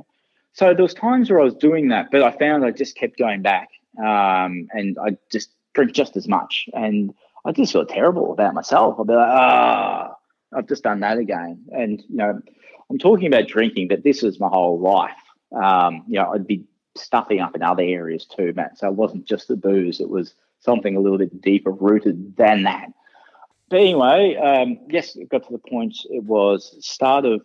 So 0.52 0.74
there 0.74 0.82
was 0.82 0.94
times 0.94 1.30
where 1.30 1.40
I 1.40 1.44
was 1.44 1.54
doing 1.54 1.88
that, 1.88 2.10
but 2.10 2.22
I 2.22 2.30
found 2.30 2.64
I 2.64 2.70
just 2.70 2.96
kept 2.96 3.18
going 3.18 3.42
back, 3.42 3.70
um, 3.98 4.68
and 4.72 4.98
I 4.98 5.16
just 5.30 5.50
drink 5.74 5.92
just 5.92 6.16
as 6.16 6.28
much, 6.28 6.68
and 6.74 7.14
I 7.44 7.52
just 7.52 7.72
feel 7.72 7.86
terrible 7.86 8.32
about 8.32 8.54
myself. 8.54 8.96
I'll 8.98 9.04
be 9.04 9.14
like, 9.14 9.28
"Ah, 9.28 10.12
oh, 10.12 10.58
I've 10.58 10.68
just 10.68 10.82
done 10.82 11.00
that 11.00 11.18
again," 11.18 11.64
and 11.72 12.02
you 12.08 12.16
know, 12.16 12.40
I'm 12.90 12.98
talking 12.98 13.26
about 13.26 13.48
drinking, 13.48 13.88
but 13.88 14.04
this 14.04 14.22
was 14.22 14.38
my 14.38 14.48
whole 14.48 14.78
life. 14.78 15.16
Um, 15.52 16.04
you 16.08 16.18
know, 16.18 16.32
I'd 16.32 16.46
be 16.46 16.64
stuffing 16.96 17.40
up 17.40 17.54
in 17.54 17.62
other 17.62 17.82
areas 17.82 18.26
too, 18.26 18.52
Matt. 18.54 18.78
So 18.78 18.88
it 18.88 18.94
wasn't 18.94 19.26
just 19.26 19.48
the 19.48 19.56
booze; 19.56 20.00
it 20.00 20.08
was 20.08 20.34
something 20.60 20.96
a 20.96 21.00
little 21.00 21.18
bit 21.18 21.40
deeper 21.40 21.70
rooted 21.70 22.36
than 22.36 22.64
that. 22.64 22.92
But 23.68 23.80
anyway, 23.80 24.36
um, 24.36 24.78
yes, 24.88 25.16
it 25.16 25.28
got 25.28 25.46
to 25.46 25.52
the 25.52 25.58
point. 25.58 25.96
It 26.10 26.24
was 26.24 26.76
start 26.86 27.24
of 27.24 27.42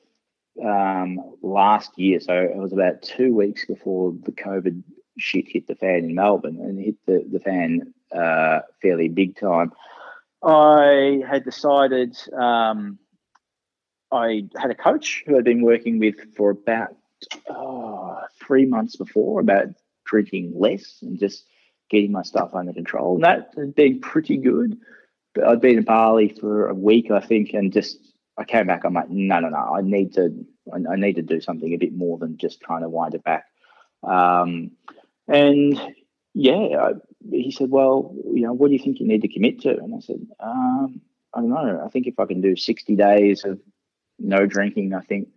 um, 0.64 1.20
last 1.42 1.98
year, 1.98 2.20
so 2.20 2.34
it 2.34 2.56
was 2.56 2.74
about 2.74 3.02
two 3.02 3.34
weeks 3.34 3.66
before 3.66 4.14
the 4.24 4.32
COVID 4.32 4.84
shit 5.18 5.48
hit 5.48 5.68
the 5.68 5.76
fan 5.76 6.04
in 6.04 6.16
Melbourne, 6.16 6.60
and 6.60 6.80
hit 6.80 6.96
the 7.06 7.26
the 7.32 7.40
fan 7.40 7.94
uh, 8.16 8.60
fairly 8.82 9.08
big 9.08 9.40
time. 9.40 9.72
I 10.44 11.22
had 11.28 11.44
decided. 11.44 12.18
Um, 12.34 13.00
I 14.10 14.48
had 14.56 14.72
a 14.72 14.76
coach 14.76 15.24
who 15.26 15.38
I'd 15.38 15.44
been 15.44 15.62
working 15.62 16.00
with 16.00 16.34
for 16.36 16.52
about 16.52 16.96
oh, 17.50 18.20
three 18.46 18.66
months 18.66 18.96
before 18.96 19.40
about 19.40 19.68
drinking 20.06 20.54
less 20.56 21.00
and 21.02 21.20
just 21.20 21.46
getting 21.90 22.12
my 22.12 22.24
stuff 22.24 22.54
under 22.54 22.74
control. 22.74 23.16
And 23.16 23.24
that 23.24 23.54
had 23.58 23.76
been 23.76 24.00
pretty 24.00 24.38
good. 24.38 24.78
But 25.34 25.48
I'd 25.48 25.62
been 25.62 25.78
in 25.78 25.84
Bali 25.84 26.30
for 26.30 26.68
a 26.68 26.74
week, 26.74 27.12
I 27.12 27.20
think, 27.20 27.54
and 27.54 27.72
just 27.72 28.00
I 28.38 28.44
came 28.44 28.68
back. 28.68 28.84
I'm 28.84 28.94
like, 28.94 29.10
no, 29.10 29.40
no, 29.40 29.50
no. 29.50 29.76
I 29.76 29.82
need 29.82 30.14
to. 30.14 30.46
I, 30.74 30.98
need 30.98 31.16
to 31.16 31.22
do 31.22 31.40
something 31.40 31.74
a 31.74 31.78
bit 31.78 31.94
more 31.96 32.18
than 32.18 32.38
just 32.38 32.60
trying 32.60 32.82
to 32.82 32.90
wind 32.90 33.16
it 33.16 33.24
back. 33.24 33.46
Um, 34.04 34.72
and 35.26 35.80
yeah, 36.34 36.78
I, 36.78 36.92
he 37.32 37.52
said, 37.52 37.70
well, 37.70 38.14
you 38.34 38.42
know, 38.42 38.52
what 38.52 38.68
do 38.68 38.74
you 38.74 38.84
think 38.84 39.00
you 39.00 39.08
need 39.08 39.22
to 39.22 39.30
commit 39.30 39.62
to? 39.62 39.70
And 39.70 39.96
I 39.96 40.00
said, 40.00 40.28
um, 40.42 41.02
I 41.34 41.40
don't 41.40 41.50
know. 41.50 41.82
I 41.86 41.90
think 41.90 42.06
if 42.06 42.20
I 42.20 42.26
can 42.26 42.42
do 42.42 42.58
60 42.58 42.96
days 42.98 43.46
of 43.46 43.62
no 44.20 44.46
drinking, 44.46 44.94
I 44.94 45.02
think 45.02 45.30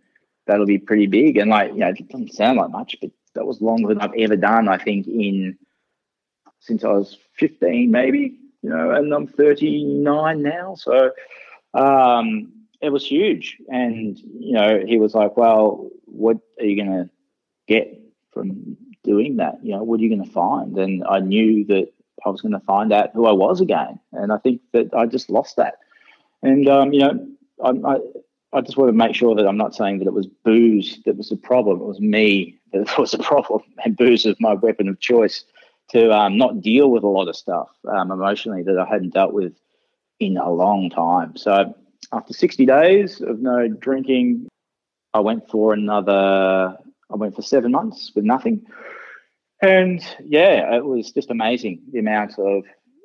that'll 0.47 0.65
be 0.65 0.77
pretty 0.77 1.07
big. 1.07 1.37
And 1.37 1.49
like, 1.49 1.71
you 1.71 1.79
know, 1.79 1.89
it 1.89 2.07
doesn't 2.09 2.33
sound 2.33 2.57
like 2.57 2.71
much, 2.71 2.95
but 3.01 3.11
that 3.35 3.45
was 3.45 3.61
longer 3.61 3.87
than 3.89 4.01
I've 4.01 4.13
ever 4.17 4.35
done. 4.35 4.67
I 4.67 4.77
think 4.77 5.07
in 5.07 5.57
since 6.59 6.83
I 6.83 6.89
was 6.89 7.17
15, 7.37 7.89
maybe, 7.89 8.37
you 8.61 8.69
know, 8.69 8.91
and 8.91 9.11
I'm 9.13 9.27
39 9.27 10.43
now. 10.43 10.75
So 10.75 11.11
um, 11.73 12.51
it 12.81 12.89
was 12.89 13.05
huge. 13.05 13.57
And, 13.67 14.17
you 14.19 14.53
know, 14.53 14.83
he 14.85 14.97
was 14.97 15.15
like, 15.15 15.37
well, 15.37 15.89
what 16.05 16.37
are 16.59 16.65
you 16.65 16.75
going 16.75 17.05
to 17.05 17.09
get 17.67 17.99
from 18.31 18.77
doing 19.03 19.37
that? 19.37 19.55
You 19.63 19.71
know, 19.73 19.83
what 19.83 19.99
are 19.99 20.03
you 20.03 20.09
going 20.09 20.23
to 20.23 20.31
find? 20.31 20.77
And 20.77 21.03
I 21.09 21.19
knew 21.19 21.65
that 21.65 21.91
I 22.25 22.29
was 22.29 22.41
going 22.41 22.53
to 22.53 22.59
find 22.59 22.93
out 22.93 23.11
who 23.13 23.25
I 23.25 23.31
was 23.31 23.59
again. 23.59 23.99
And 24.11 24.31
I 24.31 24.37
think 24.37 24.61
that 24.73 24.93
I 24.93 25.07
just 25.07 25.29
lost 25.29 25.55
that. 25.57 25.79
And, 26.43 26.67
um, 26.69 26.93
you 26.93 26.99
know, 26.99 27.27
I, 27.63 27.69
I, 27.69 27.97
I 28.53 28.61
just 28.61 28.77
want 28.77 28.89
to 28.89 28.93
make 28.93 29.15
sure 29.15 29.35
that 29.35 29.47
I'm 29.47 29.57
not 29.57 29.75
saying 29.75 29.99
that 29.99 30.07
it 30.07 30.13
was 30.13 30.27
booze 30.27 30.99
that 31.05 31.17
was 31.17 31.29
the 31.29 31.37
problem. 31.37 31.81
It 31.81 31.85
was 31.85 31.99
me 31.99 32.59
that 32.73 32.97
was 32.97 33.11
the 33.11 33.19
problem. 33.19 33.61
And 33.83 33.97
booze 33.97 34.25
is 34.25 34.35
my 34.39 34.53
weapon 34.53 34.87
of 34.87 34.99
choice 34.99 35.45
to 35.89 36.11
um, 36.11 36.37
not 36.37 36.61
deal 36.61 36.89
with 36.89 37.03
a 37.03 37.07
lot 37.07 37.27
of 37.27 37.35
stuff 37.35 37.69
um, 37.89 38.11
emotionally 38.11 38.63
that 38.63 38.77
I 38.77 38.85
hadn't 38.85 39.13
dealt 39.13 39.33
with 39.33 39.53
in 40.19 40.37
a 40.37 40.51
long 40.51 40.89
time. 40.89 41.35
So 41.35 41.73
after 42.13 42.33
60 42.33 42.65
days 42.65 43.21
of 43.21 43.39
no 43.39 43.67
drinking, 43.67 44.47
I 45.13 45.19
went 45.19 45.49
for 45.49 45.73
another, 45.73 46.77
I 47.11 47.15
went 47.15 47.35
for 47.35 47.41
seven 47.41 47.71
months 47.71 48.11
with 48.15 48.23
nothing. 48.23 48.65
And 49.61 50.01
yeah, 50.25 50.75
it 50.75 50.85
was 50.85 51.11
just 51.11 51.29
amazing 51.29 51.81
the 51.91 51.99
amount 51.99 52.39
of 52.39 52.63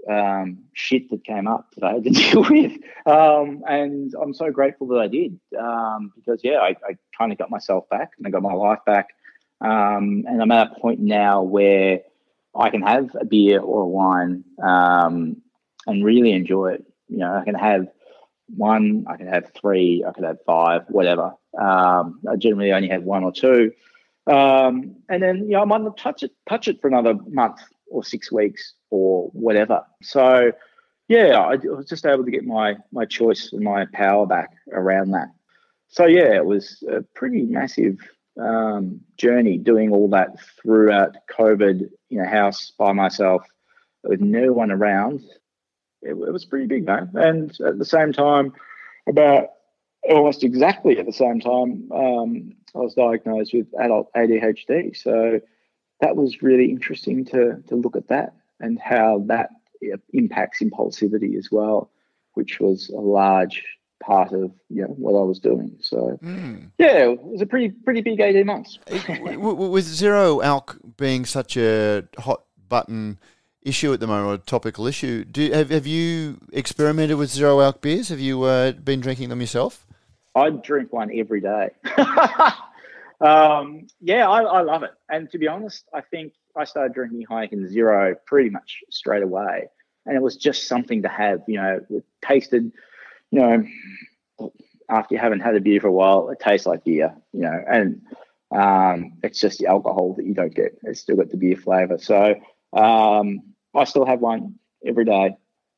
um, 0.08 0.58
shit 0.72 1.10
that 1.10 1.24
came 1.24 1.46
up 1.46 1.74
that 1.76 1.84
I 1.84 1.94
had 1.94 2.04
to 2.04 2.10
deal 2.10 2.42
with. 2.42 2.72
Um, 3.06 3.62
and 3.68 4.12
I'm 4.20 4.34
so 4.34 4.50
grateful 4.50 4.86
that 4.88 4.98
I 4.98 5.08
did 5.08 5.38
um, 5.58 6.12
because, 6.16 6.40
yeah, 6.42 6.58
I, 6.58 6.76
I 6.88 6.96
kind 7.16 7.32
of 7.32 7.38
got 7.38 7.50
myself 7.50 7.88
back 7.88 8.12
and 8.18 8.26
I 8.26 8.30
got 8.30 8.42
my 8.42 8.52
life 8.52 8.80
back. 8.86 9.10
Um, 9.60 10.24
and 10.28 10.42
I'm 10.42 10.50
at 10.50 10.72
a 10.72 10.80
point 10.80 11.00
now 11.00 11.42
where 11.42 12.00
I 12.54 12.70
can 12.70 12.82
have 12.82 13.14
a 13.20 13.24
beer 13.24 13.60
or 13.60 13.82
a 13.82 13.86
wine 13.86 14.44
um, 14.62 15.36
and 15.86 16.04
really 16.04 16.32
enjoy 16.32 16.74
it. 16.74 16.84
You 17.08 17.18
know, 17.18 17.34
I 17.34 17.44
can 17.44 17.54
have 17.54 17.88
one, 18.48 19.06
I 19.08 19.16
can 19.16 19.28
have 19.28 19.52
three, 19.54 20.04
I 20.06 20.12
could 20.12 20.24
have 20.24 20.38
five, 20.44 20.82
whatever. 20.88 21.34
Um, 21.58 22.20
I 22.30 22.36
generally 22.36 22.72
only 22.72 22.88
have 22.88 23.02
one 23.02 23.24
or 23.24 23.32
two. 23.32 23.72
And 24.26 25.22
then, 25.22 25.38
you 25.38 25.52
know, 25.52 25.62
I 25.62 25.64
might 25.64 25.82
not 25.82 25.96
touch 25.96 26.22
it, 26.22 26.32
touch 26.48 26.68
it 26.68 26.80
for 26.80 26.88
another 26.88 27.14
month 27.28 27.60
or 27.88 28.04
six 28.04 28.30
weeks 28.30 28.74
or 28.90 29.28
whatever. 29.32 29.84
So, 30.02 30.52
yeah, 31.08 31.38
I, 31.38 31.56
was 31.56 31.86
just 31.86 32.06
able 32.06 32.24
to 32.24 32.30
get 32.30 32.44
my 32.44 32.76
my 32.92 33.04
choice 33.04 33.52
and 33.52 33.62
my 33.62 33.86
power 33.92 34.26
back 34.26 34.50
around 34.72 35.12
that. 35.12 35.28
So, 35.88 36.06
yeah, 36.06 36.34
it 36.34 36.44
was 36.44 36.82
a 36.88 37.02
pretty 37.14 37.42
massive 37.42 37.98
um, 38.40 39.00
journey 39.16 39.58
doing 39.58 39.92
all 39.92 40.08
that 40.10 40.36
throughout 40.62 41.16
COVID 41.30 41.88
in 42.10 42.20
a 42.20 42.28
house 42.28 42.72
by 42.76 42.92
myself 42.92 43.42
with 44.02 44.20
no 44.20 44.52
one 44.52 44.70
around. 44.70 45.20
It, 46.02 46.10
it 46.10 46.32
was 46.32 46.44
pretty 46.44 46.66
big, 46.66 46.86
man. 46.86 47.10
And 47.14 47.56
at 47.66 47.78
the 47.78 47.84
same 47.84 48.12
time, 48.12 48.52
about 49.08 49.50
almost 50.08 50.44
exactly 50.44 50.98
at 50.98 51.06
the 51.06 51.12
same 51.12 51.40
time, 51.40 51.90
um, 51.92 52.52
I 52.74 52.78
was 52.78 52.94
diagnosed 52.94 53.54
with 53.54 53.66
adult 53.80 54.12
ADHD. 54.14 54.96
So 54.96 55.40
that 56.00 56.16
was 56.16 56.42
really 56.42 56.70
interesting 56.70 57.24
to 57.26 57.62
to 57.68 57.76
look 57.76 57.96
at 57.96 58.08
that 58.08 58.34
and 58.60 58.78
how 58.78 59.24
that 59.26 59.50
impacts 60.12 60.62
impulsivity 60.62 61.36
as 61.36 61.50
well, 61.50 61.90
which 62.34 62.60
was 62.60 62.88
a 62.90 63.00
large 63.00 63.62
part 64.00 64.32
of 64.32 64.52
you 64.68 64.82
know 64.82 64.88
what 64.88 65.18
I 65.18 65.24
was 65.24 65.38
doing. 65.38 65.76
So 65.80 66.18
mm. 66.22 66.70
yeah, 66.78 67.10
it 67.10 67.22
was 67.22 67.40
a 67.40 67.46
pretty 67.46 67.70
pretty 67.70 68.00
big 68.00 68.20
eighteen 68.20 68.46
months. 68.46 68.78
With 68.88 69.84
zero 69.84 70.42
alc 70.42 70.78
being 70.96 71.24
such 71.24 71.56
a 71.56 72.04
hot 72.18 72.42
button 72.68 73.18
issue 73.62 73.92
at 73.92 74.00
the 74.00 74.06
moment, 74.06 74.28
or 74.28 74.34
a 74.34 74.38
topical 74.38 74.86
issue, 74.86 75.24
do 75.24 75.50
have 75.52 75.70
have 75.70 75.86
you 75.86 76.38
experimented 76.52 77.16
with 77.16 77.30
zero 77.30 77.60
alc 77.60 77.80
beers? 77.80 78.08
Have 78.08 78.20
you 78.20 78.42
uh, 78.42 78.72
been 78.72 79.00
drinking 79.00 79.28
them 79.28 79.40
yourself? 79.40 79.86
I 80.34 80.50
drink 80.50 80.92
one 80.92 81.10
every 81.18 81.40
day. 81.40 81.70
um, 83.22 83.86
yeah, 84.00 84.28
I, 84.28 84.42
I 84.42 84.60
love 84.60 84.82
it. 84.82 84.90
And 85.08 85.30
to 85.30 85.38
be 85.38 85.48
honest, 85.48 85.86
I 85.94 86.02
think 86.02 86.34
I 86.56 86.64
started 86.64 86.94
drinking 86.94 87.26
Heineken 87.28 87.68
Zero 87.68 88.14
pretty 88.26 88.50
much 88.50 88.82
straight 88.90 89.22
away, 89.22 89.68
and 90.04 90.16
it 90.16 90.22
was 90.22 90.36
just 90.36 90.66
something 90.66 91.02
to 91.02 91.08
have. 91.08 91.42
You 91.46 91.56
know, 91.56 91.80
it 91.90 92.04
tasted 92.24 92.72
you 93.30 93.40
know, 93.40 94.50
after 94.88 95.14
you 95.14 95.20
haven't 95.20 95.40
had 95.40 95.56
a 95.56 95.60
beer 95.60 95.80
for 95.80 95.88
a 95.88 95.92
while, 95.92 96.30
it 96.30 96.40
tastes 96.40 96.66
like 96.66 96.84
beer, 96.84 97.14
you 97.32 97.40
know, 97.40 97.64
and 97.68 98.02
um, 98.54 99.14
it's 99.22 99.40
just 99.40 99.58
the 99.58 99.66
alcohol 99.66 100.14
that 100.16 100.26
you 100.26 100.34
don't 100.34 100.54
get. 100.54 100.78
It's 100.82 101.00
still 101.00 101.16
got 101.16 101.30
the 101.30 101.36
beer 101.36 101.56
flavor. 101.56 101.98
So 101.98 102.36
um, 102.72 103.40
I 103.74 103.84
still 103.84 104.06
have 104.06 104.20
one 104.20 104.56
every 104.86 105.04
day, 105.04 105.36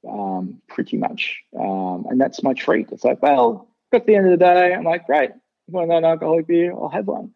um, 0.09 0.61
pretty 0.69 0.99
much. 0.99 1.41
Um, 1.59 2.07
and 2.11 2.21
that's 2.21 2.43
my 2.43 2.53
treat. 2.53 2.93
It's 2.93 3.05
like, 3.05 3.23
well, 3.23 3.69
at 3.93 4.07
the 4.07 4.15
end 4.15 4.27
of 4.27 4.33
the 4.33 4.45
day, 4.45 4.75
I'm 4.75 4.85
like, 4.85 5.07
great, 5.07 5.31
want 5.69 5.91
an 5.91 6.05
alcoholic 6.05 6.47
beer? 6.47 6.73
I'll 6.73 6.91
have 6.91 7.07
one. 7.07 7.33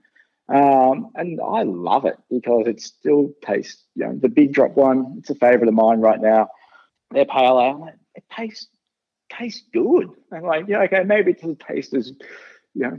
Um, 0.49 1.11
and 1.15 1.41
I 1.41 1.63
love 1.63 2.05
it 2.05 2.17
because 2.31 2.67
it 2.67 2.81
still 2.81 3.33
tastes, 3.45 3.83
you 3.95 4.05
know, 4.05 4.19
the 4.21 4.29
big 4.29 4.53
drop 4.53 4.77
one, 4.77 5.17
it's 5.19 5.31
a 5.31 5.35
favorite 5.35 5.69
of 5.69 5.75
mine 5.75 6.01
right 6.01 6.21
now. 6.21 6.49
They're 7.11 7.25
pale 7.25 7.61
ale. 7.61 7.89
It 8.15 8.25
tastes 8.35 8.69
tastes 9.31 9.63
good. 9.73 10.11
I'm 10.31 10.43
like, 10.43 10.67
yeah, 10.69 10.83
okay, 10.83 11.05
maybe 11.05 11.31
it 11.31 11.41
doesn't 11.41 11.61
taste 11.61 11.95
as, 11.95 12.13
you 12.75 12.83
know, 12.83 12.99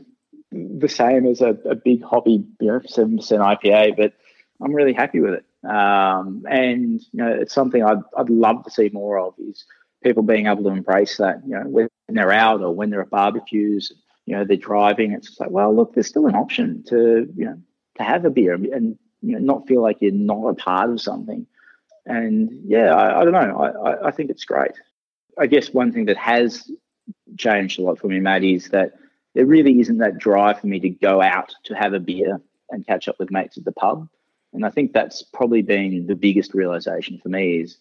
the 0.51 0.89
same 0.89 1.25
as 1.27 1.41
a, 1.41 1.57
a 1.65 1.75
big 1.75 2.03
hobby, 2.03 2.43
you 2.59 2.67
know, 2.67 2.81
seven 2.85 3.17
percent 3.17 3.41
IPA, 3.41 3.97
but 3.97 4.13
I'm 4.61 4.73
really 4.73 4.93
happy 4.93 5.19
with 5.19 5.33
it. 5.33 5.45
Um, 5.69 6.43
and 6.49 7.01
you 7.11 7.23
know, 7.23 7.31
it's 7.31 7.53
something 7.53 7.83
I'd 7.83 8.01
I'd 8.17 8.29
love 8.29 8.63
to 8.63 8.71
see 8.71 8.89
more 8.91 9.19
of 9.19 9.33
is 9.39 9.65
people 10.03 10.23
being 10.23 10.47
able 10.47 10.63
to 10.63 10.69
embrace 10.69 11.17
that. 11.17 11.41
You 11.45 11.55
know, 11.55 11.63
when 11.67 11.89
they're 12.07 12.31
out 12.31 12.61
or 12.61 12.73
when 12.73 12.89
they're 12.89 13.01
at 13.01 13.09
barbecues, 13.09 13.91
you 14.25 14.35
know, 14.35 14.45
they're 14.45 14.57
driving. 14.57 15.11
It's 15.11 15.39
like, 15.39 15.49
well, 15.49 15.75
look, 15.75 15.93
there's 15.93 16.07
still 16.07 16.27
an 16.27 16.35
option 16.35 16.83
to 16.87 17.27
you 17.35 17.45
know 17.45 17.59
to 17.97 18.03
have 18.03 18.25
a 18.25 18.29
beer 18.29 18.53
and 18.53 18.97
you 19.21 19.33
know 19.33 19.39
not 19.39 19.67
feel 19.67 19.81
like 19.81 19.97
you're 20.01 20.11
not 20.11 20.47
a 20.47 20.53
part 20.53 20.89
of 20.89 21.01
something. 21.01 21.45
And 22.05 22.49
yeah, 22.65 22.93
I, 22.93 23.21
I 23.21 23.23
don't 23.23 23.33
know. 23.33 23.57
I, 23.85 24.07
I 24.07 24.11
think 24.11 24.29
it's 24.29 24.45
great. 24.45 24.73
I 25.37 25.47
guess 25.47 25.73
one 25.73 25.91
thing 25.91 26.05
that 26.05 26.17
has 26.17 26.69
changed 27.37 27.79
a 27.79 27.81
lot 27.81 27.99
for 27.99 28.07
me, 28.07 28.19
Matt, 28.19 28.43
is 28.43 28.69
that 28.69 28.93
there 29.33 29.45
really 29.45 29.79
isn't 29.79 29.97
that 29.97 30.17
drive 30.17 30.59
for 30.59 30.67
me 30.67 30.79
to 30.79 30.89
go 30.89 31.21
out 31.21 31.53
to 31.63 31.73
have 31.73 31.93
a 31.93 31.99
beer 31.99 32.39
and 32.69 32.85
catch 32.85 33.07
up 33.07 33.17
with 33.19 33.31
mates 33.31 33.57
at 33.57 33.65
the 33.65 33.71
pub. 33.71 34.07
And 34.53 34.65
I 34.65 34.69
think 34.69 34.93
that's 34.93 35.23
probably 35.23 35.61
been 35.61 36.05
the 36.05 36.15
biggest 36.15 36.53
realization 36.53 37.19
for 37.19 37.29
me 37.29 37.59
is 37.59 37.77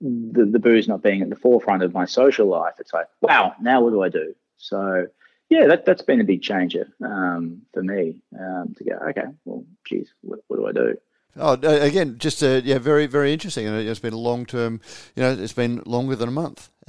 the, 0.00 0.46
the 0.46 0.58
booze 0.58 0.88
not 0.88 1.02
being 1.02 1.22
at 1.22 1.30
the 1.30 1.36
forefront 1.36 1.82
of 1.82 1.92
my 1.92 2.06
social 2.06 2.46
life. 2.46 2.74
It's 2.78 2.94
like, 2.94 3.08
wow, 3.20 3.54
now 3.60 3.82
what 3.82 3.90
do 3.90 4.02
I 4.02 4.08
do? 4.08 4.34
So, 4.56 5.08
yeah, 5.48 5.66
that, 5.66 5.84
that's 5.84 6.02
been 6.02 6.20
a 6.20 6.24
big 6.24 6.42
changer 6.42 6.88
um, 7.04 7.62
for 7.72 7.82
me 7.82 8.22
um, 8.38 8.74
to 8.76 8.84
go, 8.84 8.92
okay, 9.10 9.26
well, 9.44 9.64
geez, 9.86 10.12
what, 10.22 10.40
what 10.48 10.56
do 10.56 10.66
I 10.66 10.72
do? 10.72 10.96
Oh, 11.38 11.52
again, 11.52 12.16
just 12.18 12.42
uh, 12.42 12.62
yeah, 12.64 12.78
very 12.78 13.06
very 13.06 13.32
interesting, 13.32 13.66
and 13.66 13.76
it's 13.76 14.00
been 14.00 14.14
a 14.14 14.18
long 14.18 14.46
term. 14.46 14.80
You 15.14 15.22
know, 15.22 15.32
it's 15.32 15.52
been 15.52 15.82
longer 15.84 16.16
than 16.16 16.30
a 16.30 16.32
month, 16.32 16.70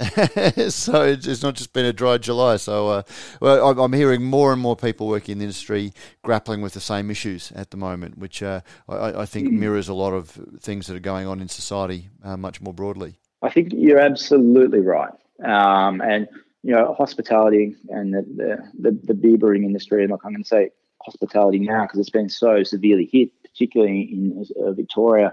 so 0.72 1.02
it's, 1.02 1.26
it's, 1.26 1.42
not 1.42 1.54
just 1.54 1.74
been 1.74 1.84
a 1.84 1.92
dry 1.92 2.16
July. 2.16 2.56
So, 2.56 2.88
uh, 2.88 3.02
well, 3.42 3.78
I'm 3.78 3.92
hearing 3.92 4.24
more 4.24 4.52
and 4.52 4.62
more 4.62 4.74
people 4.74 5.06
working 5.06 5.32
in 5.32 5.38
the 5.38 5.44
industry 5.44 5.92
grappling 6.22 6.62
with 6.62 6.72
the 6.72 6.80
same 6.80 7.10
issues 7.10 7.52
at 7.52 7.70
the 7.70 7.76
moment, 7.76 8.16
which 8.16 8.42
uh, 8.42 8.62
I, 8.88 9.20
I, 9.20 9.26
think 9.26 9.48
hmm. 9.48 9.60
mirrors 9.60 9.88
a 9.88 9.94
lot 9.94 10.14
of 10.14 10.30
things 10.60 10.86
that 10.86 10.96
are 10.96 11.00
going 11.00 11.26
on 11.26 11.40
in 11.40 11.48
society 11.48 12.08
uh, 12.24 12.38
much 12.38 12.62
more 12.62 12.72
broadly. 12.72 13.18
I 13.42 13.50
think 13.50 13.72
you're 13.74 14.00
absolutely 14.00 14.80
right, 14.80 15.12
um, 15.44 16.00
and 16.00 16.26
you 16.68 16.74
know, 16.74 16.92
hospitality 16.92 17.74
and 17.88 18.12
the 18.12 18.20
the, 18.36 18.90
the, 18.90 19.00
the 19.04 19.14
beer 19.14 19.38
brewing 19.38 19.64
industry. 19.64 20.04
And 20.04 20.12
I'm 20.12 20.18
going 20.18 20.42
to 20.42 20.44
say 20.44 20.68
hospitality 21.02 21.60
now 21.60 21.84
because 21.84 21.98
it's 21.98 22.10
been 22.10 22.28
so 22.28 22.62
severely 22.62 23.08
hit 23.10 23.30
particularly 23.42 24.02
in 24.02 24.44
uh, 24.62 24.72
Victoria. 24.72 25.32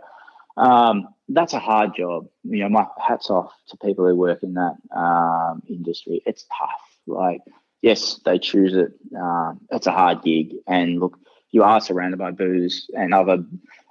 Um, 0.55 1.09
that's 1.27 1.51
a 1.51 1.59
hard 1.59 1.93
job. 1.93 2.29
You 2.45 2.63
know, 2.63 2.69
my 2.69 2.85
hats 3.05 3.29
off 3.29 3.51
to 3.67 3.77
people 3.85 4.07
who 4.07 4.15
work 4.15 4.43
in 4.43 4.53
that 4.53 4.77
um, 4.95 5.61
industry. 5.67 6.21
It's 6.25 6.45
tough. 6.57 6.81
Like, 7.05 7.41
yes, 7.81 8.21
they 8.23 8.39
choose 8.39 8.73
it. 8.73 8.93
Um, 9.13 9.59
it's 9.71 9.87
a 9.87 9.91
hard 9.91 10.23
gig, 10.23 10.53
and 10.67 11.01
look, 11.01 11.17
you 11.51 11.63
are 11.63 11.81
surrounded 11.81 12.17
by 12.17 12.31
booze 12.31 12.89
and 12.97 13.13
other 13.13 13.43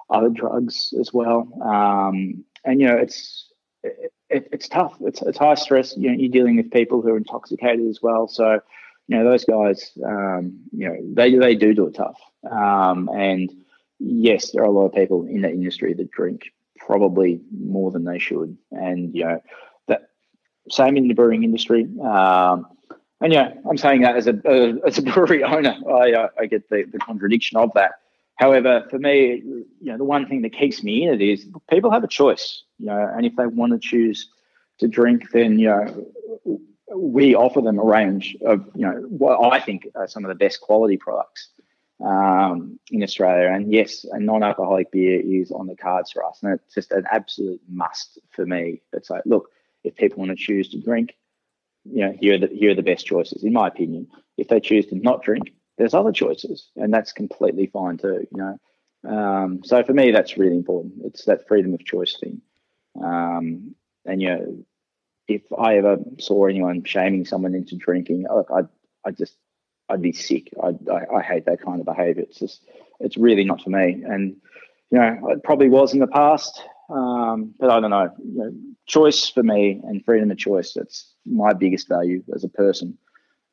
other 0.09 0.29
drugs 0.29 0.95
as 0.99 1.13
well. 1.13 1.47
Um, 1.61 2.43
and 2.63 2.81
you 2.81 2.87
know, 2.87 2.97
it's 2.97 3.53
it, 3.83 4.11
it's 4.29 4.67
tough. 4.67 4.95
It's 5.01 5.21
it's 5.21 5.37
high 5.37 5.55
stress. 5.55 5.95
You 5.97 6.11
know, 6.11 6.17
you're 6.17 6.31
dealing 6.31 6.57
with 6.57 6.71
people 6.71 7.01
who 7.01 7.09
are 7.09 7.17
intoxicated 7.17 7.87
as 7.87 8.01
well. 8.01 8.27
So, 8.27 8.59
you 9.07 9.17
know, 9.17 9.23
those 9.23 9.45
guys, 9.45 9.91
um, 10.03 10.59
you 10.71 10.87
know, 10.87 10.97
they 11.13 11.35
they 11.35 11.55
do 11.55 11.73
do 11.73 11.87
it 11.87 11.95
tough. 11.95 12.19
Um, 12.49 13.09
and 13.13 13.51
yes, 13.99 14.51
there 14.51 14.63
are 14.63 14.67
a 14.67 14.71
lot 14.71 14.85
of 14.85 14.93
people 14.93 15.25
in 15.25 15.41
that 15.41 15.51
industry 15.51 15.93
that 15.93 16.11
drink 16.11 16.51
probably 16.77 17.41
more 17.57 17.91
than 17.91 18.03
they 18.03 18.19
should, 18.19 18.57
and 18.71 19.13
you 19.13 19.25
know 19.25 19.41
that 19.87 20.09
same 20.69 20.97
in 20.97 21.07
the 21.07 21.13
brewing 21.13 21.43
industry. 21.43 21.87
Um, 22.03 22.67
and 23.21 23.31
yeah, 23.31 23.53
I'm 23.69 23.77
saying 23.77 24.01
that 24.01 24.15
as 24.15 24.27
a 24.27 24.33
uh, 24.45 24.75
as 24.85 24.97
a 24.97 25.01
brewery 25.13 25.43
owner, 25.43 25.75
I 25.89 26.13
uh, 26.13 26.27
I 26.39 26.45
get 26.47 26.69
the, 26.69 26.83
the 26.91 26.99
contradiction 26.99 27.57
of 27.57 27.71
that. 27.75 27.93
However, 28.35 28.85
for 28.89 28.99
me, 28.99 29.41
you 29.45 29.65
know, 29.81 29.97
the 29.97 30.03
one 30.03 30.27
thing 30.27 30.41
that 30.41 30.53
keeps 30.53 30.83
me 30.83 31.03
in 31.03 31.13
it 31.13 31.21
is 31.21 31.47
people 31.69 31.91
have 31.91 32.03
a 32.03 32.07
choice, 32.07 32.63
you 32.79 32.87
know, 32.87 33.11
and 33.15 33.25
if 33.25 33.35
they 33.35 33.47
want 33.47 33.71
to 33.71 33.79
choose 33.79 34.29
to 34.79 34.87
drink, 34.87 35.31
then 35.31 35.57
you 35.57 35.67
know 35.67 36.59
we 36.95 37.35
offer 37.35 37.61
them 37.61 37.79
a 37.79 37.83
range 37.83 38.35
of 38.45 38.65
you 38.75 38.85
know 38.85 38.93
what 39.09 39.53
I 39.53 39.59
think 39.59 39.87
are 39.95 40.07
some 40.07 40.25
of 40.25 40.29
the 40.29 40.35
best 40.35 40.61
quality 40.61 40.97
products 40.97 41.49
um, 42.03 42.79
in 42.91 43.03
Australia. 43.03 43.51
And 43.53 43.71
yes, 43.71 44.05
a 44.11 44.19
non-alcoholic 44.19 44.91
beer 44.91 45.21
is 45.21 45.51
on 45.51 45.67
the 45.67 45.75
cards 45.75 46.11
for 46.11 46.23
us, 46.25 46.39
and 46.43 46.53
it's 46.53 46.73
just 46.73 46.91
an 46.91 47.05
absolute 47.11 47.61
must 47.69 48.19
for 48.31 48.45
me. 48.45 48.81
It's 48.93 49.09
like, 49.09 49.23
look, 49.25 49.49
if 49.83 49.95
people 49.95 50.19
want 50.19 50.31
to 50.31 50.35
choose 50.35 50.69
to 50.69 50.81
drink, 50.81 51.15
you 51.85 52.05
know, 52.05 52.15
here 52.19 52.35
are 52.35 52.37
the 52.37 52.47
here 52.47 52.71
are 52.71 52.75
the 52.75 52.83
best 52.83 53.05
choices, 53.05 53.43
in 53.43 53.53
my 53.53 53.67
opinion. 53.67 54.07
If 54.37 54.49
they 54.49 54.59
choose 54.59 54.87
to 54.87 54.95
not 54.95 55.23
drink, 55.23 55.53
there's 55.77 55.93
other 55.93 56.11
choices, 56.11 56.69
and 56.75 56.93
that's 56.93 57.11
completely 57.11 57.67
fine 57.67 57.97
too. 57.97 58.27
You 58.31 58.37
know, 58.37 58.59
um, 59.09 59.61
so 59.63 59.83
for 59.83 59.93
me, 59.93 60.11
that's 60.11 60.37
really 60.37 60.55
important. 60.55 60.93
It's 61.03 61.25
that 61.25 61.47
freedom 61.47 61.73
of 61.73 61.83
choice 61.85 62.17
thing. 62.19 62.41
Um, 63.01 63.75
and 64.05 64.21
you 64.21 64.29
know, 64.29 64.57
if 65.27 65.41
I 65.57 65.77
ever 65.77 65.97
saw 66.19 66.45
anyone 66.45 66.83
shaming 66.83 67.25
someone 67.25 67.55
into 67.55 67.75
drinking, 67.75 68.25
I, 68.29 68.59
I, 68.59 68.61
I 69.05 69.11
just, 69.11 69.35
I'd 69.89 70.01
be 70.01 70.13
sick. 70.13 70.53
I, 70.61 70.69
I, 70.91 71.17
I 71.17 71.21
hate 71.21 71.45
that 71.45 71.61
kind 71.61 71.79
of 71.79 71.85
behaviour. 71.85 72.23
It's 72.23 72.39
just, 72.39 72.63
it's 72.99 73.17
really 73.17 73.43
not 73.43 73.61
for 73.61 73.69
me. 73.69 74.03
And 74.07 74.37
you 74.91 74.99
know, 74.99 75.29
it 75.29 75.43
probably 75.43 75.69
was 75.69 75.93
in 75.93 75.99
the 75.99 76.07
past, 76.07 76.61
um, 76.89 77.53
but 77.59 77.69
I 77.69 77.79
don't 77.79 77.89
know. 77.89 78.11
You 78.23 78.37
know. 78.37 78.53
Choice 78.87 79.27
for 79.29 79.41
me 79.41 79.81
and 79.83 80.05
freedom 80.05 80.29
of 80.29 80.37
choice. 80.37 80.73
That's 80.73 81.11
my 81.25 81.53
biggest 81.53 81.89
value 81.89 82.23
as 82.35 82.43
a 82.43 82.49
person, 82.49 82.97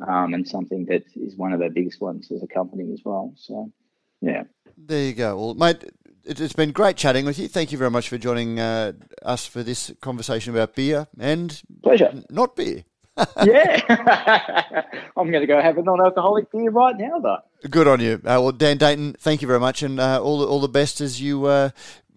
um, 0.06 0.34
and 0.34 0.46
something 0.46 0.86
that 0.86 1.04
is 1.14 1.36
one 1.36 1.52
of 1.52 1.62
our 1.62 1.70
biggest 1.70 2.00
ones 2.00 2.30
as 2.30 2.42
a 2.42 2.46
company 2.46 2.92
as 2.92 3.00
well. 3.04 3.32
So, 3.36 3.72
yeah. 4.20 4.44
There 4.76 5.04
you 5.04 5.12
go. 5.12 5.36
Well, 5.36 5.54
mate, 5.54 5.84
it's 6.24 6.52
been 6.52 6.72
great 6.72 6.96
chatting 6.96 7.24
with 7.24 7.38
you. 7.38 7.48
Thank 7.48 7.72
you 7.72 7.78
very 7.78 7.90
much 7.90 8.08
for 8.08 8.18
joining 8.18 8.60
uh, 8.60 8.92
us 9.22 9.46
for 9.46 9.62
this 9.62 9.92
conversation 10.00 10.52
about 10.54 10.74
beer 10.74 11.08
and 11.18 11.60
pleasure, 11.82 12.12
not 12.30 12.56
beer. 12.56 12.84
yeah, 13.44 13.82
I'm 15.16 15.30
going 15.30 15.42
to 15.42 15.46
go 15.46 15.60
have 15.60 15.76
a 15.76 15.82
non-alcoholic 15.82 16.50
beer 16.50 16.70
right 16.70 16.96
now, 16.96 17.18
though. 17.18 17.68
Good 17.68 17.86
on 17.86 18.00
you. 18.00 18.14
Uh, 18.14 18.40
well, 18.40 18.52
Dan 18.52 18.78
Dainton, 18.78 19.18
thank 19.18 19.42
you 19.42 19.48
very 19.48 19.60
much, 19.60 19.82
and 19.82 20.00
uh, 20.00 20.22
all 20.22 20.38
the, 20.38 20.46
all 20.46 20.60
the 20.60 20.68
best 20.68 21.02
as 21.02 21.20
you 21.20 21.44
uh, 21.44 21.70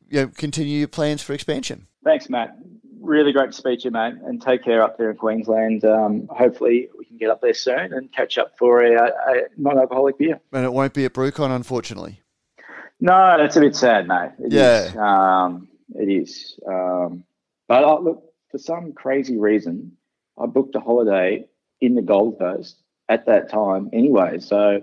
you 0.09 0.21
know, 0.21 0.27
continue 0.27 0.79
your 0.79 0.88
plans 0.88 1.21
for 1.21 1.33
expansion. 1.33 1.88
Thanks, 2.03 2.29
Matt. 2.29 2.57
Really 3.01 3.33
great 3.33 3.51
to 3.51 3.57
speak 3.57 3.79
to 3.81 3.86
you, 3.86 3.91
mate, 3.91 4.13
and 4.25 4.41
take 4.41 4.63
care 4.63 4.81
up 4.81 4.97
there 4.97 5.11
in 5.11 5.17
Queensland. 5.17 5.83
Um, 5.83 6.27
hopefully, 6.29 6.89
can 7.18 7.28
get 7.28 7.32
up 7.32 7.41
there 7.41 7.53
soon 7.53 7.93
and 7.93 8.11
catch 8.11 8.38
up 8.38 8.57
for 8.57 8.84
a, 8.84 9.01
a 9.03 9.43
non-alcoholic 9.57 10.18
beer. 10.18 10.39
And 10.51 10.66
it 10.66 10.74
won't 10.74 10.93
be 10.93 11.05
at 11.05 11.13
BrewCon, 11.13 11.55
unfortunately. 11.55 12.22
No, 12.99 13.36
that's 13.38 13.55
a 13.55 13.59
bit 13.59 13.76
sad, 13.76 14.07
mate. 14.07 14.32
It 14.39 14.51
yeah, 14.51 14.84
is. 14.86 14.95
Um, 14.95 15.68
it 15.95 16.09
is. 16.09 16.59
Um, 16.68 17.24
but 17.68 17.84
uh, 17.84 17.99
look, 17.99 18.24
for 18.51 18.57
some 18.57 18.93
crazy 18.93 19.38
reason, 19.38 19.93
I 20.39 20.45
booked 20.45 20.76
a 20.76 20.80
holiday 20.80 21.47
in 21.82 21.95
the 21.95 22.01
Gold 22.01 22.39
Coast 22.39 22.78
at 23.09 23.26
that 23.26 23.49
time 23.49 23.89
anyway. 23.93 24.39
So 24.39 24.82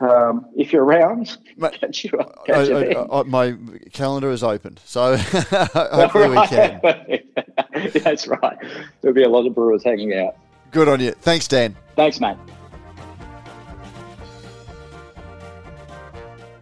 um, 0.00 0.46
if 0.56 0.72
you're 0.72 0.84
around, 0.84 1.38
Mate, 1.56 1.80
catch 1.80 2.04
you 2.04 2.18
up. 2.18 2.46
Catch 2.46 2.70
I, 2.70 2.92
I, 2.92 3.20
I, 3.20 3.22
my 3.22 3.56
calendar 3.92 4.30
is 4.30 4.42
open, 4.42 4.78
so 4.84 5.16
hopefully 5.16 6.28
we 6.30 6.46
can. 6.48 6.80
That's 8.02 8.26
right. 8.26 8.56
There'll 9.00 9.14
be 9.14 9.22
a 9.22 9.28
lot 9.28 9.46
of 9.46 9.54
brewers 9.54 9.84
hanging 9.84 10.14
out. 10.14 10.36
Good 10.72 10.88
on 10.88 11.00
you. 11.00 11.12
Thanks, 11.12 11.46
Dan. 11.46 11.76
Thanks, 11.96 12.18
mate. 12.18 12.38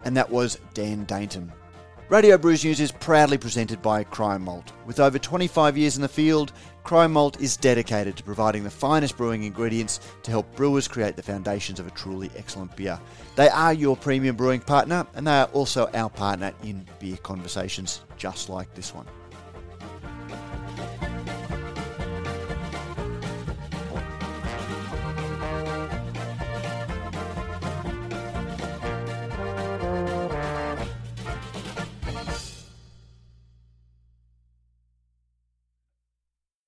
And 0.03 0.17
that 0.17 0.29
was 0.29 0.59
Dan 0.73 1.05
Dainton. 1.05 1.49
Radio 2.09 2.37
Brews 2.37 2.65
News 2.65 2.81
is 2.81 2.91
proudly 2.91 3.37
presented 3.37 3.81
by 3.81 4.03
Cryer 4.03 4.37
Malt. 4.37 4.73
With 4.85 4.99
over 4.99 5.17
25 5.17 5.77
years 5.77 5.95
in 5.95 6.01
the 6.01 6.09
field, 6.09 6.51
Cryer 6.83 7.07
Malt 7.07 7.39
is 7.39 7.55
dedicated 7.55 8.17
to 8.17 8.23
providing 8.23 8.65
the 8.65 8.69
finest 8.69 9.15
brewing 9.15 9.43
ingredients 9.43 10.01
to 10.23 10.31
help 10.31 10.53
brewers 10.57 10.89
create 10.89 11.15
the 11.15 11.23
foundations 11.23 11.79
of 11.79 11.87
a 11.87 11.91
truly 11.91 12.29
excellent 12.35 12.75
beer. 12.75 12.99
They 13.37 13.47
are 13.47 13.71
your 13.71 13.95
premium 13.95 14.35
brewing 14.35 14.59
partner, 14.59 15.07
and 15.13 15.25
they 15.25 15.39
are 15.39 15.49
also 15.53 15.89
our 15.93 16.09
partner 16.09 16.51
in 16.63 16.85
beer 16.99 17.15
conversations 17.15 18.01
just 18.17 18.49
like 18.49 18.73
this 18.73 18.93
one. 18.93 19.05